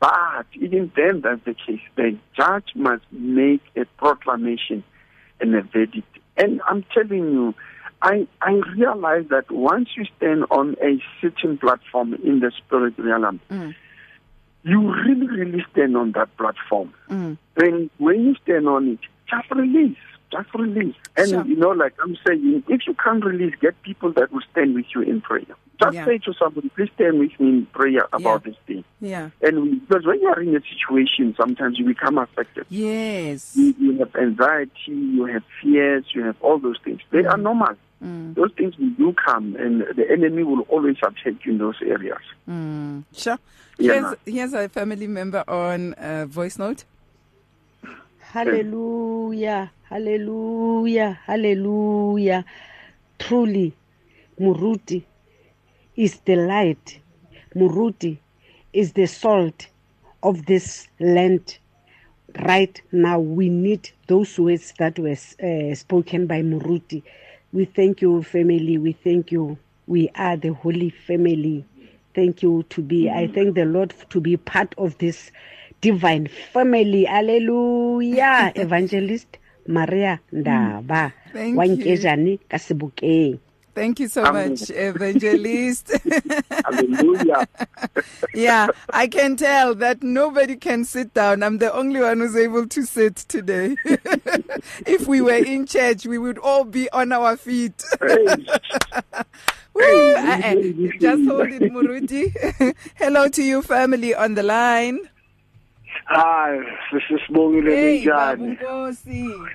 But 0.00 0.46
even 0.54 0.90
then, 0.96 1.20
that's 1.20 1.44
the 1.44 1.54
case. 1.54 1.80
The 1.96 2.16
judge 2.36 2.70
must 2.74 3.04
make 3.12 3.60
a 3.76 3.84
proclamation 3.98 4.82
and 5.40 5.54
a 5.54 5.62
verdict. 5.62 6.08
And 6.36 6.60
I'm 6.66 6.84
telling 6.94 7.24
you, 7.32 7.54
I, 8.02 8.26
I 8.40 8.52
realize 8.76 9.26
that 9.28 9.50
once 9.50 9.90
you 9.96 10.06
stand 10.16 10.44
on 10.50 10.74
a 10.82 11.02
certain 11.20 11.58
platform 11.58 12.14
in 12.14 12.40
the 12.40 12.50
spirit 12.56 12.94
realm, 12.98 13.40
Mm, 13.50 13.74
you 14.62 14.92
really, 15.04 15.26
really 15.28 15.64
stand 15.72 15.96
on 15.96 16.12
that 16.12 16.34
platform. 16.38 16.92
mm, 17.10 17.36
Then 17.56 17.90
when 17.98 18.20
you 18.24 18.34
stand 18.42 18.68
on 18.68 18.88
it, 18.88 18.98
just 19.30 19.50
release. 19.50 19.96
Just 20.30 20.54
release. 20.54 20.94
And 21.16 21.28
Sure. 21.28 21.44
you 21.44 21.56
know, 21.56 21.70
like 21.70 21.94
I'm 22.02 22.16
saying, 22.26 22.62
if 22.68 22.86
you 22.86 22.94
can't 22.94 23.24
release, 23.24 23.54
get 23.60 23.80
people 23.82 24.12
that 24.12 24.30
will 24.32 24.42
stand 24.52 24.74
with 24.74 24.86
you 24.94 25.02
in 25.02 25.20
prayer. 25.20 25.44
Just 25.82 25.94
Yeah. 25.94 26.04
say 26.04 26.18
to 26.18 26.32
somebody, 26.34 26.68
please 26.68 26.90
stand 26.94 27.18
with 27.18 27.38
me 27.40 27.48
in 27.48 27.66
prayer 27.66 28.06
about 28.12 28.44
this 28.44 28.54
thing. 28.66 28.84
yeah. 29.00 29.30
And 29.42 29.62
we, 29.62 29.74
because 29.80 30.06
when 30.06 30.20
you 30.20 30.28
are 30.28 30.40
in 30.40 30.54
a 30.54 30.60
situation, 30.60 31.34
sometimes 31.36 31.78
you 31.78 31.84
become 31.86 32.16
affected. 32.18 32.66
Yes. 32.68 33.56
You, 33.56 33.74
you 33.78 33.98
have 33.98 34.14
anxiety, 34.14 34.70
you 34.92 35.24
have 35.24 35.42
fears, 35.60 36.04
you 36.14 36.22
have 36.24 36.36
all 36.42 36.58
those 36.58 36.78
things. 36.84 37.00
They 37.10 37.24
are 37.24 37.36
normal. 37.38 37.74
Mm, 38.04 38.34
Those 38.34 38.52
things 38.56 38.78
will 38.78 38.90
do 38.90 39.12
come, 39.12 39.56
and 39.56 39.82
the 39.96 40.10
enemy 40.10 40.42
will 40.42 40.62
always 40.68 40.96
attack 41.02 41.44
you 41.44 41.52
in 41.52 41.58
those 41.58 41.76
areas. 41.82 42.22
mm. 42.48 43.04
Sure. 43.14 43.36
Yeah, 43.78 43.92
Here's, 43.92 44.02
ma'am. 44.02 44.14
here's 44.26 44.52
a 44.54 44.68
family 44.68 45.06
member 45.06 45.42
on 45.48 45.94
uh, 45.94 46.26
voice 46.26 46.58
note. 46.58 46.84
Hallelujah, 48.32 49.72
hallelujah, 49.88 51.18
hallelujah. 51.26 52.44
Truly, 53.18 53.74
Muruti 54.38 55.02
is 55.96 56.20
the 56.24 56.36
light. 56.36 57.00
Muruti 57.56 58.18
is 58.72 58.92
the 58.92 59.06
salt 59.06 59.66
of 60.22 60.46
this 60.46 60.86
land. 61.00 61.58
Right 62.46 62.80
now, 62.92 63.18
we 63.18 63.48
need 63.48 63.90
those 64.06 64.38
words 64.38 64.74
that 64.78 65.00
were 65.00 65.16
uh, 65.42 65.74
spoken 65.74 66.28
by 66.28 66.42
Muruti. 66.42 67.02
We 67.52 67.64
thank 67.64 68.00
you, 68.00 68.22
family. 68.22 68.78
We 68.78 68.92
thank 68.92 69.32
you. 69.32 69.58
We 69.88 70.08
are 70.14 70.36
the 70.36 70.54
holy 70.54 70.90
family. 70.90 71.64
Thank 72.14 72.44
you 72.44 72.64
to 72.70 72.80
be. 72.80 73.10
I 73.10 73.26
thank 73.26 73.56
the 73.56 73.64
Lord 73.64 73.92
to 74.10 74.20
be 74.20 74.36
part 74.36 74.72
of 74.78 74.96
this 74.98 75.32
divine 75.80 76.28
family. 76.52 77.04
Hallelujah. 77.04 78.52
Evangelist 78.56 79.38
Maria 79.66 80.20
Ndaba. 80.32 81.12
Thank 81.32 81.56
wa 81.56 81.64
you. 81.64 81.76
Nkejane 81.76 82.38
ka 82.48 82.58
Sebokeng. 82.58 83.38
Thank 83.72 84.00
you 84.00 84.08
so 84.08 84.24
Amen. 84.24 84.50
much, 84.50 84.68
Evangelist. 84.70 85.92
Hallelujah. 86.64 87.46
yeah, 88.34 88.66
I 88.90 89.06
can 89.06 89.36
tell 89.36 89.76
that 89.76 90.02
nobody 90.02 90.56
can 90.56 90.84
sit 90.84 91.14
down. 91.14 91.44
I'm 91.44 91.58
the 91.58 91.72
only 91.72 92.00
one 92.00 92.18
who's 92.18 92.34
able 92.34 92.66
to 92.66 92.82
sit 92.82 93.14
today. 93.16 93.76
if 94.86 95.06
we 95.06 95.20
were 95.20 95.38
in 95.38 95.66
church, 95.66 96.04
we 96.04 96.18
would 96.18 96.36
all 96.38 96.64
be 96.64 96.90
on 96.90 97.12
our 97.12 97.36
feet. 97.36 97.80
Hey. 98.00 98.26
Woo! 99.72 100.14
Uh, 100.16 100.40
uh, 100.44 100.54
Just 100.98 101.24
hold 101.30 101.48
it, 101.48 101.62
Muruti. 101.72 102.74
Hello 102.96 103.28
to 103.28 103.42
you, 103.42 103.62
family 103.62 104.14
on 104.16 104.34
the 104.34 104.42
line. 104.42 104.98
Hayi 106.10 106.62
sisibongile 107.08 107.98
njani? 108.00 108.58
Babu 108.62 109.48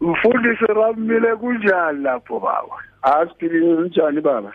mfundisi 0.00 0.64
ramile 0.66 1.36
kunjani 1.36 2.02
lapho 2.02 2.40
baba? 2.40 2.76
Asiphilile 3.02 3.88
njani 3.88 4.20
baba? 4.20 4.52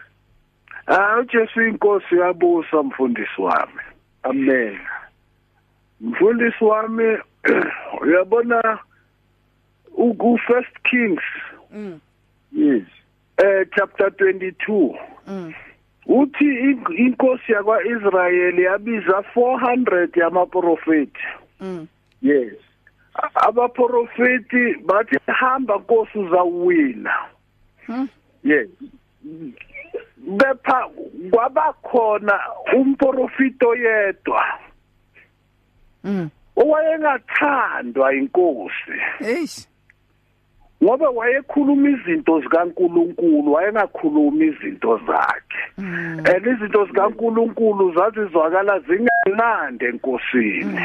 ah 0.88 1.20
uJesu 1.20 1.62
inkosi 1.62 2.16
yabusa 2.18 2.84
mfundisi 2.84 3.42
wami. 3.42 3.82
Amen. 4.24 4.78
mfundisi 6.02 6.64
wami 6.64 7.18
uyabona 8.02 8.80
u 9.98 10.38
first 10.48 10.80
kings? 10.90 11.24
Mm, 11.72 12.00
Yes. 12.52 12.84
eh 13.38 13.68
chapter 13.76 14.08
22 14.08 14.96
mm, 15.28 15.54
uthi 16.08 16.46
in- 16.46 16.96
inkosi 16.98 17.52
yakwaIsrayeli 17.52 18.64
yabiza 18.64 19.24
400 19.36 20.20
yamaprofeti 20.20 21.20
mm, 21.62 21.88
Yes. 22.22 22.54
abaprofeti 23.36 24.74
bathi 24.86 25.18
hamba 25.28 25.76
nkosi 25.78 26.20
uzawina 26.20 27.14
Hmm. 27.88 28.08
Yes. 28.44 28.70
bepha 30.18 30.90
kwabakhona 31.32 32.40
umprofiti 32.78 33.66
oyedwa 33.66 34.44
mm. 36.04 36.30
owayengathandwa 36.56 38.14
inkosi 38.16 38.92
Eish. 39.20 39.68
Ngoba 40.84 41.10
wayekhuluma 41.10 41.90
izinto 41.90 42.42
zikaNkuluNkulu 42.42 43.52
wayengakhulumi 43.54 44.46
izinto 44.46 44.98
zakhe. 44.98 45.64
Mm, 45.78 46.24
and 46.26 46.46
izinto 46.46 46.86
zikaNkuluNkulu 46.86 47.94
zazizwakala 47.94 48.80
zingenande 48.80 49.86
enkosini. 49.86 50.80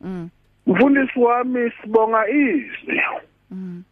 Mm, 0.00 0.28
mfundisi 0.66 1.18
wami 1.18 1.72
sibonga 1.82 2.28
izwi. 2.28 3.00
Mm. 3.50 3.82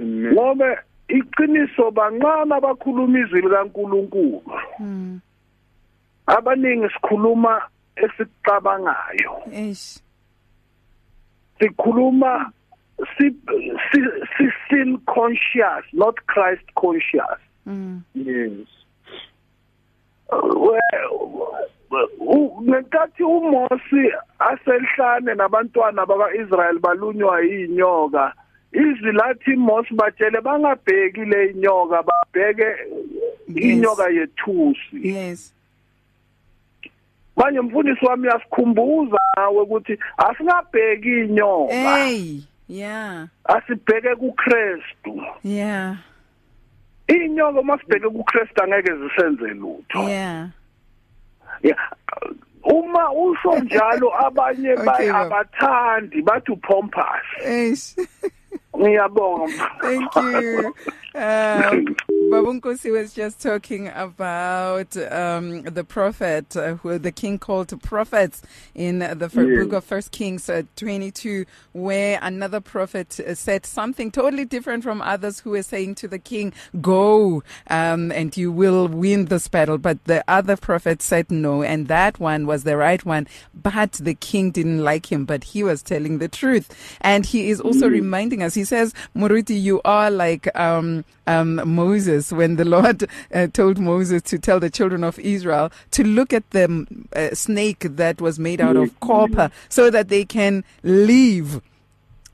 Ngoba 0.00 0.82
iqiniso 1.08 1.90
bancane 1.90 2.54
abakhuluma 2.54 3.18
izwi 3.18 3.40
likaNkuluNkulu. 3.40 4.42
Mm. 4.80 5.20
abaningi 6.26 6.88
sikhuluma 6.88 7.62
esikucabangayo. 7.96 9.42
Sikhuluma 11.58 12.52
sin 14.70 14.98
conscious 15.06 15.84
not 15.92 16.14
Christ 16.26 16.64
conscious 16.74 17.40
Mm. 17.66 18.02
Yes. 18.14 18.68
ngenkathi 22.62 23.22
uMosi 23.24 24.12
asehlane 24.38 25.34
nabantwana 25.34 26.06
bakaIsrael 26.06 26.78
balunywa 26.78 27.40
yinyoka 27.40 28.32
izwi 28.72 29.12
lathi 29.12 29.56
Mosi 29.56 29.94
batshele 29.94 30.40
bangabheki 30.40 31.24
le 31.24 31.50
inyoka 31.50 32.02
babheke 32.02 32.66
inyoka 33.54 34.08
yethusi 34.08 35.08
Yes. 35.08 35.54
manje 37.36 37.60
mfundisi 37.60 38.04
wami 38.06 38.28
yasikhumbuza 38.28 39.18
nawe 39.36 39.60
ukuthi 39.62 39.98
asingabheki 40.16 41.08
inyoka 41.20 41.74
Hey. 41.96 42.40
Yeah. 42.68 43.28
asibheke 43.44 44.14
kuKristu 44.16 45.22
Yeah. 45.44 45.96
inyoka 47.08 47.62
masibheke 47.62 48.08
kuKristu 48.08 48.62
angeke 48.62 48.92
zisenze 48.96 49.46
lutho 49.54 50.08
Yeah. 50.08 50.48
Yeah. 51.62 51.90
uma 52.64 53.12
usho 53.12 53.58
njalo 53.64 54.26
abanye 54.26 54.72
Okay, 54.72 54.84
baye 54.84 55.12
baba. 55.12 55.26
abathandi 55.26 56.22
bathi 56.22 56.52
upompous 56.52 57.26
Eish. 57.44 57.96
ngiyabonga 58.76 59.70
Thank 59.80 60.16
you. 60.16 60.74
Um, 61.24 61.94
Babunkosi 62.30 62.90
was 62.90 63.14
just 63.14 63.40
talking 63.40 63.86
about 63.88 64.96
um, 65.12 65.62
the 65.62 65.84
prophet, 65.84 66.56
uh, 66.56 66.74
who 66.76 66.98
the 66.98 67.12
king 67.12 67.38
called 67.38 67.68
to 67.68 67.76
prophets 67.76 68.42
in 68.74 68.98
the 68.98 69.28
fir- 69.28 69.44
Yes. 69.48 69.64
book 69.64 69.72
of 69.74 69.84
First 69.84 70.10
Kings 70.10 70.48
uh, 70.48 70.62
22, 70.74 71.44
where 71.72 72.18
another 72.22 72.60
prophet 72.60 73.20
uh, 73.20 73.34
said 73.36 73.64
something 73.66 74.10
totally 74.10 74.44
different 74.44 74.82
from 74.82 75.00
others 75.02 75.40
who 75.40 75.50
were 75.50 75.62
saying 75.62 75.94
to 75.96 76.08
the 76.08 76.18
king, 76.18 76.52
"Go, 76.80 77.44
um, 77.68 78.10
and 78.10 78.36
you 78.36 78.50
will 78.50 78.88
win 78.88 79.26
this 79.26 79.46
battle." 79.46 79.78
But 79.78 80.02
the 80.06 80.24
other 80.26 80.56
prophet 80.56 81.02
said 81.02 81.30
no, 81.30 81.62
and 81.62 81.86
that 81.88 82.18
one 82.18 82.46
was 82.46 82.64
the 82.64 82.76
right 82.76 83.04
one. 83.04 83.28
But 83.54 83.92
the 83.92 84.14
king 84.14 84.50
didn't 84.50 84.82
like 84.82 85.12
him, 85.12 85.24
but 85.26 85.44
he 85.44 85.62
was 85.62 85.82
telling 85.82 86.18
the 86.18 86.28
truth, 86.28 86.74
and 87.02 87.24
he 87.26 87.50
is 87.50 87.60
also 87.60 87.88
reminding 87.88 88.42
us. 88.42 88.54
He 88.54 88.64
says, 88.64 88.92
"Muruti, 89.14 89.60
you 89.60 89.80
are 89.84 90.10
like 90.10 90.48
um, 90.58 91.03
um, 91.26 91.60
Moses." 91.64 92.04
Moses 92.14 92.32
when 92.32 92.56
the 92.56 92.64
Lord 92.64 93.08
uh, 93.32 93.46
told 93.48 93.78
Moses 93.78 94.22
to 94.22 94.38
tell 94.38 94.60
the 94.60 94.70
children 94.70 95.04
of 95.04 95.18
Israel 95.18 95.70
to 95.92 96.04
look 96.04 96.32
at 96.32 96.48
the 96.50 96.86
uh, 97.14 97.34
snake 97.34 97.80
that 97.80 98.20
was 98.20 98.38
made 98.38 98.60
out 98.60 98.76
of 98.76 98.98
copper 99.00 99.50
so 99.68 99.90
that 99.90 100.08
they 100.08 100.24
can 100.24 100.64
leave 100.82 101.60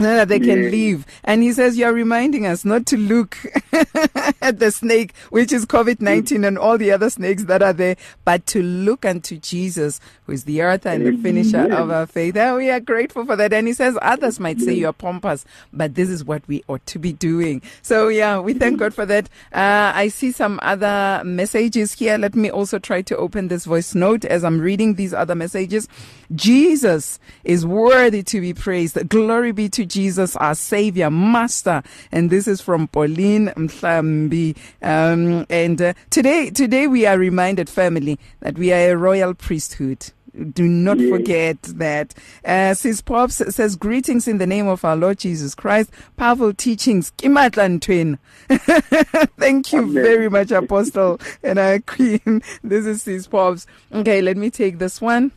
that 0.00 0.28
they 0.28 0.40
can 0.40 0.62
Yeah. 0.64 0.68
leave. 0.70 1.06
And 1.24 1.42
he 1.42 1.52
says, 1.52 1.76
You're 1.78 1.92
reminding 1.92 2.46
us 2.46 2.64
not 2.64 2.86
to 2.86 2.96
look 2.96 3.36
at 4.42 4.58
the 4.58 4.70
snake, 4.70 5.14
which 5.30 5.52
is 5.52 5.66
COVID 5.66 6.00
19 6.00 6.44
and 6.44 6.58
all 6.58 6.78
the 6.78 6.90
other 6.92 7.10
snakes 7.10 7.44
that 7.44 7.62
are 7.62 7.72
there, 7.72 7.96
but 8.24 8.46
to 8.48 8.62
look 8.62 9.04
unto 9.04 9.36
Jesus, 9.38 10.00
who 10.26 10.32
is 10.32 10.44
the 10.44 10.62
author 10.62 10.88
and 10.90 11.06
the 11.06 11.16
finisher 11.22 11.58
Amen. 11.58 11.72
of 11.72 11.90
our 11.90 12.06
faith. 12.06 12.36
And 12.36 12.56
we 12.56 12.70
are 12.70 12.80
grateful 12.80 13.24
for 13.26 13.36
that. 13.36 13.52
And 13.52 13.66
he 13.66 13.72
says, 13.72 13.98
Others 14.02 14.40
might 14.40 14.60
say 14.60 14.72
you're 14.74 14.92
pompous, 14.92 15.44
but 15.72 15.94
this 15.94 16.08
is 16.08 16.24
what 16.24 16.46
we 16.48 16.64
ought 16.68 16.84
to 16.86 16.98
be 16.98 17.12
doing. 17.12 17.62
So, 17.82 18.08
yeah, 18.08 18.38
we 18.40 18.54
thank 18.54 18.78
God 18.78 18.94
for 18.94 19.06
that. 19.06 19.28
Uh, 19.52 19.92
I 19.94 20.08
see 20.08 20.32
some 20.32 20.58
other 20.62 21.22
messages 21.24 21.92
here. 21.92 22.16
Let 22.18 22.34
me 22.34 22.50
also 22.50 22.78
try 22.78 23.02
to 23.02 23.16
open 23.16 23.48
this 23.48 23.64
voice 23.64 23.94
note 23.94 24.24
as 24.24 24.44
I'm 24.44 24.60
reading 24.60 24.94
these 24.94 25.12
other 25.14 25.34
messages. 25.34 25.88
Jesus 26.34 27.18
is 27.44 27.66
worthy 27.66 28.22
to 28.22 28.40
be 28.40 28.54
praised. 28.54 29.08
Glory 29.08 29.52
be 29.52 29.68
to 29.70 29.84
Jesus, 29.90 30.34
our 30.36 30.54
Savior, 30.54 31.10
Master. 31.10 31.82
And 32.10 32.30
this 32.30 32.48
is 32.48 32.60
from 32.62 32.88
Pauline 32.88 33.48
Mhlambi. 33.56 34.56
Um, 34.80 35.44
and 35.50 35.82
uh, 35.82 35.92
today, 36.08 36.48
today 36.50 36.86
we 36.86 37.04
are 37.06 37.18
reminded, 37.18 37.68
family, 37.68 38.18
that 38.40 38.56
we 38.56 38.72
are 38.72 38.92
a 38.92 38.96
royal 38.96 39.34
priesthood. 39.34 40.12
Do 40.52 40.62
not 40.66 41.00
Yes. 41.00 41.10
forget 41.10 41.60
that. 41.62 42.14
Uh, 42.44 42.72
Sis 42.74 43.00
Pops 43.02 43.34
says, 43.52 43.74
Greetings 43.74 44.28
in 44.28 44.38
the 44.38 44.46
name 44.46 44.68
of 44.68 44.84
our 44.84 44.94
Lord 44.94 45.18
Jesus 45.18 45.56
Christ. 45.56 45.90
Powerful 46.16 46.54
teachings. 46.54 47.10
Kimatlan 47.18 47.80
twin. 47.80 48.16
Thank 48.48 49.72
you 49.72 49.80
Amen. 49.80 49.92
very 49.92 50.30
much, 50.30 50.50
Apostle 50.52 51.20
and 51.42 51.58
our 51.58 51.80
Queen. 51.80 52.42
This 52.62 52.86
is 52.86 53.02
Sis 53.02 53.26
Pops. 53.26 53.66
Okay, 53.92 54.22
let 54.22 54.36
me 54.36 54.50
take 54.50 54.78
this 54.78 55.00
one. 55.00 55.32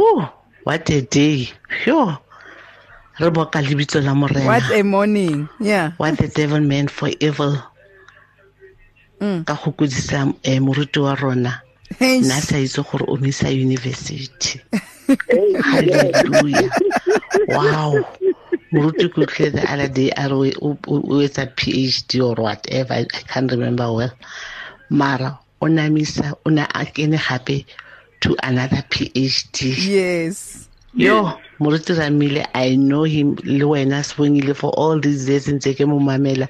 Bagoruti 0.00 0.24
oh 0.24 0.32
what 0.64 0.90
a 0.90 1.00
day. 1.02 1.48
Sure 1.84 2.18
re 3.20 3.30
boka 3.30 3.60
lebitso 3.62 4.00
What 4.46 4.70
a 4.72 4.82
morning. 4.82 5.48
Yeah. 5.60 5.92
what 5.98 6.16
the 6.18 6.28
devil 6.28 6.60
meant 6.60 6.90
for 6.90 7.10
evil. 7.20 7.56
Mm. 9.20 9.44
ka 9.46 9.54
go 9.62 9.72
kodisa 9.72 10.22
um 10.22 10.34
moruti 10.66 11.02
wa 11.02 11.14
rona. 11.14 11.62
Hey, 11.98 12.20
nna 12.20 12.38
a 12.38 12.40
sa 12.40 12.56
itse 12.56 12.82
gore 12.90 13.04
o 13.08 13.16
misa 13.16 13.50
university 13.52 14.60
halleluja 15.60 16.70
wow. 17.48 18.04
Moruti 18.72 19.08
ke 19.10 19.18
utlwile 19.18 19.50
the 19.52 19.72
other 19.72 19.88
day 19.88 20.10
a 20.16 20.28
re 20.28 20.52
o 20.62 20.78
o- 20.86 21.04
o 21.10 21.20
etsa 21.20 21.46
phd 21.56 22.20
or 22.22 22.36
whatever 22.40 22.94
i 22.94 23.00
I 23.00 23.04
can't 23.04 23.50
remember 23.50 23.92
well. 23.92 24.12
Mara 24.88 25.38
o 25.60 25.66
namisa 25.66 26.32
o 26.46 26.50
ne 26.50 26.62
a 26.62 26.84
kene 26.86 27.18
gape 27.18 27.66
to 28.20 28.36
another 28.42 28.82
phd 28.90 29.86
yes. 29.86 30.69
Yo 30.94 31.32
moruti 31.60 31.92
ramile 31.94 32.46
i 32.54 32.76
know 32.76 33.04
him 33.04 33.36
le 33.44 33.64
wena 33.64 34.02
sebongile 34.02 34.54
for 34.54 34.70
all 34.76 35.00
these 35.00 35.28
years 35.28 35.48
ntse 35.48 35.74
ke 35.74 35.84
mo 35.86 36.00
mamela 36.00 36.48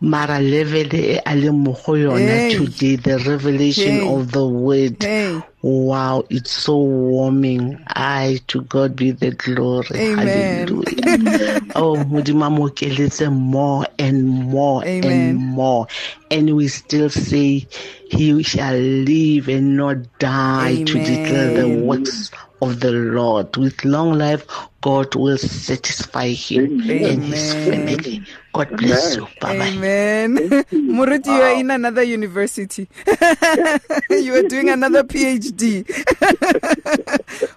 mara 0.00 0.40
level 0.40 0.94
e 0.94 1.18
a 1.24 1.34
leng 1.34 1.58
mo 1.64 1.72
go 1.72 1.92
yona 1.96 2.50
today 2.50 2.96
the 2.96 3.18
revelation 3.18 3.94
Hey. 4.00 4.14
of 4.14 4.30
the 4.32 4.44
word 4.46 5.02
Hey. 5.02 5.40
wow 5.62 6.24
it's 6.30 6.52
so 6.52 6.76
warming 6.76 7.78
i 7.88 8.38
to 8.46 8.60
god 8.62 8.94
be 8.94 9.10
the 9.10 9.30
glory 9.32 9.98
Amen. 9.98 10.68
hallelujah 10.68 11.60
oh 11.74 11.96
modimo 11.96 12.46
a 12.46 13.30
mo 13.30 13.30
more 13.30 13.86
and 13.98 14.24
more 14.26 14.84
Amen. 14.84 15.10
and 15.10 15.36
more 15.36 15.86
and 16.30 16.54
we 16.54 16.68
still 16.68 17.10
say 17.10 17.66
he 18.10 18.42
shall 18.42 18.74
live 18.76 19.48
and 19.48 19.76
not 19.76 19.96
die 20.18 20.84
to 20.84 20.94
declare 20.98 21.50
the 21.50 21.64
Amen. 21.64 21.86
works 21.86 22.30
of 22.62 22.80
the 22.80 22.90
lord 22.90 23.54
with 23.56 23.84
long 23.84 24.14
life 24.14 24.46
god 24.80 25.14
will 25.14 25.36
satisfy 25.38 26.28
him 26.28 26.80
and 26.88 27.24
his 27.24 27.52
family 27.54 28.22
god 28.52 28.68
bless 28.76 29.16
you 29.16 29.26
bye 29.40 29.58
bye 29.58 29.66
Amen. 29.68 30.36
Muruti, 30.72 31.26
you 31.26 31.42
are 31.42 31.58
in 31.60 31.70
another 31.70 32.02
university. 32.02 32.88
you 34.10 34.34
are 34.34 34.42
doing 34.48 34.70
another 34.70 35.02
PhD. 35.04 35.84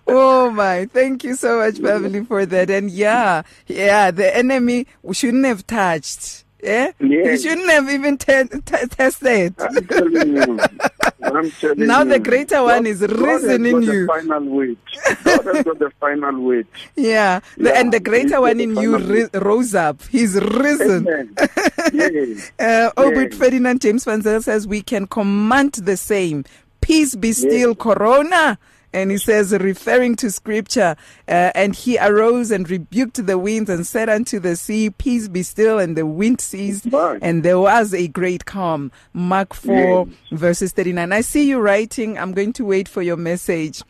oh 0.07 0.49
my. 0.51 0.85
Thank 0.85 1.23
you 1.23 1.35
so 1.35 1.59
much, 1.59 1.77
family, 1.79 2.25
for 2.25 2.45
that. 2.45 2.69
And 2.69 2.89
yeah, 2.89 3.43
yeah, 3.67 4.11
the 4.11 4.35
enemy 4.35 4.87
we 5.01 5.13
shouldn't 5.13 5.45
have 5.45 5.65
touched. 5.65 6.43
Yeah? 6.61 6.91
You 6.99 7.37
shouldn't 7.37 7.69
have 7.69 7.89
even 7.89 8.17
te- 8.17 8.43
te- 8.43 8.87
tested. 8.87 9.55
I'm 9.59 9.87
telling 9.87 10.35
you. 10.35 10.59
I'm 11.23 11.51
telling 11.59 11.87
Now 11.87 12.03
you. 12.03 12.09
the 12.09 12.19
greater 12.19 12.61
one 12.63 12.85
is 12.85 12.99
God 12.99 13.11
has 13.11 13.19
risen 13.43 13.65
in 13.65 13.81
you. 13.81 14.07
final. 14.07 14.75
God 15.23 15.45
has 15.45 15.63
got 15.63 15.79
the 15.79 15.91
final 15.99 16.41
word. 16.41 16.67
Yeah. 16.95 17.39
The, 17.57 17.69
Yeah, 17.69 17.79
and 17.79 17.93
the 17.93 17.99
greater 18.01 18.41
one 18.41 18.59
in 18.59 18.75
you 18.75 18.97
rose 19.33 19.73
up. 19.73 20.01
He's 20.09 20.35
risen. 20.35 21.07
Yes. 21.93 22.51
Uh, 22.59 22.91
Obert 22.97 23.31
Yes. 23.31 23.39
Ferdinand 23.39 23.81
James 23.81 24.03
Van 24.05 24.21
Zyl 24.21 24.41
says 24.43 24.67
we 24.67 24.81
can 24.81 25.07
command 25.07 25.73
the 25.73 25.97
same. 25.97 26.43
Peace 26.81 27.15
be 27.15 27.31
still, 27.31 27.73
Corona. 27.75 28.57
And 28.91 29.11
he 29.11 29.17
says, 29.17 29.51
referring 29.53 30.15
to 30.17 30.31
scripture, 30.31 30.95
uh, 31.27 31.51
and 31.53 31.75
he 31.75 31.97
arose 31.99 32.49
and 32.49 32.67
rebuked 32.69 33.25
the 33.25 33.37
winds 33.37 33.69
and 33.69 33.85
said 33.85 34.09
unto 34.09 34.39
the 34.39 34.55
sea, 34.55 34.89
Peace 34.89 35.27
be 35.27 35.43
still, 35.43 35.77
and 35.77 35.95
the 35.95 36.05
wind 36.05 36.41
ceased, 36.41 36.87
and 37.21 37.43
there 37.43 37.59
was 37.59 37.93
a 37.93 38.07
great 38.07 38.45
calm. 38.45 38.91
Mark 39.13 39.53
4, 39.53 40.07
verses 40.31 40.71
39. 40.71 41.11
I 41.11 41.21
see 41.21 41.47
you 41.47 41.59
writing. 41.59 42.17
I'm 42.17 42.31
going 42.33 42.53
to 42.53 42.65
wait 42.65 42.87
for 42.87 43.01
your 43.03 43.17
message. 43.17 43.83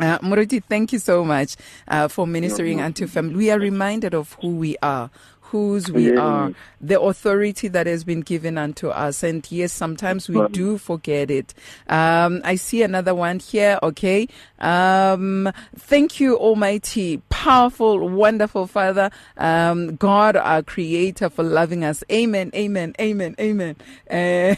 Uh, 0.00 0.18
Muruti, 0.20 0.62
thank 0.62 0.92
you 0.92 1.00
so 1.00 1.24
much 1.24 1.56
uh, 1.88 2.06
for 2.06 2.24
ministering 2.24 2.80
unto 2.80 3.08
family. 3.08 3.34
We 3.34 3.50
are 3.50 3.58
reminded 3.58 4.14
of 4.14 4.34
who 4.40 4.54
we 4.54 4.76
are, 4.80 5.10
whose 5.50 5.90
we 5.90 6.08
Yes. 6.10 6.18
are, 6.18 6.52
the 6.80 7.00
authority 7.00 7.68
that 7.68 7.86
has 7.86 8.04
been 8.04 8.20
given 8.20 8.58
unto 8.58 8.88
us. 8.88 9.22
And 9.22 9.46
yes, 9.50 9.72
sometimes 9.72 10.28
we 10.28 10.46
do 10.48 10.76
forget 10.78 11.30
it. 11.30 11.54
Um, 11.88 12.40
I 12.44 12.56
see 12.56 12.82
another 12.82 13.14
one 13.14 13.38
here. 13.38 13.78
Okay. 13.82 14.28
Um, 14.58 15.50
thank 15.76 16.20
you, 16.20 16.36
Almighty, 16.36 17.22
powerful, 17.30 18.08
wonderful 18.08 18.66
Father, 18.66 19.10
um, 19.38 19.96
God, 19.96 20.36
our 20.36 20.62
Creator, 20.62 21.30
for 21.30 21.42
loving 21.42 21.84
us. 21.84 22.04
Amen. 22.12 22.50
Amen. 22.54 22.94
Amen. 23.00 23.34
Amen. 23.40 23.76
Uh, 24.10 24.14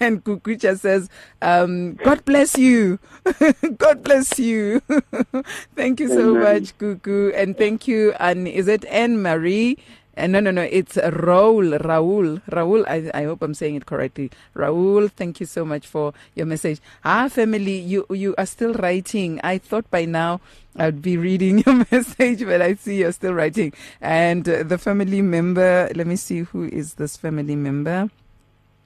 and 0.00 0.24
Kukucha 0.24 0.78
says, 0.78 1.10
um, 1.42 1.94
God 1.94 2.24
bless 2.24 2.56
you. 2.56 2.98
God 3.76 4.02
bless 4.02 4.38
you. 4.38 4.80
thank 5.76 6.00
you 6.00 6.08
so 6.08 6.36
Amen. 6.36 6.42
much, 6.62 6.78
Kuku. 6.78 7.32
And 7.36 7.56
thank 7.58 7.86
you. 7.86 8.12
And 8.18 8.48
is 8.48 8.68
it 8.68 8.84
Anne 8.86 9.20
Marie? 9.20 9.76
Uh, 10.16 10.26
no, 10.26 10.40
no, 10.40 10.50
no. 10.50 10.62
It's 10.62 10.96
Raul. 10.96 11.78
Raul. 11.80 12.42
Raul. 12.50 12.84
I, 12.86 13.10
I 13.18 13.24
hope 13.24 13.42
I'm 13.42 13.54
saying 13.54 13.76
it 13.76 13.86
correctly. 13.86 14.30
Raul, 14.54 15.10
thank 15.10 15.40
you 15.40 15.46
so 15.46 15.64
much 15.64 15.86
for 15.86 16.12
your 16.34 16.46
message. 16.46 16.80
Ah, 17.04 17.28
family, 17.28 17.78
you 17.78 18.04
you 18.10 18.34
are 18.36 18.46
still 18.46 18.74
writing. 18.74 19.40
I 19.42 19.58
thought 19.58 19.90
by 19.90 20.04
now 20.04 20.40
I'd 20.76 21.00
be 21.00 21.16
reading 21.16 21.58
your 21.66 21.86
message, 21.90 22.44
but 22.44 22.60
I 22.60 22.74
see 22.74 22.98
you're 22.98 23.12
still 23.12 23.32
writing. 23.32 23.72
And 24.00 24.46
uh, 24.48 24.62
the 24.64 24.78
family 24.78 25.22
member. 25.22 25.90
Let 25.94 26.06
me 26.06 26.16
see 26.16 26.40
who 26.40 26.64
is 26.64 26.94
this 26.94 27.16
family 27.16 27.56
member. 27.56 28.10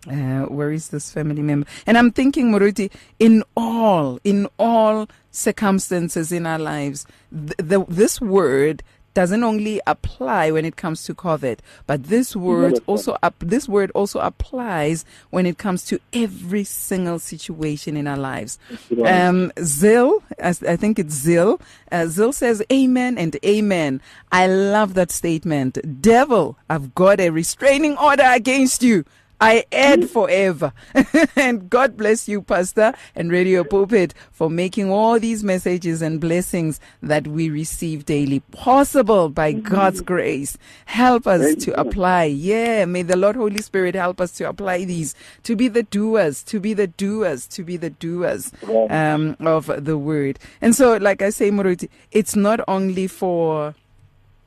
Uh, 0.08 0.42
where 0.44 0.70
is 0.70 0.90
this 0.90 1.10
family 1.10 1.42
member? 1.42 1.66
And 1.84 1.98
I'm 1.98 2.12
thinking, 2.12 2.52
Moruti, 2.52 2.92
in 3.18 3.42
all, 3.56 4.20
in 4.22 4.46
all 4.56 5.08
circumstances 5.32 6.30
in 6.30 6.46
our 6.46 6.60
lives, 6.60 7.06
th- 7.32 7.56
the, 7.58 7.84
this 7.88 8.20
word 8.20 8.84
doesn't 9.16 9.42
only 9.42 9.80
apply 9.86 10.50
when 10.50 10.64
it 10.66 10.76
comes 10.76 11.04
to 11.04 11.14
COVID, 11.14 11.58
but 11.86 12.04
this 12.04 12.36
word 12.36 12.74
also 12.86 13.16
up, 13.22 13.34
this 13.40 13.66
word 13.66 13.90
also 13.94 14.20
applies 14.20 15.06
when 15.30 15.46
it 15.46 15.56
comes 15.56 15.84
to 15.86 15.98
every 16.12 16.64
single 16.64 17.18
situation 17.18 17.96
in 17.96 18.06
our 18.06 18.18
lives. 18.18 18.58
Um, 18.92 19.52
Zill, 19.56 20.22
as- 20.38 20.62
I 20.62 20.76
think 20.76 20.98
it's 20.98 21.14
Zil, 21.14 21.58
Uh, 21.90 22.04
Zill 22.16 22.34
says, 22.34 22.62
Amen 22.70 23.16
and 23.16 23.36
Amen. 23.44 24.00
I 24.32 24.46
love 24.48 24.92
that 24.94 25.10
statement. 25.10 25.78
Devil, 26.02 26.58
I've 26.68 26.94
got 26.94 27.18
a 27.20 27.30
restraining 27.30 27.96
order 27.96 28.26
against 28.40 28.82
you. 28.82 29.04
I 29.40 29.64
add 29.70 30.08
forever. 30.08 30.72
and 31.36 31.68
God 31.68 31.96
bless 31.96 32.28
you, 32.28 32.42
Pastor 32.42 32.94
and 33.14 33.30
Radio 33.30 33.64
Pulpit, 33.64 34.14
for 34.32 34.48
making 34.48 34.90
all 34.90 35.20
these 35.20 35.44
messages 35.44 36.00
and 36.00 36.20
blessings 36.20 36.80
that 37.02 37.26
we 37.26 37.50
receive 37.50 38.06
daily 38.06 38.40
possible 38.40 39.28
by 39.28 39.52
God's 39.52 40.00
grace. 40.00 40.56
Help 40.86 41.26
us 41.26 41.54
to 41.64 41.72
Amen. 41.74 41.86
apply. 41.86 42.24
Yeah, 42.24 42.84
may 42.86 43.02
the 43.02 43.16
Lord 43.16 43.36
Holy 43.36 43.58
Spirit 43.58 43.94
help 43.94 44.20
us 44.20 44.32
to 44.32 44.48
apply 44.48 44.84
these, 44.84 45.14
to 45.42 45.54
be 45.54 45.68
the 45.68 45.82
doers, 45.82 46.42
to 46.44 46.58
be 46.58 46.72
the 46.72 46.86
doers, 46.86 47.46
to 47.48 47.62
be 47.62 47.76
the 47.76 47.90
doers 47.90 48.52
um, 48.90 49.36
of 49.40 49.84
the 49.84 49.98
word. 49.98 50.38
And 50.60 50.74
so, 50.74 50.96
like 50.96 51.20
I 51.22 51.30
say, 51.30 51.50
Moruti, 51.50 51.88
it's 52.10 52.36
not 52.36 52.60
only 52.68 53.06
for 53.06 53.74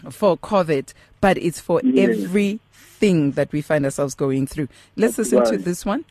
for 0.09 0.37
COVID, 0.37 0.93
but 1.21 1.37
it's 1.37 1.59
for 1.59 1.81
Yes. 1.83 2.59
Everything 2.99 3.31
that 3.31 3.51
we 3.51 3.61
find 3.61 3.85
ourselves 3.85 4.13
going 4.15 4.45
through. 4.47 4.67
Let's 4.95 5.17
listen 5.17 5.43
to 5.45 5.57
this 5.57 5.85
one. 5.85 6.03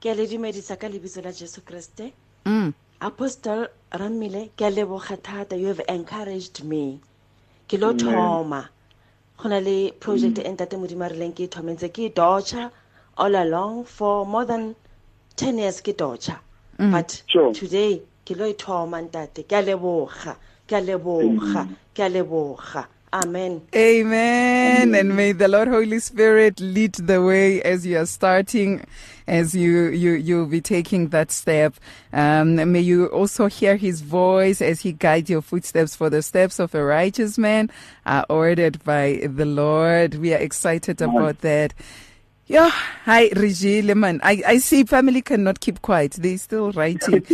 ke 0.00 0.06
a 0.06 0.14
le 0.14 0.26
dumedisa 0.26 0.78
ka 0.80 0.88
lebitso 0.88 1.22
la 1.22 1.30
jesu 1.30 1.60
kreste 1.60 2.12
Mm. 2.46 2.72
apostle 3.02 3.66
rammile 3.92 4.48
ke 4.56 4.62
a 4.62 4.70
leboga 4.72 5.16
thata. 5.22 5.58
You 5.60 5.66
have 5.68 5.82
encouraged 5.88 6.64
me. 6.64 7.00
Ke 7.68 7.74
lo 7.78 7.90
Amen. 7.90 7.98
thoma. 8.06 8.68
Go 9.36 9.48
na 9.50 9.58
le 9.58 9.90
project 9.92 10.38
e 10.38 10.42
ntate 10.44 10.76
modimo 10.80 11.04
a 11.04 11.10
rileng 11.10 11.34
ke 11.36 11.40
e 11.40 11.46
thome 11.48 11.76
ntse 11.76 11.92
ke 11.92 11.98
e 12.06 12.08
dodger 12.08 12.70
all 13.18 13.34
along 13.36 13.84
for 13.84 14.24
more 14.24 14.46
than 14.46 14.74
10 15.36 15.58
years 15.58 15.82
ke 15.82 15.94
dodger 15.94 16.38
but 16.78 17.22
Sure. 17.28 17.52
today 17.52 18.00
ke 18.24 18.34
lo 18.38 18.46
e 18.46 18.54
thoma 18.54 19.02
ntate. 19.06 19.44
Ke 19.46 19.52
a 19.60 19.62
leboga. 19.62 20.36
Ke 20.66 20.72
a 20.72 20.80
leboga. 20.80 21.68
Ke 21.94 22.00
a 22.00 22.08
leboga 22.08 22.86
amen 23.12 23.60
Amen. 23.74 24.94
And 24.94 25.16
may 25.16 25.32
the 25.32 25.48
Lord 25.48 25.68
Holy 25.68 25.98
Spirit 26.00 26.60
lead 26.60 26.94
the 26.94 27.22
way 27.22 27.62
as 27.62 27.86
you 27.86 27.98
are 27.98 28.06
starting, 28.06 28.84
as 29.26 29.54
you, 29.54 29.88
you, 29.88 30.12
you'll 30.12 30.46
be 30.46 30.60
taking 30.60 31.08
that 31.08 31.30
step. 31.30 31.74
Um, 32.12 32.56
may 32.72 32.80
you 32.80 33.06
also 33.06 33.46
hear 33.46 33.76
his 33.76 34.00
voice 34.00 34.60
as 34.60 34.80
he 34.80 34.92
guides 34.92 35.30
your 35.30 35.42
footsteps 35.42 35.94
for 35.96 36.10
the 36.10 36.22
steps 36.22 36.58
of 36.58 36.74
a 36.74 36.84
righteous 36.84 37.38
man 37.38 37.70
are 38.06 38.26
ordered 38.28 38.82
by 38.84 39.20
the 39.24 39.46
Lord. 39.46 40.14
We 40.14 40.34
are 40.34 40.38
excited 40.38 41.00
about 41.00 41.40
that. 41.40 41.74
Yeah, 42.50 42.70
hi 43.04 43.28
Regile 43.36 43.94
man. 43.94 44.18
I, 44.24 44.42
I 44.44 44.58
see 44.58 44.82
family 44.82 45.22
cannot 45.22 45.60
keep 45.60 45.82
quiet. 45.82 46.14
They're 46.18 46.36
still 46.36 46.72
writing. 46.72 47.20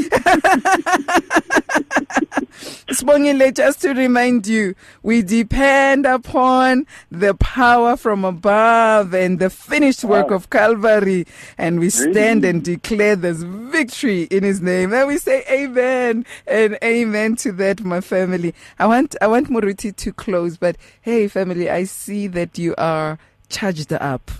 Sbongile, 2.93 3.55
just 3.55 3.81
to 3.81 3.95
remind 3.95 4.47
you, 4.47 4.75
we 5.03 5.23
depend 5.23 6.05
upon 6.05 6.87
the 7.11 7.33
power 7.33 7.97
from 7.97 8.27
above 8.27 9.15
and 9.15 9.39
the 9.39 9.49
finished 9.49 10.05
work 10.05 10.31
of 10.31 10.51
Calvary, 10.51 11.27
and 11.57 11.81
we 11.81 11.89
stand 11.89 12.45
and 12.45 12.63
declare 12.63 13.17
this 13.17 13.43
victory 13.43 14.25
in 14.25 14.45
His 14.45 14.61
name. 14.61 14.93
And 14.93 15.09
we 15.09 15.17
say 15.17 15.45
Amen 15.51 16.27
and 16.47 16.77
Amen 16.85 17.37
to 17.37 17.53
that, 17.53 17.83
my 17.83 18.03
family. 18.03 18.55
I 18.79 18.87
want 18.87 19.17
I 19.23 19.29
want 19.29 19.49
Moruti 19.49 19.97
to 19.97 20.13
close, 20.13 20.59
but 20.59 20.77
hey, 21.01 21.27
family, 21.27 21.71
I 21.71 21.85
see 21.85 22.27
that 22.27 22.59
you 22.59 22.75
are 22.77 23.19
charged 23.49 23.95
up. 23.95 24.31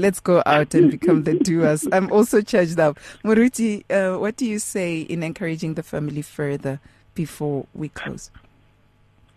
Let's 0.00 0.20
go 0.20 0.42
out 0.46 0.74
and 0.74 0.90
become 0.90 1.24
the 1.24 1.34
doers. 1.34 1.86
I'm 1.92 2.10
also 2.12 2.40
charged 2.40 2.78
up. 2.78 2.98
Moruti, 3.24 3.84
uh, 3.90 4.18
what 4.18 4.36
do 4.36 4.46
you 4.46 4.58
say 4.58 5.00
in 5.00 5.22
encouraging 5.22 5.74
the 5.74 5.82
family 5.82 6.22
further 6.22 6.80
before 7.14 7.66
we 7.74 7.88
close? 7.88 8.30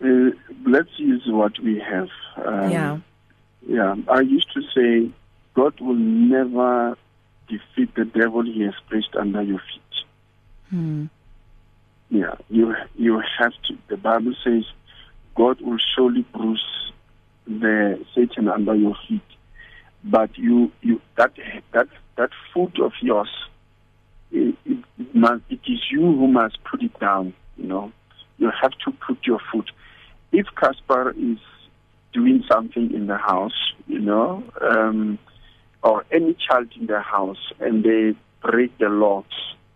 Uh, 0.02 0.30
let's 0.66 0.90
use 0.98 1.22
what 1.26 1.58
we 1.60 1.78
have. 1.78 2.08
Um, 2.36 2.70
yeah. 2.70 2.98
Yeah, 3.66 3.94
I 4.08 4.20
used 4.20 4.52
to 4.54 4.62
say, 4.74 5.10
God 5.54 5.78
will 5.80 5.94
never 5.94 6.96
defeat 7.48 7.94
the 7.94 8.04
devil 8.04 8.42
he 8.42 8.62
has 8.62 8.74
placed 8.88 9.14
under 9.18 9.42
your 9.42 9.58
feet. 9.58 10.04
Hmm. 10.70 11.06
Yeah, 12.08 12.34
you 12.48 12.74
you 12.96 13.22
have 13.38 13.52
to. 13.68 13.76
The 13.88 13.96
Bible 13.96 14.34
says, 14.42 14.64
God 15.36 15.60
will 15.60 15.78
surely 15.94 16.22
bruise 16.32 16.64
the 17.46 18.04
Satan 18.14 18.48
under 18.48 18.74
your 18.74 18.96
feet, 19.08 19.22
but 20.04 20.36
you 20.36 20.72
you 20.82 21.00
that 21.16 21.32
that 21.72 21.88
that 22.16 22.30
foot 22.52 22.78
of 22.80 22.92
yours, 23.00 23.30
it, 24.32 24.56
it, 24.64 24.84
must 25.14 25.42
it 25.50 25.60
is 25.66 25.80
you 25.90 26.00
who 26.00 26.26
must 26.26 26.62
put 26.64 26.82
it 26.82 26.98
down. 26.98 27.34
You 27.56 27.66
know, 27.66 27.92
you 28.38 28.50
have 28.62 28.72
to 28.84 28.92
put 28.92 29.26
your 29.26 29.40
foot. 29.52 29.70
If 30.32 30.46
Caspar 30.56 31.10
is 31.12 31.38
doing 32.12 32.44
something 32.50 32.92
in 32.94 33.06
the 33.06 33.16
house, 33.16 33.72
you 33.86 33.98
know, 33.98 34.42
um, 34.60 35.18
or 35.82 36.04
any 36.10 36.36
child 36.48 36.68
in 36.78 36.86
the 36.86 37.00
house, 37.00 37.52
and 37.60 37.84
they 37.84 38.16
break 38.42 38.76
the 38.78 38.88
law, 38.88 39.24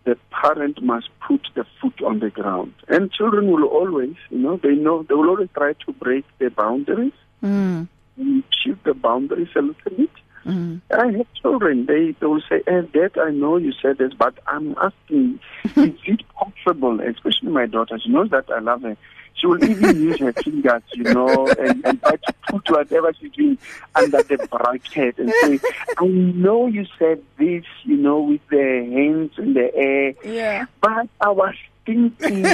the 0.05 0.17
parent 0.31 0.81
must 0.81 1.09
put 1.27 1.41
the 1.55 1.65
foot 1.81 2.01
on 2.01 2.19
the 2.19 2.29
ground. 2.29 2.73
And 2.87 3.11
children 3.11 3.51
will 3.51 3.65
always, 3.65 4.15
you 4.29 4.39
know, 4.39 4.57
they 4.57 4.75
know 4.75 5.03
they 5.03 5.13
will 5.13 5.29
always 5.29 5.49
try 5.55 5.73
to 5.73 5.93
break 5.93 6.25
the 6.39 6.49
boundaries, 6.49 7.13
Mm. 7.43 7.87
Shift 8.17 8.83
the 8.83 8.93
boundaries 8.93 9.49
a 9.55 9.61
little 9.61 9.75
bit. 9.97 10.09
Mm. 10.45 10.79
I 10.91 11.07
have 11.17 11.33
children. 11.41 11.85
They 11.87 12.11
they 12.19 12.25
will 12.27 12.41
say, 12.47 12.61
eh, 12.67 12.81
"Dad, 12.93 13.17
I 13.17 13.31
know 13.31 13.57
you 13.57 13.73
said 13.81 13.97
this, 13.97 14.13
but 14.13 14.37
I'm 14.45 14.75
asking, 14.79 15.39
is 15.75 15.95
it 16.05 16.21
possible?" 16.29 16.99
Especially 17.01 17.49
my 17.49 17.65
daughter. 17.65 17.97
She 17.99 18.09
knows 18.09 18.29
that 18.29 18.45
I 18.51 18.59
love 18.59 18.83
her. 18.83 18.95
She 19.33 19.47
will 19.47 19.63
even 19.63 19.95
use 20.03 20.19
her 20.19 20.31
fingers, 20.33 20.83
you 20.93 21.03
know, 21.05 21.47
and, 21.47 21.83
and 21.85 21.99
try 21.99 22.11
to 22.15 22.33
put 22.47 22.69
whatever 22.69 23.11
she's 23.19 23.31
doing 23.31 23.57
under 23.95 24.21
the 24.21 24.37
bracket 24.51 25.17
and 25.17 25.33
say, 25.41 25.59
"I 25.97 26.05
know 26.05 26.67
you 26.67 26.85
said 26.99 27.23
this, 27.39 27.65
you 27.83 27.97
know, 27.97 28.19
with 28.21 28.41
the 28.49 28.87
hands 28.93 29.31
in 29.39 29.55
the 29.55 29.75
air, 29.75 30.13
Yeah. 30.23 30.65
but 30.79 31.09
I 31.21 31.31
was 31.31 31.55
thinking, 31.87 32.45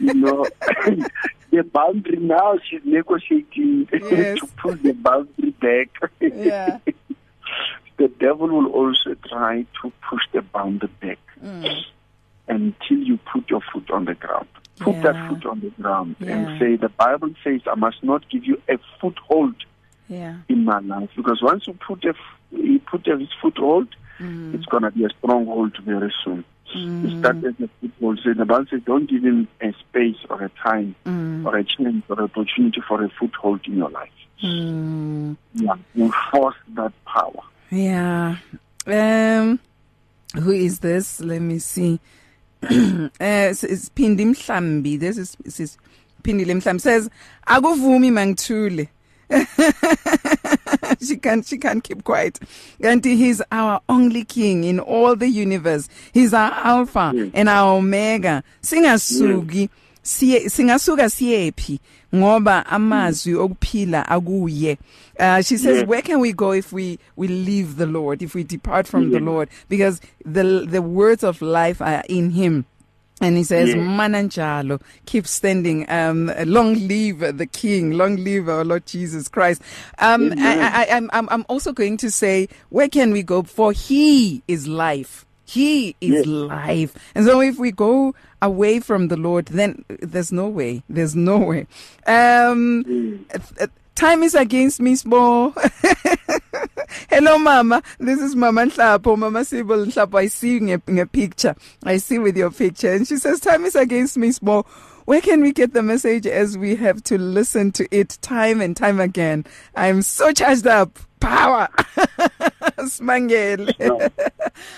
you 0.00 0.14
know, 0.14 0.46
boundary 1.78 2.16
now 2.18 2.56
she's 2.66 2.80
negotiating 2.84 3.88
Yes. 3.92 4.38
to 4.40 4.46
pull 4.60 4.76
the 4.76 4.92
boundary 4.92 5.50
back. 5.66 5.88
Yeah. 6.20 6.78
the 7.98 8.08
devil 8.24 8.48
will 8.48 8.70
also 8.80 9.14
try 9.28 9.66
to 9.82 9.92
push 10.08 10.22
the 10.32 10.42
boundary 10.42 10.90
back 11.00 11.18
Mm. 11.44 11.82
until 12.48 12.98
you 13.08 13.18
put 13.30 13.50
your 13.50 13.60
foot 13.70 13.90
on 13.90 14.06
the 14.06 14.14
ground. 14.14 14.48
Put 14.80 14.94
Yeah. 14.96 15.02
that 15.02 15.28
foot 15.28 15.44
on 15.46 15.60
the 15.60 15.70
ground 15.82 16.16
Yeah. 16.20 16.30
and 16.32 16.58
say, 16.58 16.76
The 16.76 16.88
Bible 16.88 17.30
says, 17.44 17.60
I 17.70 17.74
must 17.74 18.02
not 18.02 18.22
give 18.30 18.44
you 18.50 18.56
a 18.68 18.78
foothold 19.00 19.56
Yeah. 20.08 20.36
in 20.48 20.64
my 20.64 20.78
life. 20.78 21.10
Because 21.16 21.42
once 21.42 21.66
you 21.66 21.74
put 21.86 22.04
a, 22.06 22.14
you 22.52 22.78
put 22.80 23.06
a 23.08 23.16
foothold, 23.42 23.88
Mm. 24.20 24.54
it's 24.54 24.64
going 24.66 24.84
to 24.84 24.90
be 24.92 25.04
a 25.04 25.10
stronghold 25.18 25.76
very 25.84 26.12
soon. 26.24 26.44
Mm. 26.74 27.10
You 27.10 27.18
start 27.20 27.36
as 27.44 27.54
a. 27.60 27.68
So 28.00 28.34
the 28.34 28.44
Bible 28.44 28.66
says, 28.70 28.82
don't 28.84 29.08
give 29.08 29.22
him 29.22 29.48
a 29.60 29.72
space 29.72 30.16
or 30.28 30.42
a 30.42 30.48
time 30.62 30.94
Mm. 31.06 31.44
or 31.46 31.56
a 31.56 31.64
chance 31.64 32.04
or 32.08 32.20
opportunity 32.22 32.80
for 32.86 33.02
a 33.04 33.08
foothold 33.10 33.60
in 33.66 33.76
your 33.78 33.90
life. 33.90 34.10
Mm. 34.42 35.36
Yeah. 35.54 35.74
You 35.94 36.12
force 36.30 36.56
that 36.74 36.92
power. 37.06 37.42
Yeah. 37.70 38.36
Um 38.86 39.58
who 40.34 40.50
is 40.50 40.80
this? 40.80 41.20
Let 41.20 41.40
me 41.40 41.58
see. 41.60 42.00
uh, 42.62 43.08
it's, 43.20 43.62
it's 43.64 43.88
Pindi 43.90 44.24
Mhlambi. 44.24 44.98
This 44.98 45.16
is 45.18 45.36
this 45.44 45.60
is 45.60 45.78
Pindi 46.22 46.44
Mhlambi 46.44 46.80
says 46.80 47.08
akuvumi 47.46 48.10
mangithule. 48.10 48.88
she 51.06 51.16
can't 51.16 51.46
she 51.46 51.58
can't 51.58 51.82
keep 51.82 52.04
quiet. 52.04 52.40
Kanti 52.80 53.16
he's 53.16 53.42
our 53.50 53.80
only 53.88 54.24
king 54.24 54.64
in 54.64 54.80
all 54.80 55.16
the 55.16 55.28
universe. 55.28 55.88
He's 56.12 56.34
our 56.34 56.52
alpha 56.52 57.12
Yes. 57.14 57.30
and 57.34 57.48
our 57.48 57.76
omega. 57.76 58.42
Singasuki 58.62 59.68
hmm. 59.68 59.74
siye 60.02 60.48
singasuka 60.48 61.10
siyephi 61.10 61.80
ngoba 62.14 62.66
amazwi 62.66 63.32
hmm. 63.32 63.42
okuphila 63.42 64.08
akuye. 64.08 64.78
Uh, 65.18 65.40
she 65.42 65.56
says, 65.56 65.78
Yes. 65.78 65.86
where 65.86 66.02
can 66.02 66.18
we 66.20 66.32
go 66.32 66.52
if 66.52 66.72
we, 66.72 66.98
we 67.14 67.28
leave 67.28 67.76
the 67.76 67.86
Lord, 67.86 68.20
if 68.20 68.34
we 68.34 68.42
depart 68.42 68.88
from 68.88 69.10
the 69.12 69.20
Lord? 69.20 69.48
Because 69.68 70.00
the, 70.24 70.66
the 70.68 70.82
words 70.82 71.22
of 71.22 71.40
life 71.40 71.80
are 71.80 72.02
in 72.08 72.30
him. 72.30 72.66
And 73.24 73.36
he 73.36 73.44
says, 73.44 73.68
Yes. 73.70 73.76
Mananjalo, 73.78 74.80
keep 75.06 75.26
standing. 75.26 75.88
Um, 75.90 76.30
long 76.44 76.74
live 76.86 77.36
the 77.38 77.46
King. 77.46 77.92
Long 77.92 78.16
live 78.22 78.48
our 78.48 78.64
Lord 78.64 78.86
Jesus 78.86 79.28
Christ. 79.28 79.62
Um, 79.98 80.32
I. 80.38 80.84
I, 80.90 80.96
I'm, 80.96 81.10
I'm, 81.12 81.28
I'm 81.30 81.44
also 81.48 81.72
going 81.72 81.96
to 81.98 82.10
say, 82.10 82.48
where 82.70 82.88
can 82.88 83.12
we 83.12 83.22
go? 83.22 83.42
For 83.42 83.72
He 83.72 84.42
is 84.48 84.68
life. 84.68 85.24
He 85.46 85.94
is 86.00 86.12
Yes. 86.12 86.26
life. 86.26 86.94
And 87.14 87.24
so 87.26 87.40
if 87.40 87.58
we 87.58 87.70
go 87.70 88.14
away 88.40 88.80
from 88.80 89.08
the 89.08 89.16
Lord, 89.16 89.46
then 89.46 89.84
there's 90.00 90.32
no 90.32 90.48
way. 90.48 90.82
There's 90.88 91.14
no 91.14 91.38
way. 91.38 91.66
Um, 92.06 93.24
uh, 93.34 93.38
uh, 93.60 93.66
time 93.94 94.22
is 94.22 94.34
against 94.34 94.80
me, 94.80 94.96
small. 94.96 95.54
Hello, 97.10 97.38
Mama. 97.38 97.82
This 97.98 98.20
is 98.20 98.36
Mama 98.36 98.62
Nhlapo. 98.62 99.16
Mama 99.16 99.40
Nhlapo. 99.40 100.18
I 100.18 100.26
see 100.26 100.58
you 100.58 100.82
in 100.86 100.98
a 100.98 101.06
picture. 101.06 101.54
I 101.82 101.98
see 101.98 102.18
with 102.18 102.36
your 102.36 102.50
picture. 102.50 102.92
And 102.92 103.06
she 103.06 103.16
says, 103.16 103.40
Time 103.40 103.64
is 103.64 103.74
against 103.74 104.16
me, 104.16 104.32
small. 104.32 104.66
Where 105.04 105.20
can 105.20 105.42
we 105.42 105.52
get 105.52 105.74
the 105.74 105.82
message 105.82 106.26
as 106.26 106.56
we 106.56 106.76
have 106.76 107.02
to 107.04 107.18
listen 107.18 107.72
to 107.72 107.86
it 107.90 108.16
time 108.22 108.60
and 108.60 108.76
time 108.76 109.00
again? 109.00 109.44
I'm 109.76 110.02
so 110.02 110.32
charged 110.32 110.66
up. 110.66 110.98
Power. 111.20 111.68
Smangele. 112.78 113.72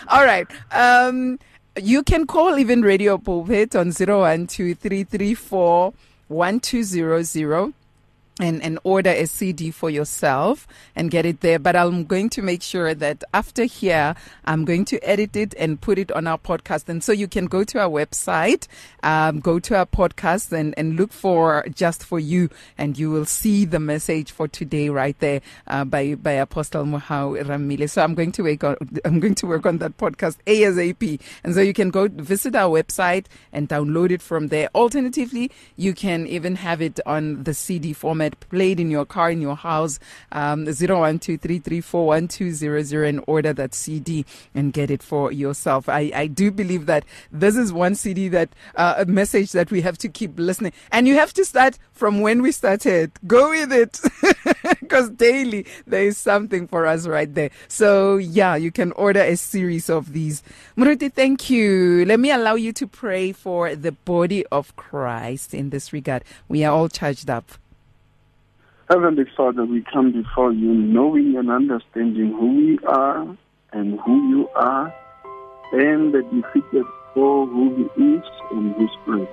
All 0.08 0.24
right. 0.24 0.46
Um, 0.72 1.38
you 1.80 2.02
can 2.02 2.26
call 2.26 2.58
even 2.58 2.82
Radio 2.82 3.18
Pulpit 3.18 3.76
on 3.76 3.92
012334 3.92 5.94
1200. 6.28 7.72
And, 8.38 8.62
and 8.62 8.78
order 8.84 9.08
a 9.08 9.24
CD 9.26 9.70
for 9.70 9.88
yourself 9.88 10.68
and 10.94 11.10
get 11.10 11.24
it 11.24 11.40
there. 11.40 11.58
But 11.58 11.74
I'm 11.74 12.04
going 12.04 12.28
to 12.30 12.42
make 12.42 12.60
sure 12.60 12.92
that 12.92 13.24
after 13.32 13.64
here, 13.64 14.14
I'm 14.44 14.66
going 14.66 14.84
to 14.86 15.00
edit 15.02 15.36
it 15.36 15.54
and 15.56 15.80
put 15.80 15.98
it 15.98 16.12
on 16.12 16.26
our 16.26 16.36
podcast. 16.36 16.86
And 16.90 17.02
so 17.02 17.12
you 17.12 17.28
can 17.28 17.46
go 17.46 17.64
to 17.64 17.80
our 17.80 17.88
website, 17.88 18.66
um, 19.02 19.40
go 19.40 19.58
to 19.60 19.78
our 19.78 19.86
podcast 19.86 20.52
and, 20.52 20.74
and 20.76 20.96
look 20.96 21.14
for 21.14 21.64
Just 21.74 22.04
For 22.04 22.20
You, 22.20 22.50
and 22.76 22.98
you 22.98 23.10
will 23.10 23.24
see 23.24 23.64
the 23.64 23.80
message 23.80 24.32
for 24.32 24.48
today 24.48 24.90
right 24.90 25.18
there 25.20 25.40
uh, 25.66 25.86
by, 25.86 26.14
by 26.14 26.32
Apostle 26.32 26.84
Mohau 26.84 27.42
Rammile. 27.42 27.88
So 27.88 28.02
I'm 28.02 28.14
going 28.14 28.32
to 28.32 28.42
work 28.42 28.64
on, 28.64 28.76
I'm 29.06 29.18
going 29.18 29.34
to 29.36 29.46
work 29.46 29.64
on 29.64 29.78
that 29.78 29.96
podcast 29.96 30.36
ASAP. 30.46 31.20
And 31.42 31.54
so 31.54 31.62
you 31.62 31.72
can 31.72 31.88
go 31.88 32.06
visit 32.08 32.54
our 32.54 32.82
website 32.82 33.26
and 33.50 33.66
download 33.66 34.10
it 34.10 34.20
from 34.20 34.48
there. 34.48 34.68
Alternatively, 34.74 35.50
you 35.76 35.94
can 35.94 36.26
even 36.26 36.56
have 36.56 36.82
it 36.82 37.00
on 37.06 37.44
the 37.44 37.54
CD 37.54 37.94
format 37.94 38.25
played 38.40 38.80
in 38.80 38.90
your 38.90 39.04
car, 39.04 39.30
in 39.30 39.40
your 39.40 39.54
house, 39.56 39.98
um, 40.32 40.66
0123341200 40.66 43.08
and 43.08 43.24
order 43.26 43.52
that 43.52 43.74
CD 43.74 44.24
and 44.54 44.72
get 44.72 44.90
it 44.90 45.02
for 45.02 45.30
yourself. 45.32 45.88
I, 45.88 46.10
I 46.14 46.26
do 46.26 46.50
believe 46.50 46.86
that 46.86 47.04
this 47.30 47.56
is 47.56 47.72
one 47.72 47.94
CD 47.94 48.28
that, 48.28 48.50
uh, 48.74 48.96
a 48.98 49.06
message 49.06 49.52
that 49.52 49.70
we 49.70 49.80
have 49.82 49.98
to 49.98 50.08
keep 50.08 50.38
listening. 50.38 50.72
And 50.92 51.06
you 51.06 51.14
have 51.14 51.32
to 51.34 51.44
start 51.44 51.78
from 51.92 52.20
when 52.20 52.42
we 52.42 52.50
started. 52.52 53.12
Go 53.26 53.50
with 53.50 53.72
it. 53.72 54.00
Because 54.80 55.10
daily 55.10 55.66
there 55.86 56.04
is 56.04 56.16
something 56.16 56.68
for 56.68 56.86
us 56.86 57.06
right 57.06 57.32
there. 57.34 57.50
So 57.68 58.16
yeah, 58.16 58.56
you 58.56 58.70
can 58.70 58.92
order 58.92 59.20
a 59.20 59.36
series 59.36 59.90
of 59.90 60.12
these. 60.12 60.42
Muruti, 60.76 61.12
thank 61.12 61.50
you. 61.50 62.04
Let 62.04 62.20
me 62.20 62.30
allow 62.30 62.54
you 62.54 62.72
to 62.74 62.86
pray 62.86 63.32
for 63.32 63.74
the 63.74 63.92
body 63.92 64.46
of 64.46 64.74
Christ 64.76 65.54
in 65.54 65.70
this 65.70 65.92
regard. 65.92 66.24
We 66.48 66.64
are 66.64 66.72
all 66.72 66.88
charged 66.88 67.30
up. 67.30 67.52
Heavenly 68.88 69.24
Father, 69.36 69.64
we 69.64 69.82
come 69.92 70.12
before 70.12 70.52
you 70.52 70.72
knowing 70.72 71.34
and 71.36 71.50
understanding 71.50 72.30
who 72.38 72.54
we 72.54 72.78
are 72.86 73.36
and 73.72 73.98
who 73.98 74.28
you 74.28 74.48
are, 74.54 74.94
and 75.72 76.14
the 76.14 76.22
defeated 76.22 76.86
for 77.12 77.46
who 77.48 77.74
he 77.74 78.02
is 78.04 78.22
and 78.52 78.76
his 78.76 78.90
grace. 79.04 79.28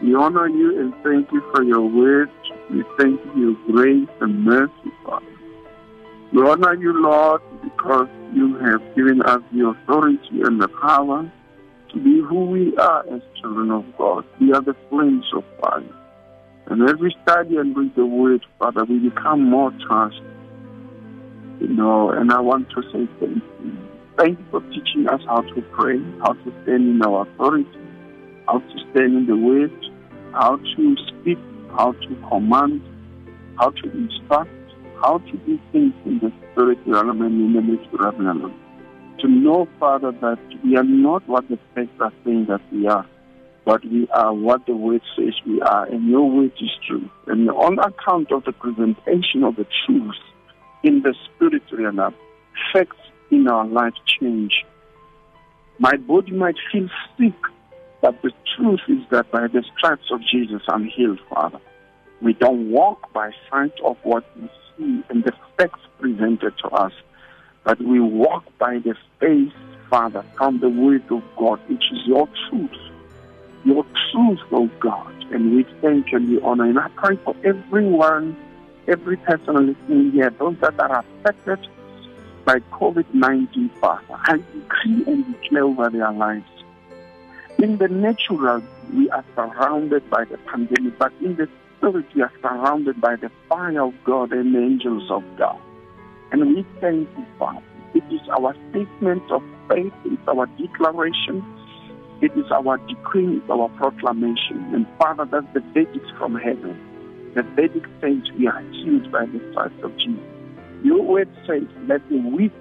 We 0.00 0.14
honor 0.14 0.46
you 0.46 0.78
and 0.78 0.94
thank 1.02 1.32
you 1.32 1.42
for 1.52 1.64
your 1.64 1.80
word. 1.80 2.30
We 2.70 2.84
thank 3.00 3.20
you 3.24 3.32
for 3.32 3.38
your 3.38 3.56
grace 3.66 4.08
and 4.20 4.44
mercy, 4.44 4.92
Father. 5.04 5.26
We 6.32 6.42
honor 6.42 6.74
you, 6.74 7.02
Lord, 7.02 7.42
because 7.64 8.06
you 8.32 8.58
have 8.58 8.94
given 8.94 9.22
us 9.22 9.42
the 9.52 9.70
authority 9.70 10.40
and 10.40 10.62
the 10.62 10.68
power 10.68 11.28
to 11.92 11.98
be 11.98 12.20
who 12.20 12.44
we 12.44 12.76
are 12.76 13.04
as 13.12 13.22
children 13.40 13.72
of 13.72 13.84
God. 13.98 14.24
We 14.40 14.52
are 14.52 14.62
the 14.62 14.76
flames 14.88 15.26
of 15.34 15.42
fire. 15.60 15.82
And 16.72 16.88
as 16.88 16.96
we 16.96 17.14
study 17.22 17.58
and 17.58 17.76
read 17.76 17.94
the 17.96 18.06
word, 18.06 18.42
Father, 18.58 18.86
we 18.86 18.98
become 18.98 19.44
more 19.44 19.70
trust. 19.86 20.22
You 21.60 21.68
know, 21.68 22.08
and 22.08 22.32
I 22.32 22.40
want 22.40 22.70
to 22.70 22.82
say 22.84 23.06
thank 23.20 23.44
you. 23.60 23.76
Thank 24.16 24.38
you 24.38 24.46
for 24.50 24.62
teaching 24.70 25.06
us 25.06 25.20
how 25.26 25.42
to 25.42 25.62
pray, 25.72 26.00
how 26.20 26.32
to 26.32 26.52
stand 26.62 26.88
in 26.88 27.02
our 27.04 27.28
authority, 27.28 27.68
how 28.48 28.60
to 28.60 28.78
stand 28.90 29.14
in 29.18 29.26
the 29.26 29.36
word, 29.36 29.70
how 30.32 30.56
to 30.56 30.96
speak, 31.08 31.36
how 31.76 31.92
to 31.92 32.16
command, 32.30 32.80
how 33.58 33.68
to 33.68 33.90
instruct, 33.90 34.50
how 35.02 35.18
to 35.18 35.36
do 35.44 35.60
things 35.72 35.92
in 36.06 36.20
the 36.20 36.32
spirit 36.52 36.78
realm 36.86 37.20
and 37.20 37.38
in 37.38 37.52
the 37.52 37.60
natural 37.60 38.12
realm. 38.12 38.54
To 39.18 39.28
know, 39.28 39.68
Father, 39.78 40.12
that 40.12 40.38
we 40.64 40.78
are 40.78 40.84
not 40.84 41.28
what 41.28 41.46
the 41.50 41.58
texts 41.74 42.00
are 42.00 42.14
saying 42.24 42.46
that 42.46 42.62
we 42.72 42.86
are 42.86 43.06
but 43.64 43.84
we 43.84 44.08
are 44.08 44.34
what 44.34 44.66
the 44.66 44.74
word 44.74 45.02
says 45.16 45.34
we 45.46 45.60
are, 45.60 45.86
and 45.86 46.08
your 46.08 46.28
word 46.28 46.52
is 46.60 46.70
true. 46.86 47.08
And 47.26 47.48
on 47.50 47.78
account 47.78 48.32
of 48.32 48.44
the 48.44 48.52
presentation 48.52 49.44
of 49.44 49.56
the 49.56 49.66
truth 49.86 50.16
in 50.82 51.02
the 51.02 51.14
spirit 51.24 51.62
realm, 51.72 52.14
facts 52.72 52.96
in 53.30 53.46
our 53.48 53.66
life 53.66 53.94
change. 54.20 54.64
My 55.78 55.96
body 55.96 56.32
might 56.32 56.56
feel 56.72 56.88
sick, 57.16 57.34
but 58.00 58.20
the 58.22 58.32
truth 58.56 58.80
is 58.88 59.08
that 59.10 59.30
by 59.30 59.46
the 59.46 59.64
stripes 59.76 60.10
of 60.10 60.20
Jesus, 60.30 60.62
I'm 60.68 60.84
healed, 60.84 61.20
Father. 61.30 61.60
We 62.20 62.34
don't 62.34 62.70
walk 62.70 63.12
by 63.12 63.30
sight 63.50 63.72
of 63.84 63.96
what 64.02 64.24
we 64.36 64.50
see 64.76 65.04
and 65.08 65.24
the 65.24 65.32
facts 65.56 65.80
presented 66.00 66.54
to 66.58 66.68
us, 66.68 66.92
but 67.64 67.80
we 67.80 68.00
walk 68.00 68.44
by 68.58 68.78
the 68.78 68.94
faith, 69.20 69.52
Father, 69.88 70.24
from 70.36 70.58
the 70.60 70.68
word 70.68 71.04
of 71.10 71.22
God, 71.36 71.60
which 71.68 71.84
is 71.92 72.00
your 72.06 72.28
truth 72.48 72.91
your 73.64 73.84
truth, 74.10 74.40
oh 74.50 74.70
God. 74.80 75.12
And 75.32 75.56
we 75.56 75.64
thank 75.80 76.12
you 76.12 76.18
and 76.18 76.28
we 76.28 76.40
honor. 76.40 76.64
And 76.64 76.78
I 76.78 76.88
pray 76.96 77.16
for 77.16 77.34
everyone, 77.44 78.36
every 78.88 79.16
person 79.16 79.68
listening 79.68 80.12
here, 80.12 80.30
those 80.30 80.56
that 80.60 80.78
are 80.78 80.98
affected 80.98 81.58
by 82.44 82.58
COVID 82.72 83.06
19, 83.14 83.70
Father. 83.80 84.04
I 84.10 84.36
decree 84.36 85.04
and 85.06 85.40
declare 85.40 85.64
over 85.64 85.90
their 85.90 86.12
lives. 86.12 86.44
In 87.58 87.78
the 87.78 87.88
natural, 87.88 88.62
we 88.92 89.08
are 89.10 89.24
surrounded 89.34 90.08
by 90.10 90.24
the 90.24 90.38
pandemic, 90.38 90.98
but 90.98 91.12
in 91.20 91.36
the 91.36 91.48
spirit, 91.76 92.06
we 92.14 92.22
are 92.22 92.32
surrounded 92.40 93.00
by 93.00 93.16
the 93.16 93.30
fire 93.48 93.82
of 93.82 93.94
God 94.04 94.32
and 94.32 94.54
the 94.54 94.58
angels 94.58 95.10
of 95.10 95.22
God. 95.36 95.58
And 96.32 96.56
we 96.56 96.66
thank 96.80 97.08
you, 97.16 97.26
Father. 97.38 97.62
It 97.94 98.04
is 98.10 98.20
our 98.30 98.54
statement 98.70 99.30
of 99.30 99.42
faith, 99.68 99.92
it's 100.04 100.26
our 100.26 100.46
declaration 100.46 101.44
it 102.22 102.30
is 102.36 102.50
our 102.52 102.78
decree, 102.78 103.38
it's 103.38 103.50
our 103.50 103.68
proclamation. 103.70 104.72
And 104.72 104.86
Father, 104.96 105.24
that's 105.24 105.52
the 105.54 105.60
verdict 105.74 106.06
from 106.16 106.36
heaven. 106.36 106.78
The 107.34 107.42
verdict 107.42 107.88
says 108.00 108.22
we 108.38 108.46
are 108.46 108.60
healed 108.70 109.10
by 109.10 109.26
the 109.26 109.40
stripes 109.50 109.82
of 109.82 109.96
Jesus. 109.98 110.22
Your 110.84 111.02
word 111.02 111.28
says, 111.46 111.64
let 111.88 112.08
the 112.08 112.18
weak 112.18 112.52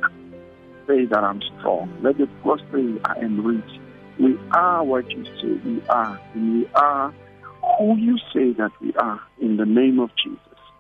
say 0.88 1.06
that 1.06 1.24
I'm 1.24 1.42
strong. 1.60 1.96
Let 2.02 2.18
the 2.18 2.28
poor 2.42 2.58
say 2.72 3.00
I 3.06 3.20
am 3.20 3.46
rich. 3.46 3.80
We 4.20 4.38
are 4.52 4.84
what 4.84 5.10
you 5.12 5.26
say 5.26 5.62
we 5.64 5.82
are. 5.90 6.20
We 6.36 6.68
are 6.74 7.14
who 7.78 7.98
you 7.98 8.18
say 8.34 8.54
that 8.54 8.72
we 8.82 8.94
are. 8.96 9.22
In 9.40 9.58
the 9.58 9.66
name 9.66 10.00
of 10.00 10.10
Jesus. 10.24 10.40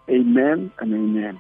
Amen 0.09 0.71
and 0.79 0.93
amen. 0.93 1.39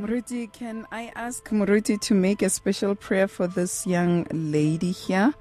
Muruti, 0.00 0.52
can 0.52 0.86
I 0.92 1.12
ask 1.14 1.48
Muruti 1.50 2.00
to 2.02 2.14
make 2.14 2.42
a 2.42 2.50
special 2.50 2.94
prayer 2.94 3.26
for 3.28 3.46
this 3.46 3.86
young 3.86 4.26
lady 4.32 4.92
here? 4.92 5.34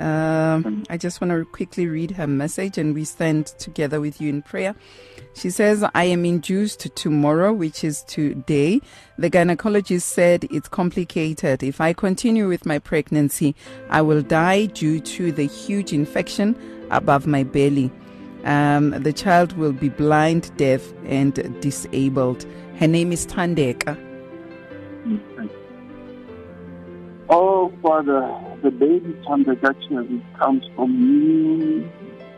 Um, 0.00 0.84
I 0.88 0.96
just 0.96 1.20
want 1.20 1.30
to 1.30 1.44
quickly 1.44 1.86
read 1.86 2.12
her 2.12 2.26
message 2.26 2.78
and 2.78 2.94
we 2.94 3.04
stand 3.04 3.46
together 3.58 4.00
with 4.00 4.20
you 4.20 4.30
in 4.30 4.40
prayer. 4.42 4.74
She 5.34 5.50
says, 5.50 5.84
I 5.94 6.04
am 6.04 6.24
induced 6.24 6.94
tomorrow, 6.96 7.52
which 7.52 7.84
is 7.84 8.02
today. 8.04 8.80
The 9.18 9.30
gynecologist 9.30 10.02
said 10.02 10.44
it's 10.50 10.68
complicated. 10.68 11.62
If 11.62 11.80
I 11.80 11.92
continue 11.92 12.48
with 12.48 12.64
my 12.64 12.78
pregnancy, 12.78 13.54
I 13.90 14.00
will 14.02 14.22
die 14.22 14.66
due 14.66 15.00
to 15.00 15.32
the 15.32 15.46
huge 15.46 15.92
infection 15.92 16.56
above 16.90 17.26
my 17.26 17.42
belly. 17.42 17.92
Um, 18.44 18.90
the 18.90 19.12
child 19.12 19.52
will 19.58 19.72
be 19.72 19.90
blind, 19.90 20.50
deaf, 20.56 20.82
and 21.04 21.34
disabled. 21.60 22.46
Her 22.78 22.86
name 22.86 23.12
is 23.12 23.26
Tandeka. 23.26 23.98
Oh, 27.32 27.72
Father, 27.80 28.28
the 28.60 28.72
baby 28.72 29.16
congregation 29.24 30.26
comes 30.36 30.64
from 30.74 30.90
you. 30.98 31.88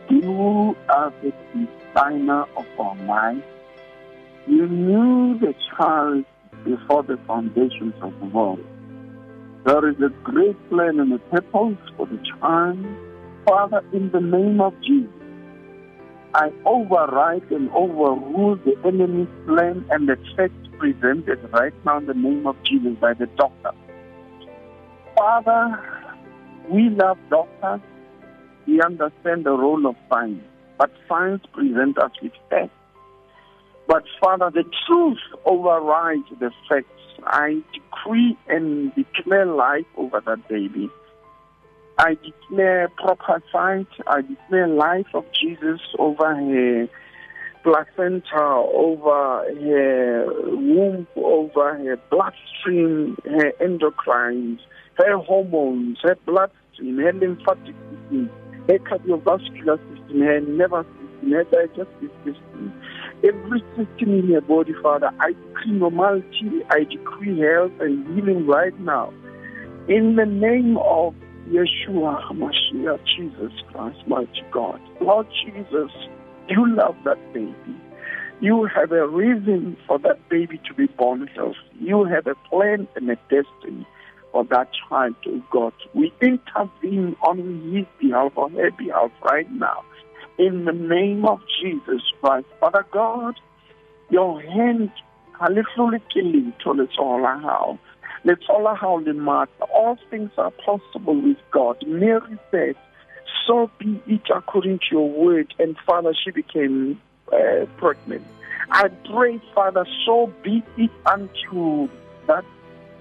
You 0.07 0.77
are 0.87 1.11
the 1.23 1.33
designer 1.51 2.45
of 2.55 2.65
our 2.77 2.95
life. 2.97 3.43
You 4.45 4.67
knew 4.67 5.39
the 5.39 5.55
child 5.75 6.25
before 6.63 7.01
the 7.01 7.17
foundations 7.25 7.95
of 8.03 8.13
the 8.19 8.27
world. 8.27 8.63
There 9.65 9.89
is 9.89 9.95
a 9.99 10.09
great 10.23 10.69
plan 10.69 10.99
and 10.99 11.11
a 11.11 11.17
purpose 11.17 11.79
for 11.97 12.05
the 12.05 12.19
child. 12.39 12.77
Father, 13.47 13.83
in 13.93 14.11
the 14.11 14.21
name 14.21 14.61
of 14.61 14.79
Jesus, 14.81 15.09
I 16.35 16.51
override 16.67 17.49
and 17.49 17.71
overrule 17.71 18.57
the 18.57 18.77
enemy's 18.85 19.27
plan 19.47 19.85
and 19.89 20.07
the 20.07 20.17
facts 20.37 20.53
presented 20.77 21.39
right 21.51 21.73
now 21.83 21.97
in 21.97 22.05
the 22.05 22.13
name 22.13 22.45
of 22.45 22.61
Jesus 22.61 22.95
by 23.01 23.15
the 23.15 23.25
doctor. 23.25 23.71
Father, 25.23 25.79
we 26.69 26.89
love 26.89 27.17
doctors. 27.29 27.79
We 28.67 28.81
understand 28.81 29.45
the 29.45 29.51
role 29.51 29.87
of 29.87 29.95
science. 30.09 30.43
But 30.77 30.91
science 31.07 31.45
presents 31.53 31.97
us 31.97 32.11
with 32.21 32.33
facts. 32.49 32.73
But 33.87 34.03
Father, 34.19 34.51
the 34.53 34.65
truth 34.85 35.19
overrides 35.45 36.27
the 36.41 36.51
facts. 36.67 36.89
I 37.23 37.61
decree 37.73 38.37
and 38.49 38.93
declare 38.95 39.45
life 39.45 39.85
over 39.95 40.21
that 40.25 40.45
baby. 40.49 40.89
I 41.97 42.15
declare 42.15 42.89
proper 42.89 43.41
sight. 43.49 43.87
I 44.05 44.23
declare 44.23 44.67
life 44.67 45.07
of 45.13 45.23
Jesus 45.41 45.79
over 45.99 46.35
her 46.35 46.89
placenta, 47.63 48.43
over 48.43 49.45
her 49.47 50.25
womb, 50.49 51.07
over 51.15 51.77
her 51.77 51.97
bloodstream, 52.11 53.17
her 53.23 53.53
endocrines, 53.61 54.59
her 54.97 55.17
hormones, 55.17 55.97
her 56.03 56.17
bloodstream, 56.25 56.97
her 56.97 57.13
lymphatic 57.13 57.75
system, 57.89 58.29
her 58.69 58.79
cardiovascular 58.79 59.79
system, 59.89 60.21
her 60.21 60.41
nervous 60.41 60.85
system, 60.87 61.31
her 61.31 61.43
digestive 61.45 62.11
system. 62.23 62.73
Every 63.23 63.63
system 63.75 64.19
in 64.19 64.31
her 64.33 64.41
body, 64.41 64.73
Father, 64.81 65.11
I 65.19 65.33
decree 65.33 65.71
normality, 65.71 66.61
I 66.69 66.83
decree 66.83 67.39
health 67.39 67.71
and 67.79 68.05
healing 68.15 68.45
right 68.45 68.77
now. 68.79 69.13
In 69.87 70.15
the 70.15 70.25
name 70.25 70.77
of 70.77 71.15
Yeshua 71.49 72.21
HaMashiach, 72.23 72.99
Jesus 73.17 73.51
Christ, 73.71 73.99
mighty 74.07 74.43
God. 74.51 74.79
Lord 75.01 75.27
Jesus, 75.43 75.91
you 76.47 76.75
love 76.75 76.95
that 77.05 77.17
baby. 77.33 77.55
You 78.39 78.67
have 78.75 78.91
a 78.91 79.07
reason 79.07 79.77
for 79.87 79.99
that 79.99 80.29
baby 80.29 80.59
to 80.67 80.73
be 80.73 80.87
born 80.87 81.27
healthy. 81.27 81.57
You 81.79 82.03
have 82.05 82.27
a 82.27 82.35
plan 82.49 82.87
and 82.95 83.09
a 83.09 83.15
destiny 83.29 83.85
for 84.33 84.43
that 84.45 84.67
child, 84.89 85.15
oh 85.27 85.41
God. 85.51 85.73
We 85.93 86.11
intervene 86.19 87.15
on 87.21 87.37
his 87.71 87.85
behalf, 88.01 88.33
on 88.35 88.51
her 88.53 88.71
behalf 88.71 89.11
right 89.23 89.49
now. 89.53 89.85
In 90.37 90.65
the 90.65 90.73
name 90.73 91.23
of 91.25 91.39
Jesus 91.61 92.01
Christ. 92.19 92.47
Father 92.59 92.85
God, 92.91 93.35
your 94.09 94.41
hand, 94.41 94.91
hallelujah, 95.39 96.01
let's 96.73 96.97
all 96.97 97.23
how. 97.23 97.79
Let's 98.25 98.43
the 99.03 99.13
matter. 99.13 99.51
All 99.73 99.97
things 100.09 100.31
are 100.37 100.51
possible 100.51 101.21
with 101.21 101.37
God. 101.51 101.77
Mary 101.85 102.39
said, 102.51 102.75
so 103.45 103.69
be 103.77 104.01
it 104.07 104.21
according 104.33 104.79
to 104.79 104.85
your 104.91 105.09
word. 105.09 105.53
And 105.59 105.75
Father, 105.85 106.13
she 106.13 106.31
became 106.31 106.99
uh, 107.31 107.65
pregnant. 107.77 108.25
I 108.71 108.87
pray, 109.11 109.41
Father, 109.53 109.85
so 110.05 110.33
be 110.41 110.63
it 110.77 110.91
unto 111.05 111.89
that 112.27 112.45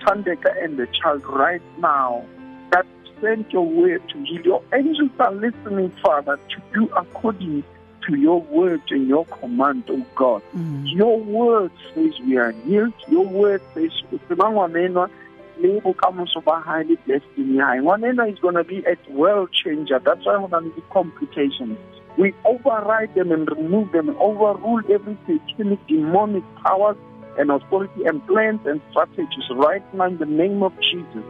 Tandeka 0.05 0.63
and 0.63 0.79
the 0.79 0.87
child 0.87 1.25
right 1.27 1.63
now 1.79 2.25
that 2.71 2.87
send 3.21 3.47
your 3.53 3.67
word 3.67 4.03
to 4.11 4.25
heal. 4.25 4.43
Your 4.43 4.63
angels 4.73 5.11
are 5.19 5.33
listening, 5.33 5.91
Father, 6.03 6.37
to 6.37 6.63
do 6.75 6.89
according 6.95 7.65
to 8.09 8.17
your 8.17 8.41
word 8.41 8.83
and 8.91 9.07
your 9.07 9.25
command, 9.27 9.85
oh 9.89 10.05
God. 10.15 10.43
Mm. 10.57 10.93
Your 10.97 11.21
word 11.21 11.71
says 11.95 12.19
we 12.21 12.37
are 12.37 12.53
healed. 12.53 12.95
Your 13.09 13.25
word 13.25 13.63
says 13.75 13.93
le 15.63 15.81
bokamoso 15.81 16.43
ba 16.45 16.61
highly 16.61 16.97
destiny 17.07 17.59
high. 17.59 17.79
Ngwanena 17.79 18.33
is 18.33 18.39
going 18.39 18.55
to 18.55 18.65
be 18.65 18.85
a 18.85 18.97
world 19.11 19.51
changer. 19.53 19.99
That's 19.99 20.25
why 20.25 20.37
we're 20.37 20.49
going 20.49 20.73
to 20.73 20.81
complications. 20.91 21.79
We 22.19 22.35
override 22.45 23.15
them 23.15 23.33
and 23.33 23.49
remove 23.51 23.93
them, 23.93 24.11
overrule 24.11 24.83
every 24.91 25.17
satanic, 25.27 25.87
demonic 25.87 26.45
powers 26.63 26.97
and 27.39 27.51
authority 27.51 28.05
and 28.05 28.27
plans 28.27 28.61
and 28.65 28.81
strategies 28.91 29.45
right 29.51 29.83
now 29.95 30.07
in 30.07 30.19
the 30.19 30.27
name 30.27 30.63
of 30.63 30.73
Jesus. 30.81 31.25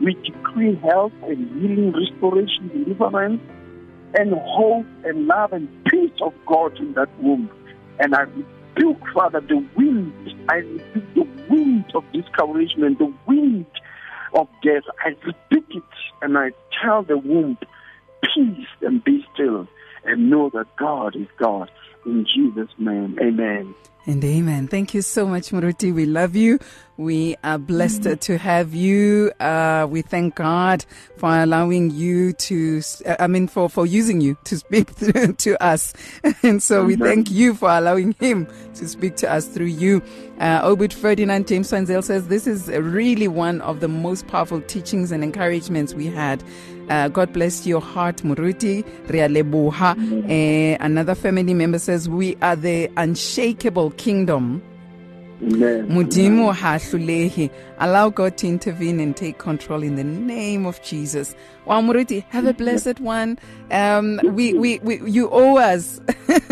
We 0.00 0.14
decree 0.24 0.76
health 0.76 1.12
and 1.22 1.48
healing, 1.60 1.92
restoration, 1.92 2.68
deliverance, 2.68 3.42
and 4.14 4.32
hope 4.32 4.86
and 5.04 5.26
love 5.26 5.52
and 5.52 5.68
peace 5.84 6.10
of 6.22 6.32
God 6.46 6.76
in 6.78 6.94
that 6.94 7.08
womb. 7.20 7.50
And 7.98 8.14
I 8.14 8.22
rebuke, 8.22 9.02
Father, 9.14 9.40
the 9.40 9.64
wind. 9.76 10.12
I 10.48 10.56
rebuke 10.56 11.14
the 11.14 11.28
wind 11.48 11.84
of 11.94 12.04
discouragement, 12.12 12.98
the 12.98 13.12
wind 13.26 13.66
of 14.34 14.48
death. 14.62 14.84
I 15.04 15.10
rebuke 15.24 15.70
it 15.70 15.82
and 16.22 16.36
I 16.38 16.50
tell 16.82 17.02
the 17.02 17.18
womb, 17.18 17.58
peace 18.22 18.66
and 18.80 19.02
be 19.04 19.24
still 19.34 19.68
and 20.04 20.30
know 20.30 20.50
that 20.54 20.66
God 20.76 21.14
is 21.16 21.28
God. 21.38 21.70
In 22.06 22.26
Jesus' 22.34 22.70
name, 22.78 23.18
amen. 23.20 23.74
And 24.06 24.24
amen. 24.24 24.66
Thank 24.66 24.94
you 24.94 25.02
so 25.02 25.26
much, 25.26 25.50
Muruti. 25.50 25.92
We 25.92 26.06
love 26.06 26.34
you. 26.34 26.58
We 26.96 27.36
are 27.44 27.58
blessed 27.58 28.02
mm-hmm. 28.02 28.18
to 28.18 28.38
have 28.38 28.74
you. 28.74 29.30
Uh, 29.38 29.86
we 29.88 30.00
thank 30.00 30.36
God 30.36 30.84
for 31.18 31.28
allowing 31.28 31.90
you 31.90 32.32
to, 32.32 32.82
I 33.18 33.26
mean, 33.26 33.46
for, 33.46 33.68
for 33.68 33.84
using 33.84 34.22
you 34.22 34.38
to 34.44 34.56
speak 34.56 34.94
to 35.36 35.62
us. 35.62 35.92
And 36.42 36.62
so 36.62 36.84
we 36.84 36.96
thank 36.96 37.30
you 37.30 37.54
for 37.54 37.70
allowing 37.70 38.12
him 38.12 38.48
to 38.74 38.88
speak 38.88 39.16
to 39.16 39.30
us 39.30 39.46
through 39.46 39.66
you. 39.66 40.02
Uh, 40.38 40.60
Obed 40.62 40.92
Ferdinand 40.92 41.46
James 41.46 41.70
Swanzel 41.70 42.02
says 42.02 42.28
this 42.28 42.46
is 42.46 42.68
really 42.68 43.28
one 43.28 43.60
of 43.60 43.80
the 43.80 43.88
most 43.88 44.26
powerful 44.26 44.62
teachings 44.62 45.12
and 45.12 45.22
encouragements 45.22 45.92
we 45.94 46.06
had. 46.06 46.42
Uh, 46.88 47.08
God 47.08 47.32
bless 47.32 47.66
your 47.66 47.80
heart, 47.80 48.18
Muruti. 48.18 48.84
Rialebuha. 49.06 49.96
Uh, 50.24 50.76
another 50.80 51.14
family 51.14 51.54
member 51.54 51.78
says, 51.78 52.08
We 52.08 52.36
are 52.36 52.56
the 52.56 52.90
unshakable 52.96 53.90
kingdom. 53.92 54.62
Mudimu 55.42 56.52
hahlulehi. 56.54 57.50
Allow 57.80 58.10
God 58.10 58.36
to 58.38 58.46
intervene 58.46 59.00
and 59.00 59.16
take 59.16 59.38
control 59.38 59.82
in 59.82 59.96
the 59.96 60.04
name 60.04 60.66
of 60.66 60.82
Jesus. 60.82 61.34
Wow, 61.64 61.80
Muruti, 61.82 62.24
have 62.28 62.46
a 62.46 62.52
blessed 62.52 63.00
one. 63.00 63.38
Um, 63.70 64.20
we, 64.24 64.52
we, 64.54 64.80
we, 64.80 65.00
you 65.08 65.30
owe 65.30 65.56
us. 65.56 66.00
yes, 66.28 66.42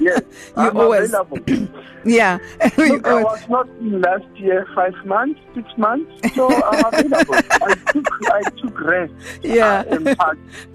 you 0.00 0.22
I'm 0.56 0.76
owe 0.76 0.92
us. 0.92 1.12
yeah. 2.04 2.38
Look, 2.76 3.06
I 3.06 3.22
was 3.22 3.48
not 3.48 3.68
in 3.80 4.00
last 4.00 4.26
year, 4.36 4.68
five 4.74 4.94
months, 5.06 5.40
six 5.54 5.66
months, 5.76 6.10
so 6.34 6.48
I'm 6.48 6.84
available. 6.94 7.34
I 7.34 7.74
took, 7.92 8.06
I 8.24 8.42
took 8.60 8.80
rest. 8.80 9.12
Yeah. 9.42 9.84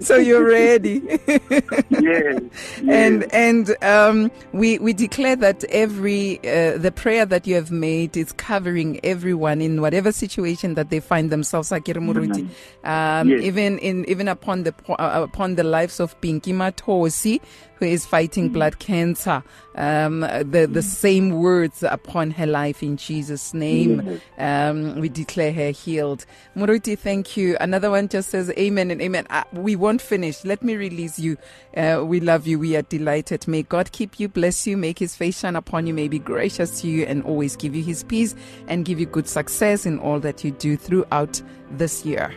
So 0.00 0.16
you're 0.16 0.44
ready. 0.44 1.00
yes, 1.26 1.80
yes. 1.90 2.42
And 2.88 3.32
and 3.32 3.76
um, 3.82 4.30
we 4.52 4.78
we 4.78 4.92
declare 4.92 5.36
that 5.36 5.64
every 5.64 6.38
uh, 6.38 6.78
the 6.78 6.92
prayer 6.94 7.24
that 7.26 7.46
you 7.46 7.54
have 7.54 7.70
made 7.70 8.16
is 8.16 8.32
covering 8.32 9.00
everyone 9.04 9.53
in 9.62 9.80
whatever 9.80 10.12
situation 10.12 10.74
that 10.74 10.90
they 10.90 11.00
find 11.00 11.30
themselves. 11.30 11.72
Akira 11.72 12.00
Muruti. 12.00 12.46
Um, 12.84 13.28
Yes. 13.28 13.42
even 13.42 13.78
in 13.78 14.04
even 14.08 14.28
upon 14.28 14.64
the 14.64 14.74
uh, 14.88 15.22
upon 15.24 15.54
the 15.56 15.64
lives 15.64 16.00
of 16.00 16.18
Pinky 16.20 16.52
Matosi 16.52 17.40
who 17.76 17.86
is 17.86 18.06
fighting 18.06 18.48
blood 18.48 18.78
cancer 18.78 19.42
um, 19.76 20.20
the 20.20 20.68
the 20.70 20.82
same 20.82 21.30
words 21.30 21.82
upon 21.82 22.30
her 22.32 22.46
life 22.46 22.82
in 22.82 22.96
Jesus 22.96 23.52
name. 23.52 24.20
Um, 24.38 25.00
we 25.00 25.08
declare 25.08 25.52
her 25.52 25.70
healed. 25.70 26.26
Muruti 26.56 26.98
thank 26.98 27.36
you. 27.36 27.56
Another 27.60 27.90
one 27.90 28.08
just 28.08 28.30
says 28.30 28.50
amen 28.50 28.90
and 28.90 29.02
amen. 29.02 29.26
Uh, 29.30 29.42
we 29.52 29.74
won't 29.74 30.00
finish. 30.00 30.44
Let 30.44 30.62
me 30.62 30.76
release 30.76 31.18
you. 31.18 31.36
Uh, 31.76 32.04
we 32.04 32.20
love 32.20 32.46
you. 32.46 32.58
We 32.58 32.76
are 32.76 32.82
delighted. 32.82 33.48
May 33.48 33.62
God 33.62 33.90
keep 33.92 34.20
you 34.20 34.28
bless 34.28 34.66
you 34.66 34.76
make 34.76 34.98
his 34.98 35.16
face 35.16 35.40
shine 35.40 35.56
upon 35.56 35.86
you 35.86 35.94
may 35.94 36.08
be 36.08 36.18
gracious 36.18 36.80
to 36.82 36.88
you 36.88 37.04
and 37.04 37.22
always 37.24 37.56
give 37.56 37.74
you 37.74 37.82
his 37.82 38.04
peace 38.04 38.34
and 38.68 38.84
give 38.84 39.00
you 39.00 39.06
good 39.06 39.28
success 39.28 39.86
in 39.86 39.98
all 39.98 40.20
that 40.20 40.44
you 40.44 40.50
do 40.52 40.76
throughout 40.76 41.40
this 41.72 42.04
year. 42.04 42.32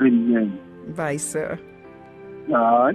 Amen. 0.00 0.60
Bye, 0.94 1.16
sir. 1.16 1.58
Uh, 2.54 2.92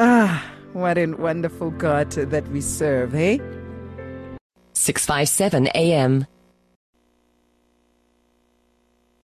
Ah, 0.00 0.44
what 0.74 0.96
a 0.96 1.06
wonderful 1.06 1.72
God 1.72 2.12
that 2.12 2.46
we 2.48 2.60
serve, 2.60 3.16
eh? 3.16 3.38
657 4.74 5.66
AM. 5.74 6.24